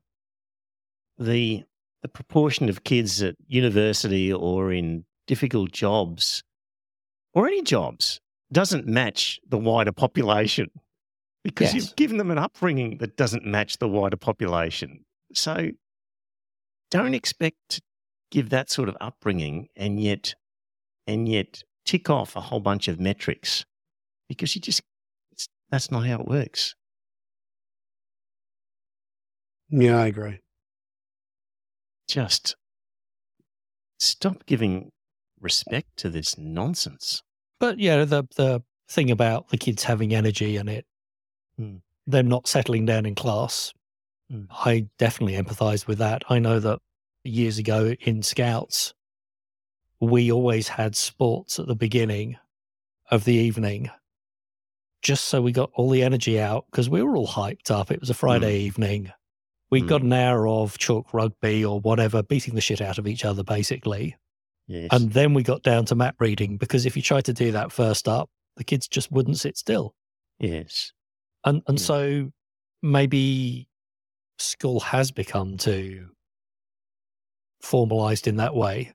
the 1.18 1.64
the 2.04 2.10
proportion 2.10 2.70
of 2.70 2.84
kids 2.84 3.24
at 3.24 3.36
university 3.48 4.32
or 4.32 4.72
in 4.72 5.06
difficult 5.26 5.72
jobs 5.72 6.44
or 7.34 7.48
any 7.48 7.64
jobs 7.64 8.20
doesn't 8.52 8.86
match 8.86 9.40
the 9.48 9.58
wider 9.58 9.92
population 9.92 10.70
because 11.44 11.74
Yes. 11.74 11.76
you've 11.76 11.96
given 11.96 12.18
them 12.18 12.30
an 12.30 12.38
upbringing 12.38 12.98
that 13.00 13.18
doesn't 13.18 13.46
match 13.46 13.78
the 13.80 13.88
wider 13.88 14.18
population. 14.18 15.04
So 15.34 15.72
don't 16.92 17.14
expect 17.16 17.58
to 17.70 17.82
give 18.32 18.50
that 18.50 18.70
sort 18.70 18.90
of 18.90 18.98
upbringing 19.02 19.70
and 19.76 20.00
yet 20.00 20.36
and 21.08 21.28
yet 21.28 21.64
tick 21.86 22.10
off 22.10 22.36
a 22.36 22.42
whole 22.42 22.60
bunch 22.60 22.88
of 22.88 23.00
metrics 23.00 23.66
because 24.30 24.56
you 24.56 24.62
just 24.62 24.82
it's, 25.32 25.48
that's 25.70 25.90
not 25.90 26.06
how 26.06 26.20
it 26.20 26.28
works. 26.28 26.76
Yeah, 29.70 29.98
I 29.98 30.08
agree. 30.08 30.40
Just 32.08 32.56
stop 34.00 34.46
giving 34.46 34.92
respect 35.40 35.98
to 35.98 36.10
this 36.10 36.38
nonsense. 36.38 37.22
But 37.60 37.80
yeah, 37.80 38.06
the 38.06 38.24
the 38.36 38.64
thing 38.90 39.10
about 39.12 39.50
the 39.50 39.58
kids 39.58 39.84
having 39.84 40.14
energy 40.14 40.58
and 40.58 40.70
it 40.70 40.86
Hmm. 41.58 41.78
them 42.08 42.28
not 42.28 42.48
settling 42.48 42.86
down 42.86 43.06
in 43.06 43.16
class, 43.16 43.74
Hmm. 44.30 44.46
I 44.50 44.88
definitely 44.98 45.36
empathise 45.42 45.86
with 45.88 46.00
that. 46.00 46.24
I 46.30 46.40
know 46.40 46.60
that 46.60 46.80
years 47.24 47.58
ago 47.58 47.96
in 48.02 48.24
Scouts, 48.24 48.94
we 50.00 50.32
always 50.32 50.68
had 50.68 50.96
sports 50.96 51.60
at 51.60 51.68
the 51.68 51.76
beginning 51.76 52.38
of 53.12 53.24
the 53.24 53.34
evening, 53.36 53.90
just 55.02 55.26
so 55.26 55.42
we 55.42 55.52
got 55.52 55.72
all 55.76 55.90
the 55.90 56.04
energy 56.04 56.40
out 56.40 56.66
because 56.72 56.90
we 56.90 57.02
were 57.02 57.16
all 57.16 57.28
hyped 57.28 57.70
up. 57.72 57.92
It 57.92 58.00
was 58.02 58.10
a 58.10 58.14
Friday 58.16 58.60
evening. 58.60 59.12
We 59.74 59.82
Hmm. 59.82 59.88
got 59.88 60.02
an 60.04 60.14
hour 60.14 60.48
of 60.48 60.78
chalk 60.78 61.14
rugby 61.14 61.66
or 61.66 61.80
whatever, 61.80 62.22
beating 62.22 62.54
the 62.54 62.62
shit 62.62 62.80
out 62.80 63.00
of 63.00 63.08
each 63.08 63.26
other, 63.26 63.44
basically. 63.44 64.16
Yes. 64.68 64.90
And 64.92 65.12
then 65.12 65.34
we 65.34 65.42
got 65.44 65.64
down 65.64 65.86
to 65.86 65.96
map 65.96 66.16
reading 66.20 66.58
because 66.58 66.86
if 66.86 66.96
you 66.96 67.02
tried 67.02 67.26
to 67.26 67.34
do 67.34 67.52
that 67.54 67.72
first 67.72 68.08
up, 68.08 68.30
the 68.56 68.64
kids 68.64 68.88
just 68.88 69.12
wouldn't 69.12 69.38
sit 69.40 69.58
still. 69.58 69.96
yes. 70.40 70.92
And 71.44 71.62
and 71.68 71.80
Yeah. 71.80 71.86
so 71.86 72.32
maybe 72.84 73.68
school 74.38 74.80
has 74.80 75.12
become 75.12 75.58
too 75.58 76.10
formalized 77.62 78.28
in 78.28 78.38
that 78.38 78.56
way. 78.56 78.94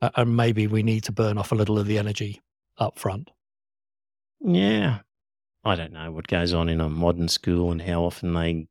And 0.00 0.36
maybe 0.36 0.66
we 0.66 0.82
need 0.82 1.04
to 1.04 1.12
burn 1.12 1.38
off 1.38 1.52
a 1.52 1.54
little 1.54 1.78
of 1.78 1.86
the 1.86 1.98
energy 1.98 2.40
up 2.78 2.98
front. 2.98 3.30
Yeah. 4.40 5.00
I 5.64 5.74
don't 5.74 5.92
know 5.92 6.12
what 6.12 6.26
goes 6.28 6.52
on 6.52 6.68
in 6.68 6.80
a 6.80 6.88
modern 6.88 7.28
school 7.28 7.72
and 7.72 7.82
how 7.82 8.02
often 8.04 8.34
they 8.34 8.68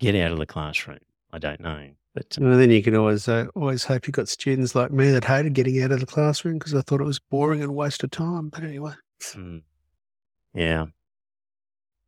get 0.00 0.14
out 0.14 0.32
of 0.32 0.38
the 0.38 0.46
classroom. 0.46 0.98
I 1.32 1.38
don't 1.38 1.60
know. 1.60 1.88
But 2.14 2.38
uh, 2.40 2.44
Well, 2.44 2.58
then 2.58 2.70
you 2.70 2.82
can 2.82 2.96
always 2.96 3.28
uh, 3.28 3.46
always 3.54 3.84
hope 3.84 4.06
you 4.06 4.12
got 4.12 4.28
students 4.28 4.74
like 4.74 4.90
me 4.90 5.10
that 5.10 5.24
hated 5.24 5.54
getting 5.54 5.82
out 5.82 5.92
of 5.92 6.00
the 6.00 6.06
classroom 6.06 6.58
because 6.58 6.74
I 6.74 6.80
thought 6.80 7.00
it 7.00 7.04
was 7.04 7.18
boring 7.18 7.62
and 7.62 7.74
waste 7.74 8.02
of 8.04 8.10
time. 8.10 8.48
But 8.48 8.64
anyway, 8.64 8.94
Mm. 9.34 9.62
Yeah. 10.54 10.86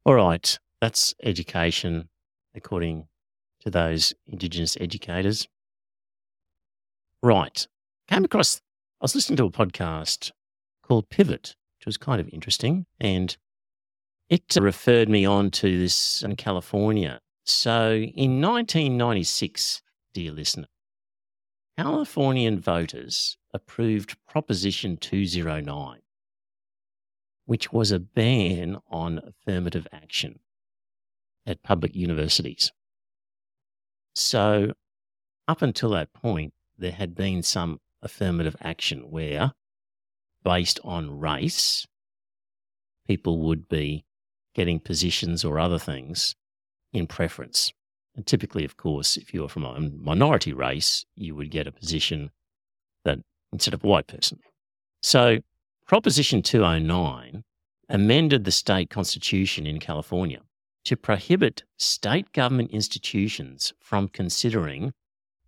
All 0.04 0.14
right. 0.14 0.58
That's 0.80 1.14
education, 1.22 2.08
according 2.54 3.06
to 3.60 3.70
those 3.70 4.14
Indigenous 4.26 4.76
educators. 4.80 5.46
Right. 7.22 7.66
Came 8.08 8.24
across, 8.24 8.62
I 9.00 9.04
was 9.04 9.14
listening 9.14 9.36
to 9.38 9.44
a 9.44 9.50
podcast 9.50 10.30
called 10.82 11.10
Pivot, 11.10 11.54
which 11.78 11.86
was 11.86 11.98
kind 11.98 12.20
of 12.20 12.28
interesting. 12.30 12.86
And 12.98 13.36
it 14.30 14.56
referred 14.58 15.08
me 15.08 15.26
on 15.26 15.50
to 15.52 15.78
this 15.78 16.22
in 16.22 16.36
California. 16.36 17.20
So 17.50 17.94
in 17.94 18.40
1996, 18.40 19.82
dear 20.14 20.32
listener, 20.32 20.68
Californian 21.76 22.60
voters 22.60 23.36
approved 23.52 24.16
Proposition 24.26 24.96
209 24.96 26.00
which 27.50 27.72
was 27.72 27.90
a 27.90 27.98
ban 27.98 28.76
on 28.92 29.18
affirmative 29.18 29.84
action 29.90 30.38
at 31.44 31.64
public 31.64 31.96
universities. 31.96 32.70
So, 34.14 34.74
up 35.48 35.60
until 35.60 35.90
that 35.90 36.12
point, 36.12 36.54
there 36.78 36.92
had 36.92 37.16
been 37.16 37.42
some 37.42 37.80
affirmative 38.02 38.54
action 38.60 39.10
where, 39.10 39.50
based 40.44 40.78
on 40.84 41.18
race, 41.18 41.88
people 43.08 43.40
would 43.40 43.68
be 43.68 44.04
getting 44.54 44.78
positions 44.78 45.44
or 45.44 45.58
other 45.58 45.80
things 45.80 46.36
in 46.92 47.06
preference. 47.06 47.72
And 48.16 48.26
typically, 48.26 48.64
of 48.64 48.76
course, 48.76 49.16
if 49.16 49.32
you're 49.32 49.48
from 49.48 49.64
a 49.64 49.80
minority 49.80 50.52
race, 50.52 51.04
you 51.14 51.34
would 51.34 51.50
get 51.50 51.66
a 51.66 51.72
position 51.72 52.30
that 53.04 53.20
instead 53.52 53.74
of 53.74 53.84
a 53.84 53.86
white 53.86 54.06
person. 54.06 54.40
So, 55.02 55.38
Proposition 55.86 56.42
209 56.42 57.42
amended 57.88 58.44
the 58.44 58.52
state 58.52 58.90
constitution 58.90 59.66
in 59.66 59.80
California 59.80 60.40
to 60.84 60.96
prohibit 60.96 61.64
state 61.78 62.32
government 62.32 62.70
institutions 62.70 63.72
from 63.80 64.08
considering 64.08 64.92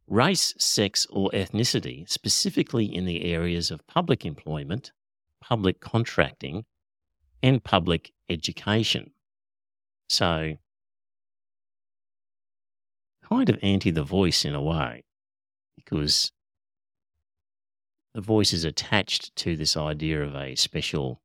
race, 0.09 0.55
sex, 0.59 1.07
or 1.11 1.30
ethnicity, 1.30 2.09
specifically 2.09 2.84
in 2.84 3.05
the 3.05 3.24
areas 3.24 3.70
of 3.70 3.86
public 3.86 4.26
employment, 4.26 4.93
public 5.40 5.80
contracting, 5.80 6.64
and 7.43 7.62
public 7.62 8.12
education. 8.28 9.12
So, 10.09 10.55
kind 13.33 13.49
of 13.49 13.59
anti 13.62 13.91
the 13.91 14.03
voice 14.03 14.45
in 14.45 14.55
a 14.55 14.62
way, 14.62 15.05
because 15.76 16.33
the 18.14 18.20
voice 18.20 18.53
is 18.53 18.64
attached 18.64 19.35
to 19.37 19.57
this 19.57 19.76
idea 19.76 20.22
of 20.22 20.35
a 20.35 20.55
special 20.55 21.22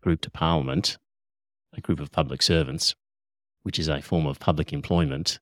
group 0.00 0.20
to 0.20 0.30
parliament, 0.30 0.98
a 1.76 1.80
group 1.80 2.00
of 2.00 2.10
public 2.10 2.42
servants, 2.42 2.94
which 3.62 3.78
is 3.78 3.88
a 3.88 4.02
form 4.02 4.26
of 4.26 4.40
public 4.40 4.72
employment, 4.72 5.38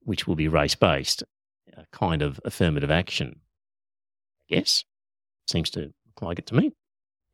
which 0.00 0.26
will 0.26 0.34
be 0.34 0.48
race 0.48 0.74
based, 0.74 1.22
a 1.76 1.84
kind 1.92 2.20
of 2.22 2.40
affirmative 2.44 2.90
action. 2.90 3.40
Yes, 4.48 4.84
seems 5.46 5.70
to 5.70 5.80
look 5.80 6.22
like 6.22 6.38
it 6.40 6.46
to 6.46 6.54
me. 6.54 6.72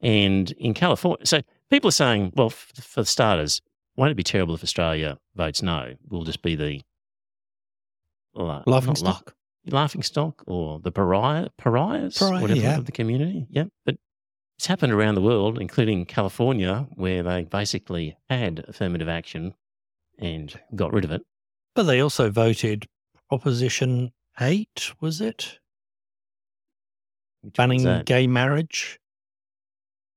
And 0.03 0.51
in 0.53 0.75
California, 0.75 1.25
so 1.25 1.41
people 1.71 1.89
are 1.89 1.93
saying, 1.93 2.33
well, 2.37 2.49
f- 2.49 2.73
for 2.79 3.05
starters, 3.05 3.63
won't 3.97 4.11
it 4.11 4.17
be 4.17 4.23
terrible 4.23 4.55
if 4.55 4.63
Australia 4.63 5.19
votes 5.35 5.63
no? 5.63 5.95
We'll 6.09 6.25
just 6.25 6.43
be 6.43 6.57
the 6.57 6.83
uh, 8.37 8.63
Laughing 8.67 8.95
stock. 8.95 9.35
laughing 9.67 10.03
stock 10.03 10.43
or 10.47 10.79
the 10.81 10.93
pariah, 10.93 11.49
pariahs, 11.59 12.19
Pariah, 12.19 12.41
whatever 12.43 12.61
yeah. 12.61 12.77
of 12.79 12.87
the 12.87 12.93
community. 12.93 13.47
Yeah, 13.51 13.65
but 13.85 13.97
it's 14.59 14.67
happened 14.67 14.93
around 14.93 15.15
the 15.15 15.23
world, 15.23 15.59
including 15.59 16.05
California, 16.07 16.87
where 16.95 17.23
they 17.23 17.45
basically 17.45 18.17
had 18.29 18.65
affirmative 18.69 19.09
action 19.09 19.55
and 20.19 20.59
got 20.75 20.93
rid 20.93 21.05
of 21.05 21.11
it. 21.11 21.23
But 21.75 21.85
they 21.85 22.01
also 22.01 22.31
voted 22.31 22.87
Proposition 23.29 24.13
8, 24.39 24.93
was 25.01 25.21
it? 25.21 25.59
Which 27.43 27.55
Banning 27.55 28.03
gay 28.05 28.27
marriage. 28.27 28.99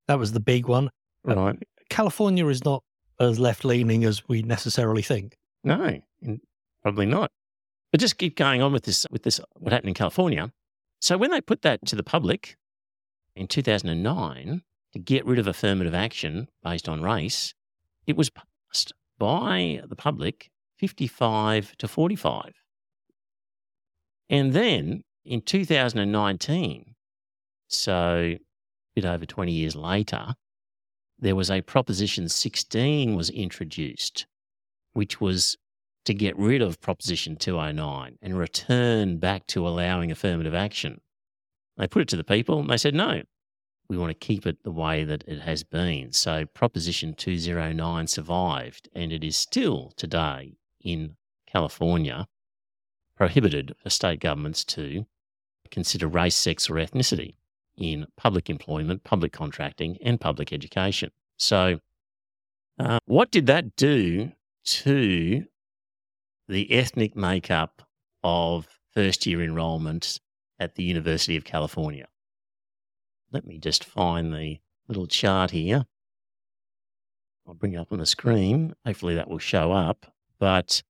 That 0.07 0.19
was 0.19 0.33
the 0.33 0.39
big 0.41 0.67
one. 0.67 0.89
Uh, 1.27 1.35
right? 1.35 1.63
California 1.89 2.45
is 2.47 2.65
not 2.65 2.83
as 3.19 3.39
left 3.39 3.63
leaning 3.63 4.03
as 4.03 4.27
we 4.27 4.41
necessarily 4.41 5.01
think. 5.01 5.37
No, 5.63 5.99
probably 6.81 7.05
not. 7.05 7.31
But 7.93 7.99
just 7.99 8.17
keep 8.17 8.35
going 8.35 8.63
on 8.63 8.73
with 8.73 8.85
this. 8.85 9.05
With 9.11 9.21
this, 9.21 9.39
what 9.53 9.71
happened 9.71 9.89
in 9.89 9.93
California? 9.93 10.51
So 10.99 11.15
when 11.15 11.29
they 11.29 11.41
put 11.41 11.61
that 11.61 11.85
to 11.85 11.95
the 11.95 12.01
public 12.01 12.57
in 13.35 13.47
2009 13.47 14.63
to 14.93 14.99
get 14.99 15.25
rid 15.27 15.37
of 15.37 15.45
affirmative 15.45 15.93
action 15.93 16.47
based 16.63 16.89
on 16.89 17.03
race, 17.03 17.53
it 18.07 18.17
was 18.17 18.31
passed 18.31 18.93
by 19.19 19.81
the 19.87 19.95
public 19.95 20.49
55 20.79 21.77
to 21.77 21.87
45. 21.87 22.53
And 24.27 24.53
then 24.53 25.03
in 25.23 25.41
2019, 25.41 26.95
so 27.67 27.93
a 27.93 28.39
bit 28.95 29.05
over 29.05 29.27
20 29.27 29.51
years 29.51 29.75
later, 29.75 30.33
there 31.19 31.35
was 31.35 31.51
a 31.51 31.61
Proposition 31.61 32.27
16 32.27 33.15
was 33.15 33.29
introduced, 33.29 34.25
which 34.93 35.21
was 35.21 35.57
to 36.05 36.13
get 36.13 36.37
rid 36.37 36.61
of 36.61 36.81
Proposition 36.81 37.35
209 37.35 38.17
and 38.21 38.37
return 38.37 39.17
back 39.17 39.47
to 39.47 39.67
allowing 39.67 40.11
affirmative 40.11 40.53
action. 40.53 41.01
They 41.77 41.87
put 41.87 42.01
it 42.01 42.07
to 42.09 42.17
the 42.17 42.23
people 42.23 42.59
and 42.59 42.69
they 42.69 42.77
said, 42.77 42.93
no, 42.93 43.21
we 43.87 43.97
want 43.97 44.09
to 44.09 44.25
keep 44.25 44.45
it 44.45 44.63
the 44.63 44.71
way 44.71 45.03
that 45.03 45.23
it 45.27 45.41
has 45.41 45.63
been. 45.63 46.11
So 46.11 46.45
Proposition 46.45 47.13
209 47.13 48.07
survived 48.07 48.89
and 48.93 49.11
it 49.11 49.23
is 49.23 49.37
still 49.37 49.91
today 49.95 50.57
in 50.81 51.15
California 51.47 52.27
prohibited 53.15 53.75
for 53.81 53.89
state 53.89 54.19
governments 54.19 54.65
to 54.65 55.05
consider 55.71 56.07
race, 56.07 56.35
sex, 56.35 56.69
or 56.69 56.75
ethnicity 56.75 57.35
in 57.77 58.05
public 58.17 58.49
employment, 58.49 59.03
public 59.03 59.31
contracting, 59.31 59.97
and 60.03 60.19
public 60.19 60.53
education. 60.53 61.11
So, 61.37 61.79
uh, 62.79 62.99
what 63.05 63.31
did 63.31 63.45
that 63.47 63.75
do 63.75 64.31
to 64.65 65.45
the 66.47 66.71
ethnic 66.71 67.15
makeup 67.15 67.81
of 68.23 68.67
first 68.93 69.25
year 69.25 69.41
enrolment 69.41 70.19
at 70.59 70.75
the 70.75 70.83
University 70.83 71.35
of 71.35 71.43
California? 71.43 72.07
Let 73.31 73.45
me 73.45 73.57
just 73.57 73.83
find 73.83 74.33
the 74.33 74.59
little 74.87 75.07
chart 75.07 75.51
here. 75.51 75.85
I'll 77.47 77.53
bring 77.53 77.73
it 77.73 77.77
up 77.77 77.91
on 77.91 77.99
the 77.99 78.05
screen. 78.05 78.73
Hopefully, 78.85 79.15
that 79.15 79.29
will 79.29 79.39
show 79.39 79.71
up. 79.71 80.05
But 80.39 80.83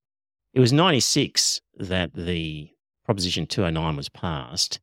it 0.54 0.60
was 0.60 0.74
96 0.74 1.62
that 1.78 2.14
the 2.14 2.70
Proposition 3.06 3.46
209 3.48 3.98
was 3.98 4.10
passed. 4.10 4.80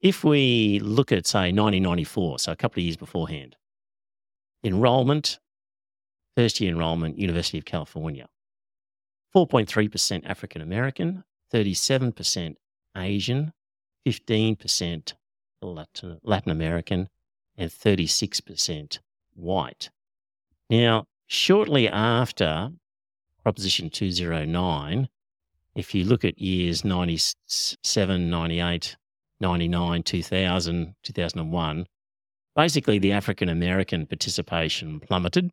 If 0.00 0.22
we 0.22 0.80
look 0.80 1.12
at, 1.12 1.26
say, 1.26 1.50
1994, 1.50 2.40
so 2.40 2.52
a 2.52 2.56
couple 2.56 2.80
of 2.80 2.84
years 2.84 2.96
beforehand, 2.96 3.56
enrollment, 4.62 5.40
first 6.36 6.60
year 6.60 6.70
enrollment, 6.70 7.18
University 7.18 7.58
of 7.58 7.64
California, 7.64 8.28
4.3% 9.34 10.22
African 10.24 10.62
American, 10.62 11.24
37% 11.52 12.56
Asian, 12.96 13.52
15% 14.06 15.14
Latin, 15.60 16.50
American, 16.50 17.08
and 17.56 17.70
36% 17.70 18.98
white. 19.34 19.90
Now, 20.70 21.06
shortly 21.26 21.88
after 21.88 22.70
Proposition 23.42 23.90
209, 23.90 25.08
if 25.74 25.94
you 25.94 26.04
look 26.04 26.24
at 26.24 26.38
years 26.38 26.84
97, 26.84 28.30
98, 28.30 28.96
99, 29.40 30.02
2000, 30.02 30.94
2001, 31.02 31.86
basically 32.54 32.98
the 32.98 33.12
African 33.12 33.48
American 33.48 34.06
participation 34.06 35.00
plummeted 35.00 35.50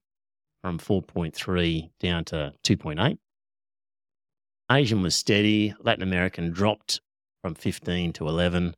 from 0.61 0.77
4.3 0.77 1.89
down 1.99 2.25
to 2.25 2.53
2.8. 2.63 3.17
Asian 4.71 5.01
was 5.01 5.15
steady, 5.15 5.73
Latin 5.81 6.01
American 6.01 6.51
dropped 6.51 7.01
from 7.41 7.55
15 7.55 8.13
to 8.13 8.27
11, 8.27 8.73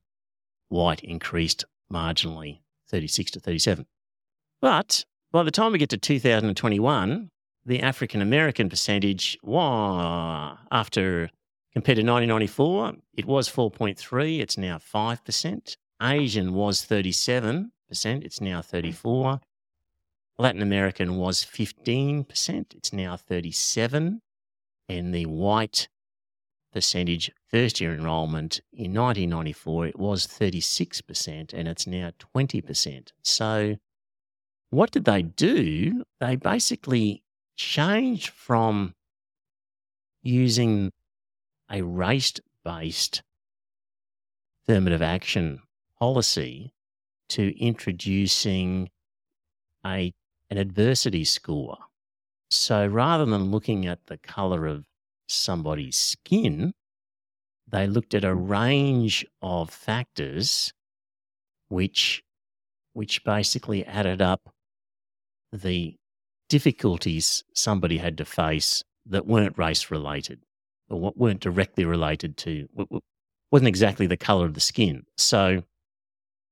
white 0.70 1.04
increased 1.04 1.66
marginally 1.92 2.62
36 2.90 3.30
to 3.32 3.40
37. 3.40 3.86
But 4.60 5.06
by 5.32 5.44
the 5.44 5.52
time 5.52 5.72
we 5.72 5.78
get 5.78 5.90
to 5.90 5.98
2021, 5.98 7.30
the 7.66 7.82
African 7.82 8.22
American 8.22 8.70
percentage, 8.70 9.38
wow, 9.44 10.58
after 10.72 11.30
compared 11.74 11.98
to 11.98 12.02
1994, 12.02 12.94
it 13.16 13.26
was 13.26 13.48
4.3, 13.48 14.40
it's 14.40 14.58
now 14.58 14.80
5%. 14.80 15.78
Asian 16.02 16.54
was 16.54 16.82
37%, 16.82 17.70
it's 17.92 18.42
now 18.42 18.64
34. 18.64 19.42
Latin 20.40 20.64
American 20.64 21.18
was 21.18 21.46
15%, 21.46 22.74
it's 22.74 22.92
now 22.92 23.16
37. 23.16 24.22
And 24.90 25.14
the 25.14 25.26
white 25.26 25.88
percentage 26.74 27.32
first 27.50 27.80
year 27.80 27.94
enrolment 27.94 28.62
in 28.74 28.94
1994 28.94 29.88
it 29.88 30.00
was 30.00 30.26
36% 30.28 31.54
and 31.54 31.68
it's 31.68 31.88
now 31.88 32.12
20%. 32.36 33.10
So 33.22 33.76
what 34.72 34.92
did 34.92 35.06
they 35.06 35.22
do? 35.22 36.04
They 36.20 36.36
basically 36.36 37.24
changed 37.56 38.30
from 38.30 38.96
using 40.24 40.92
a 41.70 41.84
race 41.84 42.34
based 42.64 43.22
affirmative 44.64 45.02
action 45.02 45.62
policy 46.00 46.74
to 47.30 47.58
introducing 47.60 48.90
a 49.86 50.14
an 50.50 50.58
adversity 50.58 51.24
score. 51.24 51.78
So 52.54 52.86
rather 52.86 53.26
than 53.26 53.52
looking 53.52 53.88
at 53.88 54.06
the 54.06 54.18
color 54.18 54.68
of 54.68 54.86
somebody's 55.28 55.98
skin, 55.98 56.74
they 57.68 57.88
looked 57.88 58.14
at 58.14 58.24
a 58.24 58.36
mm. 58.36 58.50
range 58.50 59.26
of 59.42 59.70
factors 59.70 60.72
which 61.70 62.24
which 62.94 63.24
basically 63.24 63.84
added 63.86 64.22
up 64.22 64.54
the 65.52 65.96
difficulties 66.48 67.44
somebody 67.56 67.98
had 67.98 68.20
to 68.20 68.26
face 68.26 68.84
that 69.08 69.26
weren't 69.26 69.58
race 69.58 69.90
related 69.90 70.40
or 70.90 71.00
what 71.00 71.18
weren't 71.18 71.40
directly 71.40 71.86
related 71.86 72.38
to 72.38 72.68
wasn't 73.52 73.68
exactly 73.68 74.06
the 74.06 74.18
color 74.18 74.46
of 74.46 74.54
the 74.54 74.60
skin. 74.60 75.04
So 75.18 75.64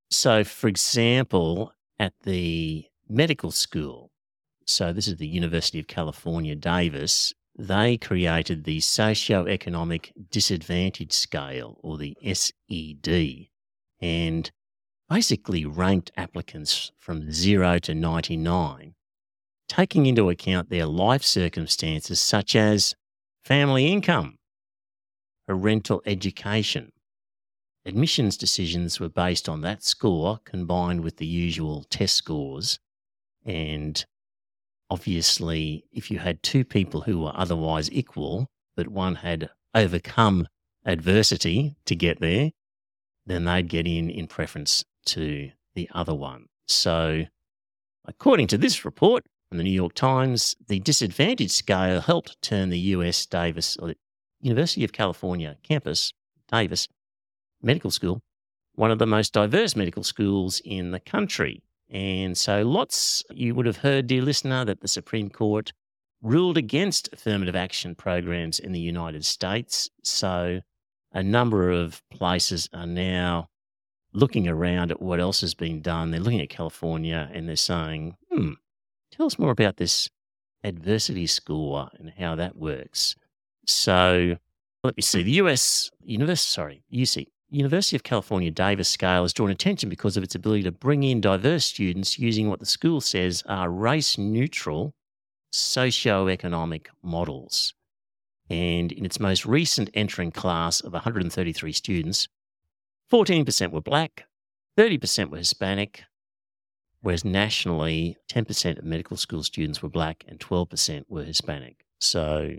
so 0.10 0.44
for 0.44 0.68
example 0.68 1.74
at 2.00 2.14
the 2.24 2.86
medical 3.08 3.52
school 3.52 4.11
so 4.72 4.92
this 4.94 5.08
is 5.08 5.18
the 5.18 5.28
university 5.28 5.80
of 5.80 5.88
california 5.88 6.56
davis 6.56 7.34
they 7.58 7.98
created 7.98 8.64
the 8.64 8.80
socioeconomic 8.80 10.12
disadvantage 10.30 11.12
scale 11.12 11.78
or 11.84 11.98
the 11.98 12.16
sed 12.34 13.48
and 14.00 14.52
basically 15.10 15.66
ranked 15.66 16.12
applicants 16.16 16.92
from 16.98 17.32
0 17.32 17.80
to 17.80 17.94
99 17.94 18.96
taking 19.72 20.06
into 20.06 20.30
account 20.30 20.70
their 20.70 20.86
life 20.86 21.24
circumstances, 21.24 22.20
such 22.20 22.58
as 22.58 22.94
family 23.42 23.88
income, 23.88 24.38
parental 25.48 26.02
education. 26.06 26.92
Admissions 27.86 28.36
decisions 28.36 29.00
were 29.00 29.08
based 29.08 29.48
on 29.48 29.62
that 29.62 29.82
score 29.82 30.40
combined 30.44 31.06
with 31.06 31.16
the 31.18 31.26
usual 31.26 31.86
test 31.90 32.16
scores. 32.16 32.80
And 33.46 34.06
obviously, 34.92 35.86
if 35.94 36.12
you 36.12 36.20
had 36.20 36.44
two 36.44 36.66
people 36.66 37.02
who 37.02 37.20
were 37.20 37.32
otherwise 37.34 37.90
equal, 37.92 38.48
but 38.76 38.90
one 38.90 39.16
had 39.16 39.50
overcome 39.74 40.48
adversity 40.86 41.78
to 41.86 41.96
get 41.96 42.20
there, 42.20 42.52
then 43.26 43.46
they'd 43.46 43.70
get 43.70 43.88
in 43.88 44.10
in 44.10 44.28
preference 44.28 44.84
to 45.06 45.50
the 45.76 45.90
other 45.94 46.14
one. 46.14 46.48
So, 46.68 47.24
according 48.06 48.48
to 48.48 48.58
this 48.58 48.84
report 48.84 49.24
from 49.48 49.58
the 49.60 49.64
New 49.64 49.72
York 49.72 49.94
Times, 49.94 50.56
the 50.68 50.80
disadvantage 50.80 51.52
scale 51.52 52.02
helped 52.02 52.42
turn 52.42 52.70
the 52.70 52.94
UC 52.94 53.30
Davis, 53.30 53.78
or 53.78 53.90
the 53.90 53.98
University 54.42 54.84
of 54.84 54.92
California 54.92 55.56
campus, 55.64 56.12
Davis 56.52 56.90
Medical 57.62 57.92
School, 57.92 58.22
one 58.76 58.92
of 58.92 59.00
the 59.00 59.08
most 59.08 59.32
diverse 59.32 59.74
medical 59.74 60.04
schools 60.04 60.62
in 60.66 60.92
the 60.92 61.00
country. 61.00 61.64
And 61.92 62.38
so, 62.38 62.64
lots, 62.64 63.24
you 63.32 63.54
would 63.54 63.66
have 63.66 63.78
heard, 63.78 64.08
dear 64.08 64.22
listener, 64.22 64.64
that 64.66 64.80
the 64.80 64.88
Supreme 64.88 65.30
Court 65.30 65.74
ruled 66.22 66.58
against 66.58 67.12
affirmative 67.12 67.56
action 67.56 67.96
programs 67.96 68.60
in 68.60 68.72
the 68.72 68.80
United 68.80 69.26
States. 69.26 69.90
So, 70.04 70.62
a 71.12 71.22
number 71.22 71.70
of 71.70 72.02
places 72.10 72.70
are 72.74 72.88
now 72.88 73.50
looking 74.14 74.48
around 74.48 74.92
at 74.92 75.02
what 75.02 75.20
else 75.20 75.42
has 75.42 75.54
been 75.54 75.82
done. 75.82 76.12
They're 76.12 76.22
looking 76.22 76.42
at 76.42 76.50
California 76.50 77.30
and 77.34 77.48
they're 77.48 77.56
saying, 77.56 78.16
hmm, 78.32 78.54
tell 79.12 79.26
us 79.26 79.40
more 79.40 79.52
about 79.52 79.78
this 79.78 80.10
adversity 80.64 81.28
score 81.28 81.90
and 81.98 82.14
how 82.18 82.36
that 82.36 82.56
works. 82.56 83.16
So 83.68 84.38
let 84.84 84.98
me 84.98 85.02
see. 85.02 85.24
The 85.24 85.32
US 85.34 85.92
University, 86.04 86.50
sorry, 86.50 86.84
UC, 86.94 87.28
University 87.52 87.98
of 87.98 88.04
California 88.04 88.50
Davis 88.50 88.88
scale 88.88 89.24
has 89.24 89.34
drawn 89.34 89.50
attention 89.50 89.90
because 89.90 90.16
of 90.16 90.24
its 90.24 90.36
ability 90.36 90.64
to 90.64 90.72
bring 90.72 91.04
in 91.04 91.20
diverse 91.20 91.66
students 91.66 92.18
using 92.18 92.50
what 92.50 92.60
the 92.60 92.66
school 92.66 93.02
says 93.02 93.44
are 93.46 93.70
race 93.70 94.18
neutral 94.18 94.94
socio-economic 95.52 96.90
models. 97.04 97.74
And 98.50 98.94
in 98.94 99.06
its 99.06 99.20
most 99.20 99.46
recent 99.46 99.90
entering 99.94 100.32
class 100.32 100.80
of 100.80 100.94
133 100.94 101.74
students, 101.74 102.30
14% 103.12 103.72
were 103.72 103.82
black, 103.82 104.26
30% 104.78 105.30
were 105.30 105.38
Hispanic, 105.38 106.04
whereas 107.02 107.26
nationally, 107.26 108.16
10% 108.32 108.78
of 108.78 108.86
medical 108.86 109.18
school 109.18 109.44
students 109.44 109.84
were 109.84 109.90
black 109.90 110.24
and 110.26 110.40
12% 110.40 111.04
were 111.10 111.24
Hispanic. 111.24 111.84
So 112.00 112.52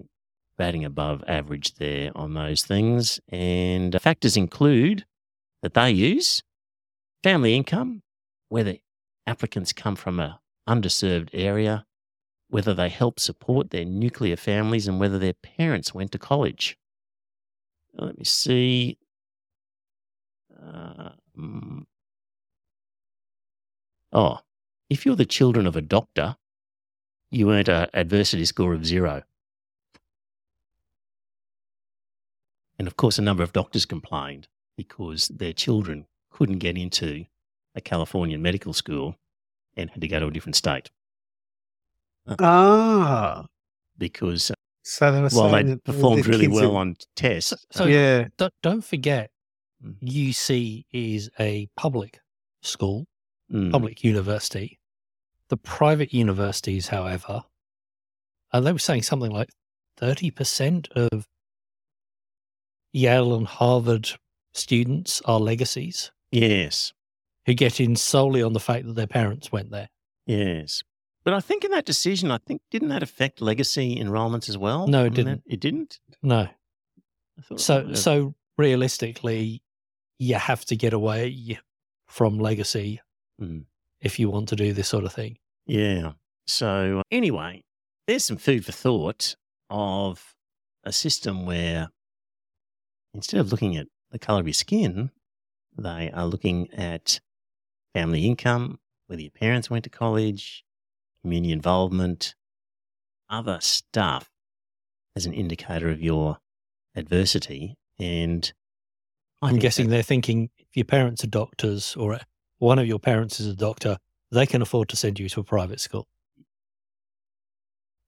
batting 0.57 0.84
above 0.84 1.24
average 1.26 1.74
there 1.74 2.11
on 2.14 2.34
those 2.34 2.62
things. 2.62 3.20
And 3.28 4.00
factors 4.00 4.36
include 4.36 5.05
that 5.62 5.74
they 5.74 5.90
use 5.90 6.42
family 7.22 7.55
income, 7.55 8.03
whether 8.48 8.76
applicants 9.26 9.72
come 9.72 9.96
from 9.96 10.20
a 10.20 10.40
underserved 10.68 11.30
area, 11.32 11.84
whether 12.48 12.74
they 12.74 12.88
help 12.88 13.18
support 13.18 13.70
their 13.70 13.84
nuclear 13.84 14.36
families, 14.36 14.86
and 14.86 15.00
whether 15.00 15.18
their 15.18 15.32
parents 15.32 15.94
went 15.94 16.12
to 16.12 16.18
college. 16.18 16.76
Let 17.94 18.18
me 18.18 18.24
see. 18.24 18.98
Uh, 20.62 21.11
mm. 21.38 21.84
Oh, 24.12 24.40
if 24.90 25.07
you're 25.07 25.16
the 25.16 25.24
children 25.24 25.66
of 25.66 25.76
a 25.76 25.80
doctor, 25.80 26.36
you 27.30 27.50
earned 27.50 27.68
an 27.68 27.88
adversity 27.94 28.44
score 28.44 28.74
of 28.74 28.84
zero. 28.84 29.22
And 32.83 32.89
of 32.89 32.97
course, 32.97 33.16
a 33.16 33.22
number 33.22 33.45
of 33.45 33.53
doctors 33.53 33.87
complained 33.87 34.49
because 34.76 35.28
their 35.28 35.53
children 35.53 36.07
couldn't 36.30 36.59
get 36.59 36.76
into 36.76 37.26
a 37.76 37.80
Californian 37.80 38.43
medical 38.43 38.72
school 38.72 39.14
and 39.76 39.89
had 39.89 40.01
to 40.01 40.09
go 40.09 40.18
to 40.18 40.26
a 40.26 40.30
different 40.33 40.57
state. 40.57 40.91
Ah. 42.41 43.47
Because 43.97 44.51
uh, 44.51 44.55
So 44.83 45.12
they 45.12 45.20
were 45.22 45.28
while 45.28 45.62
they 45.62 45.76
performed 45.76 46.24
the 46.24 46.28
really 46.28 46.49
well 46.49 46.72
are- 46.74 46.80
on 46.80 46.97
tests, 47.14 47.55
So 47.70 47.85
yeah. 47.87 48.26
don't, 48.37 48.53
don't 48.64 48.85
forget, 48.85 49.30
Mm. 49.85 49.97
UC 50.01 50.85
is 50.93 51.30
a 51.39 51.68
public 51.76 52.18
school, 52.62 53.07
mm, 53.49 53.70
public 53.70 54.03
university. 54.03 54.80
The 55.51 55.57
private 55.57 56.12
universities, 56.12 56.89
however, 56.89 57.45
uh, 58.53 58.61
they 58.61 58.72
were 58.72 58.78
saying 58.80 59.03
something 59.03 59.30
like 59.30 59.51
30% 60.01 60.89
of 60.97 61.28
Yale 62.93 63.34
and 63.34 63.47
Harvard 63.47 64.11
students 64.55 65.22
are 65.24 65.40
legacies 65.40 66.11
yes, 66.30 66.93
who 67.47 67.55
get 67.55 67.80
in 67.80 67.97
solely 67.97 68.43
on 68.43 68.53
the 68.53 68.61
fact 68.61 68.86
that 68.86 68.95
their 68.95 69.07
parents 69.07 69.51
went 69.53 69.70
there. 69.70 69.88
yes. 70.26 70.82
But 71.24 71.34
I 71.34 71.40
think 71.40 71.64
in 71.64 71.70
that 71.70 71.84
decision, 71.84 72.32
I 72.32 72.38
think 72.38 72.62
didn't 72.72 72.88
that 72.88 73.03
affect 73.05 73.40
legacy 73.40 73.95
enrollments 73.97 74.49
as 74.49 74.59
well? 74.59 74.88
No, 74.88 75.05
it 75.05 75.11
Wasn't 75.11 75.14
didn't. 75.16 75.43
It 75.47 75.61
didn't. 75.61 76.01
No. 76.20 76.49
I 77.38 77.43
thought 77.43 77.61
it 77.61 77.61
So, 77.61 77.95
so 77.95 78.34
realistically, 78.59 79.62
you 80.18 80.34
have 80.34 80.64
to 80.64 80.74
get 80.76 80.93
away 80.93 81.59
from 82.09 82.38
legacy 82.40 83.01
Mm. 83.40 83.64
if 84.01 84.18
you 84.18 84.30
want 84.30 84.49
to 84.49 84.57
do 84.57 84.72
this 84.72 84.88
sort 84.88 85.05
of 85.05 85.12
thing. 85.12 85.38
Yeah. 85.64 86.12
So, 86.47 87.03
anyway, 87.11 87.62
there's 88.09 88.24
some 88.24 88.36
food 88.36 88.64
for 88.64 88.72
thought 88.72 89.36
of 89.70 90.34
a 90.84 90.93
system 90.93 91.47
where 91.47 91.88
instead 93.14 93.40
of 93.40 93.50
looking 93.50 93.76
at 93.76 93.86
the 94.10 94.18
color 94.18 94.40
of 94.40 94.46
your 94.46 94.54
skin, 94.54 95.10
they 95.76 96.10
are 96.12 96.26
looking 96.26 96.72
at 96.72 97.20
family 97.94 98.26
income, 98.26 98.78
whether 99.06 99.22
your 99.22 99.30
parents 99.30 99.70
went 99.70 99.84
to 99.84 99.90
college, 99.90 100.64
community 101.22 101.52
involvement, 101.52 102.34
other 103.28 103.58
stuff 103.60 104.30
as 105.16 105.26
an 105.26 105.32
indicator 105.32 105.88
of 105.88 106.00
your 106.00 106.38
adversity. 106.94 107.76
And 107.98 108.52
I 109.40 109.48
I'm 109.48 109.58
guessing 109.58 109.88
they're 109.88 110.02
thinking 110.02 110.50
if 110.58 110.76
your 110.76 110.84
parents 110.84 111.24
are 111.24 111.28
doctors 111.28 111.96
or 111.96 112.18
one 112.58 112.78
of 112.78 112.86
your 112.86 112.98
parents 112.98 113.40
is 113.40 113.46
a 113.46 113.56
doctor, 113.56 113.98
they 114.30 114.46
can 114.46 114.62
afford 114.62 114.88
to 114.90 114.96
send 114.96 115.18
you 115.18 115.28
to 115.28 115.40
a 115.40 115.44
private 115.44 115.80
school, 115.80 116.06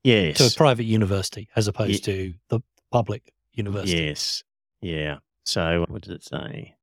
yes. 0.02 0.38
to 0.38 0.46
a 0.46 0.50
private 0.50 0.84
university, 0.84 1.48
as 1.56 1.68
opposed 1.68 2.04
to 2.04 2.34
the 2.48 2.60
public 2.90 3.32
university. 3.52 3.98
Yes. 3.98 4.42
Yeah. 4.84 5.20
So 5.46 5.86
what 5.88 6.02
does 6.02 6.14
it 6.14 6.22
say? 6.22 6.74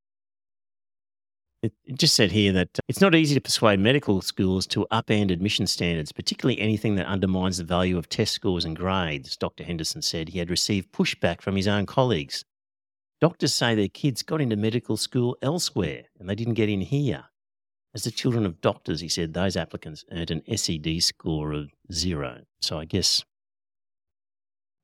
It, 1.61 1.71
it 1.85 1.99
just 1.99 2.15
said 2.15 2.31
here 2.31 2.51
that 2.53 2.79
it's 2.87 2.99
not 2.99 3.13
easy 3.13 3.35
to 3.35 3.41
persuade 3.41 3.79
medical 3.79 4.21
schools 4.21 4.65
to 4.67 4.87
upend 4.91 5.29
admission 5.29 5.67
standards, 5.67 6.11
particularly 6.11 6.59
anything 6.59 6.95
that 6.95 7.05
undermines 7.05 7.57
the 7.57 7.63
value 7.63 7.99
of 7.99 8.09
test 8.09 8.33
scores 8.33 8.65
and 8.65 8.75
grades. 8.75 9.37
Dr. 9.37 9.63
Henderson 9.63 10.01
said 10.01 10.29
he 10.29 10.39
had 10.39 10.49
received 10.49 10.91
pushback 10.91 11.41
from 11.41 11.55
his 11.55 11.67
own 11.67 11.85
colleagues. 11.85 12.43
Doctors 13.19 13.53
say 13.53 13.75
their 13.75 13.87
kids 13.87 14.23
got 14.23 14.41
into 14.41 14.55
medical 14.55 14.97
school 14.97 15.37
elsewhere 15.43 16.05
and 16.19 16.27
they 16.27 16.33
didn't 16.33 16.55
get 16.55 16.69
in 16.69 16.81
here. 16.81 17.25
As 17.93 18.03
the 18.03 18.09
children 18.09 18.47
of 18.47 18.61
doctors, 18.61 19.01
he 19.01 19.09
said 19.09 19.35
those 19.35 19.55
applicants 19.55 20.03
earned 20.11 20.31
an 20.31 20.57
SED 20.57 21.03
score 21.03 21.51
of 21.51 21.69
zero. 21.93 22.39
So 22.61 22.79
I 22.79 22.85
guess 22.85 23.23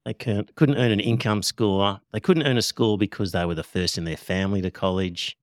they 0.07 0.13
couldn't, 0.13 0.55
couldn't 0.55 0.77
earn 0.77 0.91
an 0.91 1.01
income 1.01 1.43
score. 1.43 1.99
They 2.13 2.21
couldn't 2.21 2.47
earn 2.47 2.57
a 2.57 2.61
score 2.61 2.97
because 2.97 3.33
they 3.33 3.43
were 3.45 3.55
the 3.55 3.63
first 3.63 3.97
in 3.97 4.05
their 4.05 4.15
family 4.15 4.61
to 4.61 4.71
college. 4.71 5.37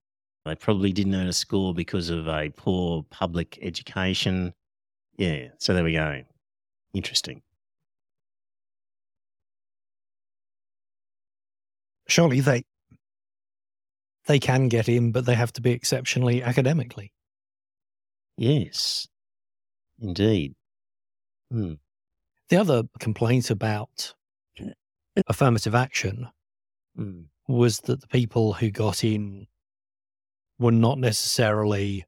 They 0.47 0.55
probably 0.55 0.91
didn't 0.91 1.15
earn 1.15 1.27
a 1.27 1.35
score 1.35 1.75
because 1.75 2.09
of 2.09 2.27
a 2.29 2.49
poor 2.49 3.03
public 3.11 3.59
education. 3.61 4.55
Yeah, 5.19 5.49
so 5.59 5.75
there 5.75 5.85
we 5.85 5.93
go. 5.93 6.23
Interesting. 6.95 7.43
Surely 12.09 12.41
they 12.41 12.65
they 14.27 14.39
can 14.39 14.69
get 14.69 14.89
in, 14.89 15.12
but 15.12 15.27
they 15.27 15.35
have 15.35 15.53
to 15.53 15.61
be 15.61 15.73
exceptionally 15.73 16.43
academically. 16.43 17.12
Yes, 18.39 19.09
indeed. 19.99 20.55
Hmm. 21.51 21.75
The 22.49 22.57
other 22.57 22.85
complaint 22.99 23.51
about 23.51 24.15
affirmative 25.27 25.75
action 25.75 26.29
Hmm. 26.97 27.23
was 27.49 27.81
that 27.81 28.01
the 28.01 28.07
people 28.07 28.53
who 28.55 28.71
got 28.71 29.03
in 29.05 29.47
were 30.59 30.71
not 30.73 30.99
necessarily 30.99 32.05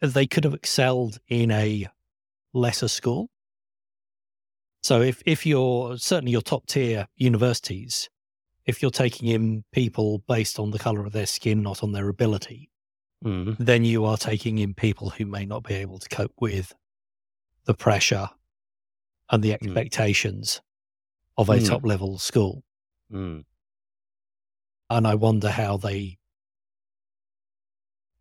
they 0.00 0.26
could 0.26 0.44
have 0.44 0.54
excelled 0.54 1.18
in 1.28 1.50
a 1.50 1.86
lesser 2.52 2.88
school. 2.88 3.28
So 4.82 5.00
if 5.00 5.22
if 5.26 5.46
you're 5.46 5.96
certainly 5.98 6.32
your 6.32 6.42
top 6.42 6.66
tier 6.66 7.06
universities, 7.16 8.08
if 8.66 8.82
you're 8.82 8.90
taking 8.90 9.28
in 9.28 9.64
people 9.72 10.18
based 10.26 10.58
on 10.58 10.70
the 10.70 10.78
color 10.78 11.04
of 11.06 11.12
their 11.12 11.26
skin, 11.26 11.62
not 11.62 11.82
on 11.82 11.92
their 11.92 12.08
ability, 12.08 12.70
Hmm. 13.22 13.52
then 13.60 13.84
you 13.84 14.04
are 14.04 14.16
taking 14.16 14.58
in 14.58 14.74
people 14.74 15.10
who 15.10 15.26
may 15.26 15.44
not 15.46 15.62
be 15.62 15.74
able 15.74 15.98
to 15.98 16.08
cope 16.08 16.34
with 16.40 16.74
the 17.64 17.74
pressure 17.74 18.28
and 19.30 19.42
the 19.44 19.52
expectations 19.52 20.60
of 21.36 21.48
a 21.48 21.54
Mm. 21.54 21.68
top 21.68 21.84
level 21.84 22.18
school. 22.18 22.62
Mm. 23.12 23.44
And 24.90 25.06
I 25.06 25.14
wonder 25.14 25.50
how 25.50 25.76
they 25.76 26.18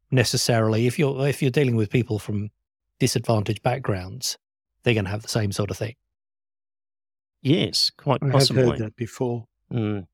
necessarily, 0.10 0.88
if 0.88 0.98
you're 1.00 1.28
if 1.28 1.42
you're 1.42 1.52
dealing 1.52 1.76
with 1.76 1.90
people 1.90 2.20
from 2.20 2.50
disadvantaged 3.00 3.64
backgrounds, 3.64 4.38
they're 4.84 4.94
going 4.94 5.06
to 5.06 5.12
have 5.12 5.22
the 5.24 5.28
same 5.28 5.52
sort 5.52 5.72
of 5.72 5.78
thing. 5.78 5.96
Yes, 7.42 7.92
quite 7.98 8.22
I 8.22 8.26
have 8.28 8.34
possibly. 8.34 8.64
heard 8.64 8.78
that 8.80 8.96
before. 8.96 9.46
Mm. 9.72 10.08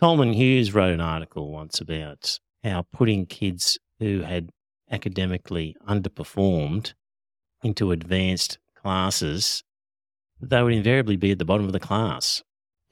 Coleman 0.00 0.32
Hughes 0.32 0.74
wrote 0.74 0.92
an 0.92 1.00
article 1.00 1.52
once 1.52 1.80
about 1.80 2.40
how 2.64 2.86
putting 2.92 3.26
kids 3.26 3.78
who 4.00 4.22
had 4.22 4.50
academically 4.90 5.76
underperformed 5.88 6.94
into 7.62 7.92
advanced 7.92 8.58
classes, 8.74 9.62
they 10.42 10.62
would 10.62 10.72
invariably 10.74 11.16
be 11.16 11.30
at 11.32 11.38
the 11.38 11.44
bottom 11.44 11.66
of 11.66 11.72
the 11.72 11.80
class 11.80 12.42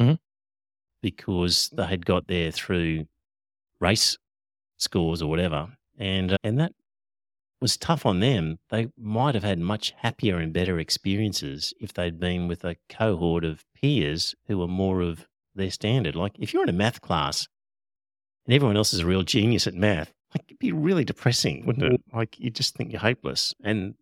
Mhm. 0.00 0.18
because 1.02 1.68
they 1.70 1.86
had 1.86 2.06
got 2.06 2.26
there 2.26 2.50
through 2.50 3.06
race 3.80 4.16
scores 4.78 5.20
or 5.22 5.28
whatever, 5.28 5.76
and 5.98 6.32
uh, 6.32 6.36
and 6.42 6.58
that 6.58 6.72
was 7.60 7.76
tough 7.76 8.06
on 8.06 8.20
them. 8.20 8.58
They 8.70 8.88
might 8.96 9.34
have 9.34 9.44
had 9.44 9.58
much 9.58 9.90
happier 9.98 10.38
and 10.38 10.52
better 10.52 10.78
experiences 10.78 11.74
if 11.80 11.92
they'd 11.92 12.18
been 12.18 12.48
with 12.48 12.64
a 12.64 12.76
cohort 12.88 13.44
of 13.44 13.64
peers 13.74 14.34
who 14.46 14.58
were 14.58 14.68
more 14.68 15.02
of 15.02 15.26
their 15.54 15.70
standard. 15.70 16.14
Like 16.16 16.32
if 16.38 16.54
you're 16.54 16.62
in 16.62 16.68
a 16.70 16.72
math 16.72 17.00
class 17.02 17.48
and 18.46 18.54
everyone 18.54 18.76
else 18.78 18.94
is 18.94 19.00
a 19.00 19.06
real 19.06 19.22
genius 19.24 19.66
at 19.66 19.74
math, 19.74 20.14
like 20.34 20.44
it'd 20.48 20.58
be 20.58 20.72
really 20.72 21.04
depressing, 21.04 21.66
wouldn't 21.66 21.92
it? 21.92 22.02
Like 22.14 22.38
you 22.40 22.48
just 22.50 22.74
think 22.76 22.92
you're 22.92 23.00
hopeless. 23.00 23.54
And 23.62 23.94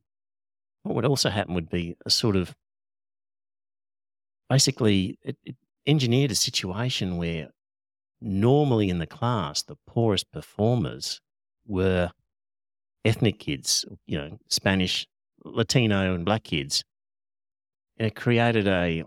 what 0.84 0.94
would 0.94 1.04
also 1.04 1.28
happen 1.30 1.54
would 1.54 1.68
be 1.70 1.96
a 2.06 2.10
sort 2.10 2.36
of 2.36 2.54
basically 4.48 5.18
it, 5.22 5.36
it 5.44 5.56
engineered 5.86 6.30
a 6.30 6.36
situation 6.36 7.16
where 7.16 7.48
normally 8.20 8.90
in 8.90 8.98
the 8.98 9.06
class 9.06 9.62
the 9.62 9.76
poorest 9.86 10.30
performers 10.32 11.20
were 11.66 12.10
ethnic 13.04 13.38
kids, 13.38 13.84
you 14.06 14.18
know, 14.18 14.38
Spanish, 14.48 15.06
Latino, 15.44 16.14
and 16.14 16.24
black 16.24 16.44
kids. 16.44 16.84
And 17.98 18.06
it 18.06 18.14
created 18.14 18.66
a 18.66 19.04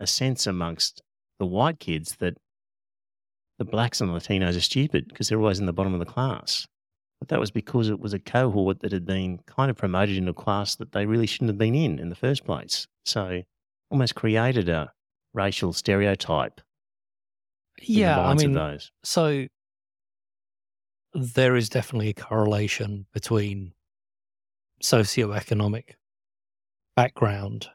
a 0.00 0.06
sense 0.06 0.46
amongst 0.48 1.00
the 1.38 1.46
white 1.46 1.78
kids 1.78 2.16
that 2.16 2.36
the 3.58 3.64
blacks 3.64 4.00
and 4.00 4.10
Latinos 4.10 4.56
are 4.56 4.60
stupid 4.60 5.06
because 5.08 5.28
they're 5.28 5.38
always 5.38 5.60
in 5.60 5.66
the 5.66 5.72
bottom 5.72 5.94
of 5.94 6.00
the 6.00 6.06
class. 6.06 6.66
But 7.20 7.28
that 7.28 7.38
was 7.38 7.52
because 7.52 7.88
it 7.88 8.00
was 8.00 8.12
a 8.12 8.18
cohort 8.18 8.80
that 8.80 8.90
had 8.90 9.06
been 9.06 9.38
kind 9.46 9.70
of 9.70 9.76
promoted 9.76 10.16
into 10.16 10.32
a 10.32 10.34
class 10.34 10.74
that 10.76 10.90
they 10.90 11.06
really 11.06 11.26
shouldn't 11.26 11.50
have 11.50 11.58
been 11.58 11.76
in 11.76 12.00
in 12.00 12.08
the 12.08 12.16
first 12.16 12.44
place. 12.44 12.88
So 13.04 13.42
almost 13.92 14.14
created 14.14 14.68
a 14.68 14.90
racial 15.34 15.72
stereotype. 15.72 16.60
Yeah, 17.80 18.18
I 18.20 18.34
mean, 18.34 18.52
those. 18.52 18.90
so 19.04 19.46
there 21.14 21.56
is 21.56 21.68
definitely 21.68 22.08
a 22.08 22.14
correlation 22.14 23.06
between 23.12 23.74
socioeconomic 24.82 25.94
background 26.96 27.68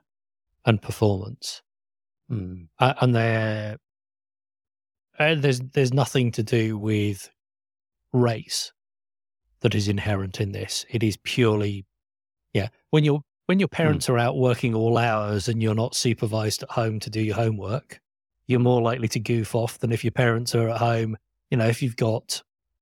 and 0.65 0.81
performance. 0.81 1.61
Mm, 2.31 2.67
Uh, 2.79 2.93
and 2.99 3.15
there, 3.15 3.77
uh, 5.19 5.35
there's 5.35 5.59
there's 5.59 5.93
nothing 5.93 6.31
to 6.33 6.43
do 6.43 6.77
with 6.77 7.29
race 8.11 8.73
that 9.61 9.75
is 9.75 9.87
inherent 9.87 10.41
in 10.41 10.51
this. 10.51 10.85
It 10.89 11.03
is 11.03 11.17
purely, 11.17 11.85
yeah. 12.53 12.69
When 12.89 13.03
your 13.03 13.21
when 13.47 13.59
your 13.59 13.67
parents 13.67 14.07
are 14.09 14.17
out 14.17 14.37
working 14.37 14.75
all 14.75 14.97
hours 14.97 15.47
and 15.47 15.61
you're 15.61 15.75
not 15.75 15.95
supervised 15.95 16.63
at 16.63 16.69
home 16.71 16.99
to 16.99 17.09
do 17.09 17.19
your 17.21 17.35
homework, 17.35 17.99
you're 18.47 18.59
more 18.59 18.81
likely 18.81 19.07
to 19.09 19.19
goof 19.19 19.55
off 19.55 19.79
than 19.79 19.91
if 19.91 20.03
your 20.03 20.11
parents 20.11 20.53
are 20.55 20.69
at 20.69 20.77
home. 20.77 21.17
You 21.49 21.57
know, 21.57 21.67
if 21.67 21.81
you've 21.81 21.95
got 21.95 22.41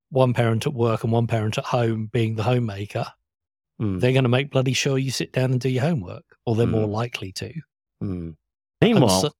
one 0.09 0.34
parent 0.34 0.66
at 0.68 0.74
work 0.74 1.03
and 1.03 1.11
one 1.13 1.28
parent 1.28 1.57
at 1.57 1.66
home 1.66 2.07
being 2.11 2.36
the 2.36 2.43
homemaker, 2.43 3.05
mm, 3.82 3.99
they're 3.99 4.11
going 4.13 4.24
to 4.24 4.30
make 4.30 4.51
bloody 4.51 4.74
sure 4.74 4.97
you 4.97 5.11
sit 5.11 5.32
down 5.32 5.51
and 5.51 5.59
do 5.61 5.70
your 5.70 5.84
homework, 5.84 6.24
or 6.45 6.55
they're 6.55 6.68
more 6.68 6.88
Mm. 6.88 6.91
likely 6.91 7.32
to. 7.34 7.53
mm. 8.03 8.36
And 8.36 8.36
Meanwhile, 8.82 9.22
so- 9.22 9.32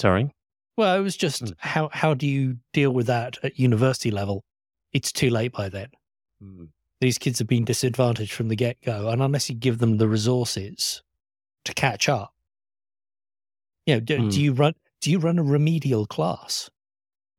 sorry. 0.00 0.30
Well, 0.76 0.96
it 0.98 1.02
was 1.02 1.16
just 1.16 1.42
Mm. 1.44 1.54
how 1.58 1.90
how 1.92 2.14
do 2.14 2.26
you 2.26 2.58
deal 2.72 2.92
with 2.92 3.06
that 3.08 3.38
at 3.42 3.58
university 3.58 4.10
level? 4.12 4.44
It's 4.92 5.10
too 5.12 5.30
late 5.30 5.52
by 5.52 5.68
then. 5.68 5.88
These 7.00 7.18
kids 7.18 7.38
have 7.38 7.48
been 7.48 7.64
disadvantaged 7.64 8.32
from 8.32 8.48
the 8.48 8.56
get 8.56 8.80
go, 8.82 9.08
and 9.08 9.22
unless 9.22 9.48
you 9.48 9.54
give 9.54 9.78
them 9.78 9.98
the 9.98 10.08
resources 10.08 11.02
to 11.64 11.72
catch 11.74 12.08
up, 12.08 12.34
you 13.86 13.94
know, 13.94 14.00
do, 14.00 14.18
Mm. 14.18 14.32
do 14.32 14.42
you 14.42 14.52
run 14.52 14.74
do 15.00 15.10
you 15.12 15.18
run 15.20 15.38
a 15.38 15.44
remedial 15.44 16.06
class? 16.06 16.70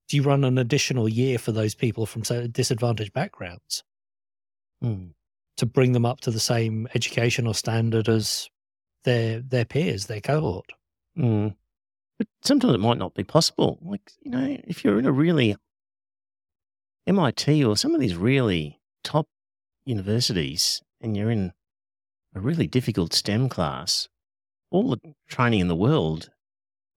Do 0.07 0.15
you 0.15 0.23
run 0.23 0.45
an 0.45 0.57
additional 0.57 1.09
year 1.09 1.37
for 1.37 1.51
those 1.51 1.75
people 1.75 2.05
from 2.05 2.23
so 2.23 2.47
disadvantaged 2.47 3.11
backgrounds 3.13 3.83
mm. 4.83 5.13
to 5.57 5.65
bring 5.65 5.91
them 5.91 6.05
up 6.05 6.21
to 6.21 6.31
the 6.31 6.39
same 6.39 6.87
educational 6.95 7.53
standard 7.53 8.07
as 8.07 8.49
their 9.03 9.41
their 9.41 9.65
peers, 9.65 10.05
their 10.05 10.21
cohort? 10.21 10.71
Mm. 11.17 11.55
But 12.17 12.27
sometimes 12.43 12.73
it 12.73 12.79
might 12.79 12.97
not 12.97 13.13
be 13.13 13.23
possible. 13.23 13.77
Like, 13.81 14.11
you 14.21 14.31
know, 14.31 14.57
if 14.65 14.83
you're 14.83 14.99
in 14.99 15.05
a 15.05 15.11
really 15.11 15.55
MIT 17.07 17.63
or 17.63 17.75
some 17.77 17.93
of 17.93 18.01
these 18.01 18.15
really 18.15 18.79
top 19.03 19.27
universities 19.89 20.81
and 21.01 21.17
you're 21.17 21.31
in 21.31 21.51
a 22.35 22.39
really 22.39 22.67
difficult 22.67 23.13
STEM 23.13 23.49
class, 23.49 24.07
all 24.71 24.89
the 24.91 24.99
training 25.27 25.59
in 25.59 25.67
the 25.67 25.75
world 25.75 26.29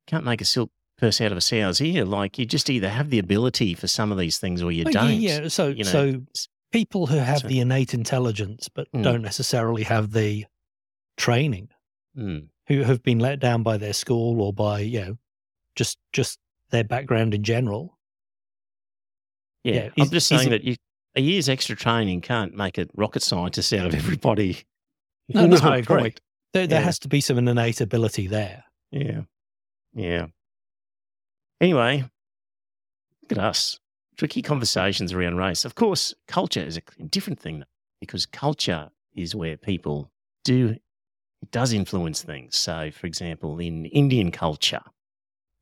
can't 0.06 0.24
make 0.24 0.40
a 0.40 0.44
silk 0.44 0.70
purse 0.98 1.20
out 1.20 1.32
of 1.32 1.38
a 1.38 1.40
sow's 1.40 1.80
ear. 1.80 2.04
Like, 2.04 2.38
you 2.38 2.44
just 2.46 2.68
either 2.70 2.90
have 2.90 3.10
the 3.10 3.18
ability 3.18 3.74
for 3.74 3.88
some 3.88 4.12
of 4.12 4.18
these 4.18 4.38
things 4.38 4.62
or 4.62 4.70
you 4.70 4.84
Oh, 4.86 4.90
yeah, 4.90 5.00
don't. 5.00 5.20
yeah. 5.20 5.48
So 5.48 5.68
you 5.68 5.84
know, 5.84 5.90
so 5.90 6.22
people 6.70 7.06
who 7.06 7.16
have 7.16 7.38
So- 7.40 7.48
the 7.48 7.60
innate 7.60 7.94
intelligence 7.94 8.68
but 8.68 8.90
Mm. 8.92 9.02
don't 9.02 9.22
necessarily 9.22 9.82
have 9.84 10.12
the 10.12 10.44
training 11.16 11.68
Mm, 12.16 12.48
who 12.68 12.82
have 12.82 13.02
been 13.02 13.18
let 13.18 13.40
down 13.40 13.62
by 13.62 13.78
their 13.78 13.94
school 13.94 14.40
or 14.42 14.52
by 14.52 14.80
you 14.80 15.00
know 15.00 15.18
just 15.74 15.96
just 16.12 16.38
their 16.70 16.84
background 16.84 17.32
in 17.34 17.42
general 17.42 17.98
yeah. 19.64 19.74
Yeah, 19.74 19.90
I'm 19.96 20.02
is- 20.04 20.10
just 20.10 20.28
saying 20.28 20.48
it- 20.48 20.50
that 20.50 20.64
you, 20.64 20.76
a 21.14 21.20
year's 21.20 21.48
extra 21.48 21.76
training 21.76 22.20
can't 22.20 22.54
make 22.54 22.78
a 22.78 22.86
rocket 22.94 23.22
scientist 23.22 23.72
out 23.72 23.86
of 23.86 23.94
everybody. 23.94 24.58
no, 25.28 25.46
that's 25.46 25.62
No, 25.62 25.68
my 25.70 25.82
correct. 25.82 26.20
there 26.52 26.66
Yeah. 26.68 26.80
has 26.80 26.98
to 27.00 27.08
be 27.08 27.20
some 27.20 27.38
innate 27.38 27.80
ability 27.80 28.26
there 28.26 28.64
Yeah. 28.90 29.22
Yeah. 29.94 30.26
Anyway, 31.60 32.04
look 33.22 33.32
at 33.32 33.38
us. 33.38 33.78
Tricky 34.16 34.42
conversations 34.42 35.12
around 35.12 35.36
race. 35.36 35.64
Of 35.64 35.74
course, 35.74 36.14
culture 36.28 36.60
is 36.62 36.76
a 36.76 37.02
different 37.04 37.40
thing 37.40 37.64
because 38.00 38.26
culture 38.26 38.90
is 39.14 39.34
where 39.34 39.56
people 39.56 40.10
do, 40.44 40.76
it 41.40 41.50
does 41.50 41.72
influence 41.72 42.22
things. 42.22 42.56
So, 42.56 42.90
for 42.90 43.06
example, 43.06 43.58
in 43.58 43.86
Indian 43.86 44.30
culture, 44.30 44.80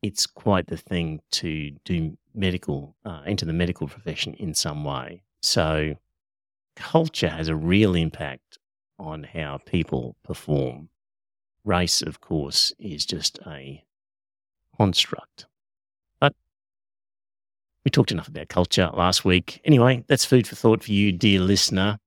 it's 0.03 0.27
quite 0.27 0.67
the 0.69 0.77
thing 0.77 1.21
to 1.33 1.71
do 1.85 2.17
medical, 2.35 2.97
uh, 3.05 3.23
enter 3.27 3.45
the 3.45 3.53
medical 3.53 3.87
profession 3.87 4.35
in 4.35 4.55
some 4.55 4.85
way. 4.85 5.23
So, 5.43 5.97
culture 6.77 7.29
has 7.29 7.49
a 7.49 7.57
real 7.57 7.95
impact 7.95 8.59
on 8.99 9.25
how 9.25 9.59
people 9.65 10.17
perform 10.23 10.91
race, 11.65 12.03
of 12.03 12.21
course, 12.21 12.73
is 12.79 13.07
just 13.07 13.39
a 13.47 13.85
construct. 14.77 15.47
But 16.21 16.35
we 17.85 17.91
talked 17.91 18.13
enough 18.13 18.29
about 18.29 18.49
culture 18.49 18.91
last 18.93 19.25
week. 19.25 19.61
Anyway, 19.65 20.05
that's 20.09 20.25
food 20.25 20.47
for 20.47 20.57
thought 20.57 20.83
for 20.83 20.93
you, 20.93 21.13
dear 21.13 21.41
listener. 21.41 21.99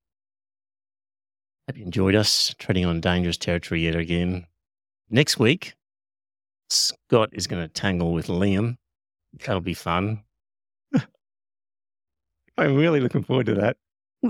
Hope 1.68 1.78
you 1.78 1.86
enjoyed 1.86 2.16
us 2.16 2.54
treading 2.60 2.86
on 2.86 3.00
dangerous 3.00 3.38
territory 3.38 3.86
yet 3.86 3.96
again. 3.96 4.48
Next 5.10 5.40
week, 5.40 5.76
Scott 6.70 7.30
is 7.32 7.48
going 7.48 7.62
to 7.62 7.68
tangle 7.68 8.14
with 8.14 8.28
Liam. 8.28 8.78
That'll 9.34 9.62
be 9.62 9.74
fun. 9.74 10.24
I'm 12.58 12.76
really 12.76 13.00
looking 13.00 13.24
forward 13.24 13.48
to 13.48 13.56
that. 13.56 13.78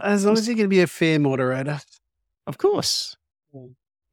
As 0.02 0.26
long 0.26 0.38
as 0.38 0.48
you're 0.48 0.56
going 0.56 0.66
to 0.66 0.70
be 0.70 0.82
a 0.82 0.88
fair 0.88 1.20
moderator. 1.20 1.82
Of 2.48 2.58
course. 2.58 3.18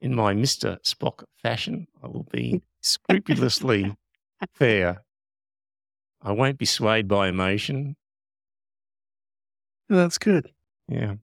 In 0.01 0.15
my 0.15 0.35
Mr. 0.35 0.79
Spock 0.83 1.25
fashion, 1.43 1.87
I 2.03 2.09
will 2.09 2.27
be 2.31 2.63
scrupulously 2.81 3.97
fair. 4.55 5.03
I 6.23 6.33
won't 6.33 6.59
be 6.59 6.67
swayed 6.67 7.09
by 7.09 7.29
emotion. 7.29 7.97
That's 9.89 10.19
good. 10.19 10.51
Yeah, 10.89 11.15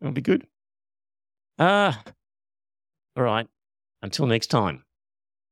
it'll 0.00 0.12
be 0.12 0.20
good. 0.22 0.46
Ah, 1.58 2.02
all 3.16 3.22
right. 3.22 3.46
Until 4.02 4.26
next 4.26 4.48
time. 4.48 4.84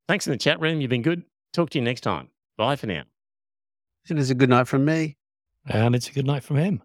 Thanks 0.08 0.26
in 0.26 0.32
the 0.32 0.38
chat 0.38 0.60
room. 0.60 0.80
You've 0.80 0.90
been 0.90 1.02
good. 1.02 1.24
Talk 1.52 1.70
to 1.70 1.78
you 1.78 1.84
next 1.84 2.02
time. 2.02 2.28
Bye 2.56 2.76
for 2.76 2.86
now. 2.86 3.04
It 4.08 4.18
is 4.18 4.30
a 4.30 4.34
good 4.34 4.50
night 4.50 4.68
from 4.68 4.84
me. 4.84 5.16
And 5.66 5.94
it's 5.94 6.08
a 6.08 6.12
good 6.12 6.26
night 6.26 6.42
from 6.44 6.56
him 6.56 6.82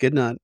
Good 0.00 0.14
night. 0.14 0.38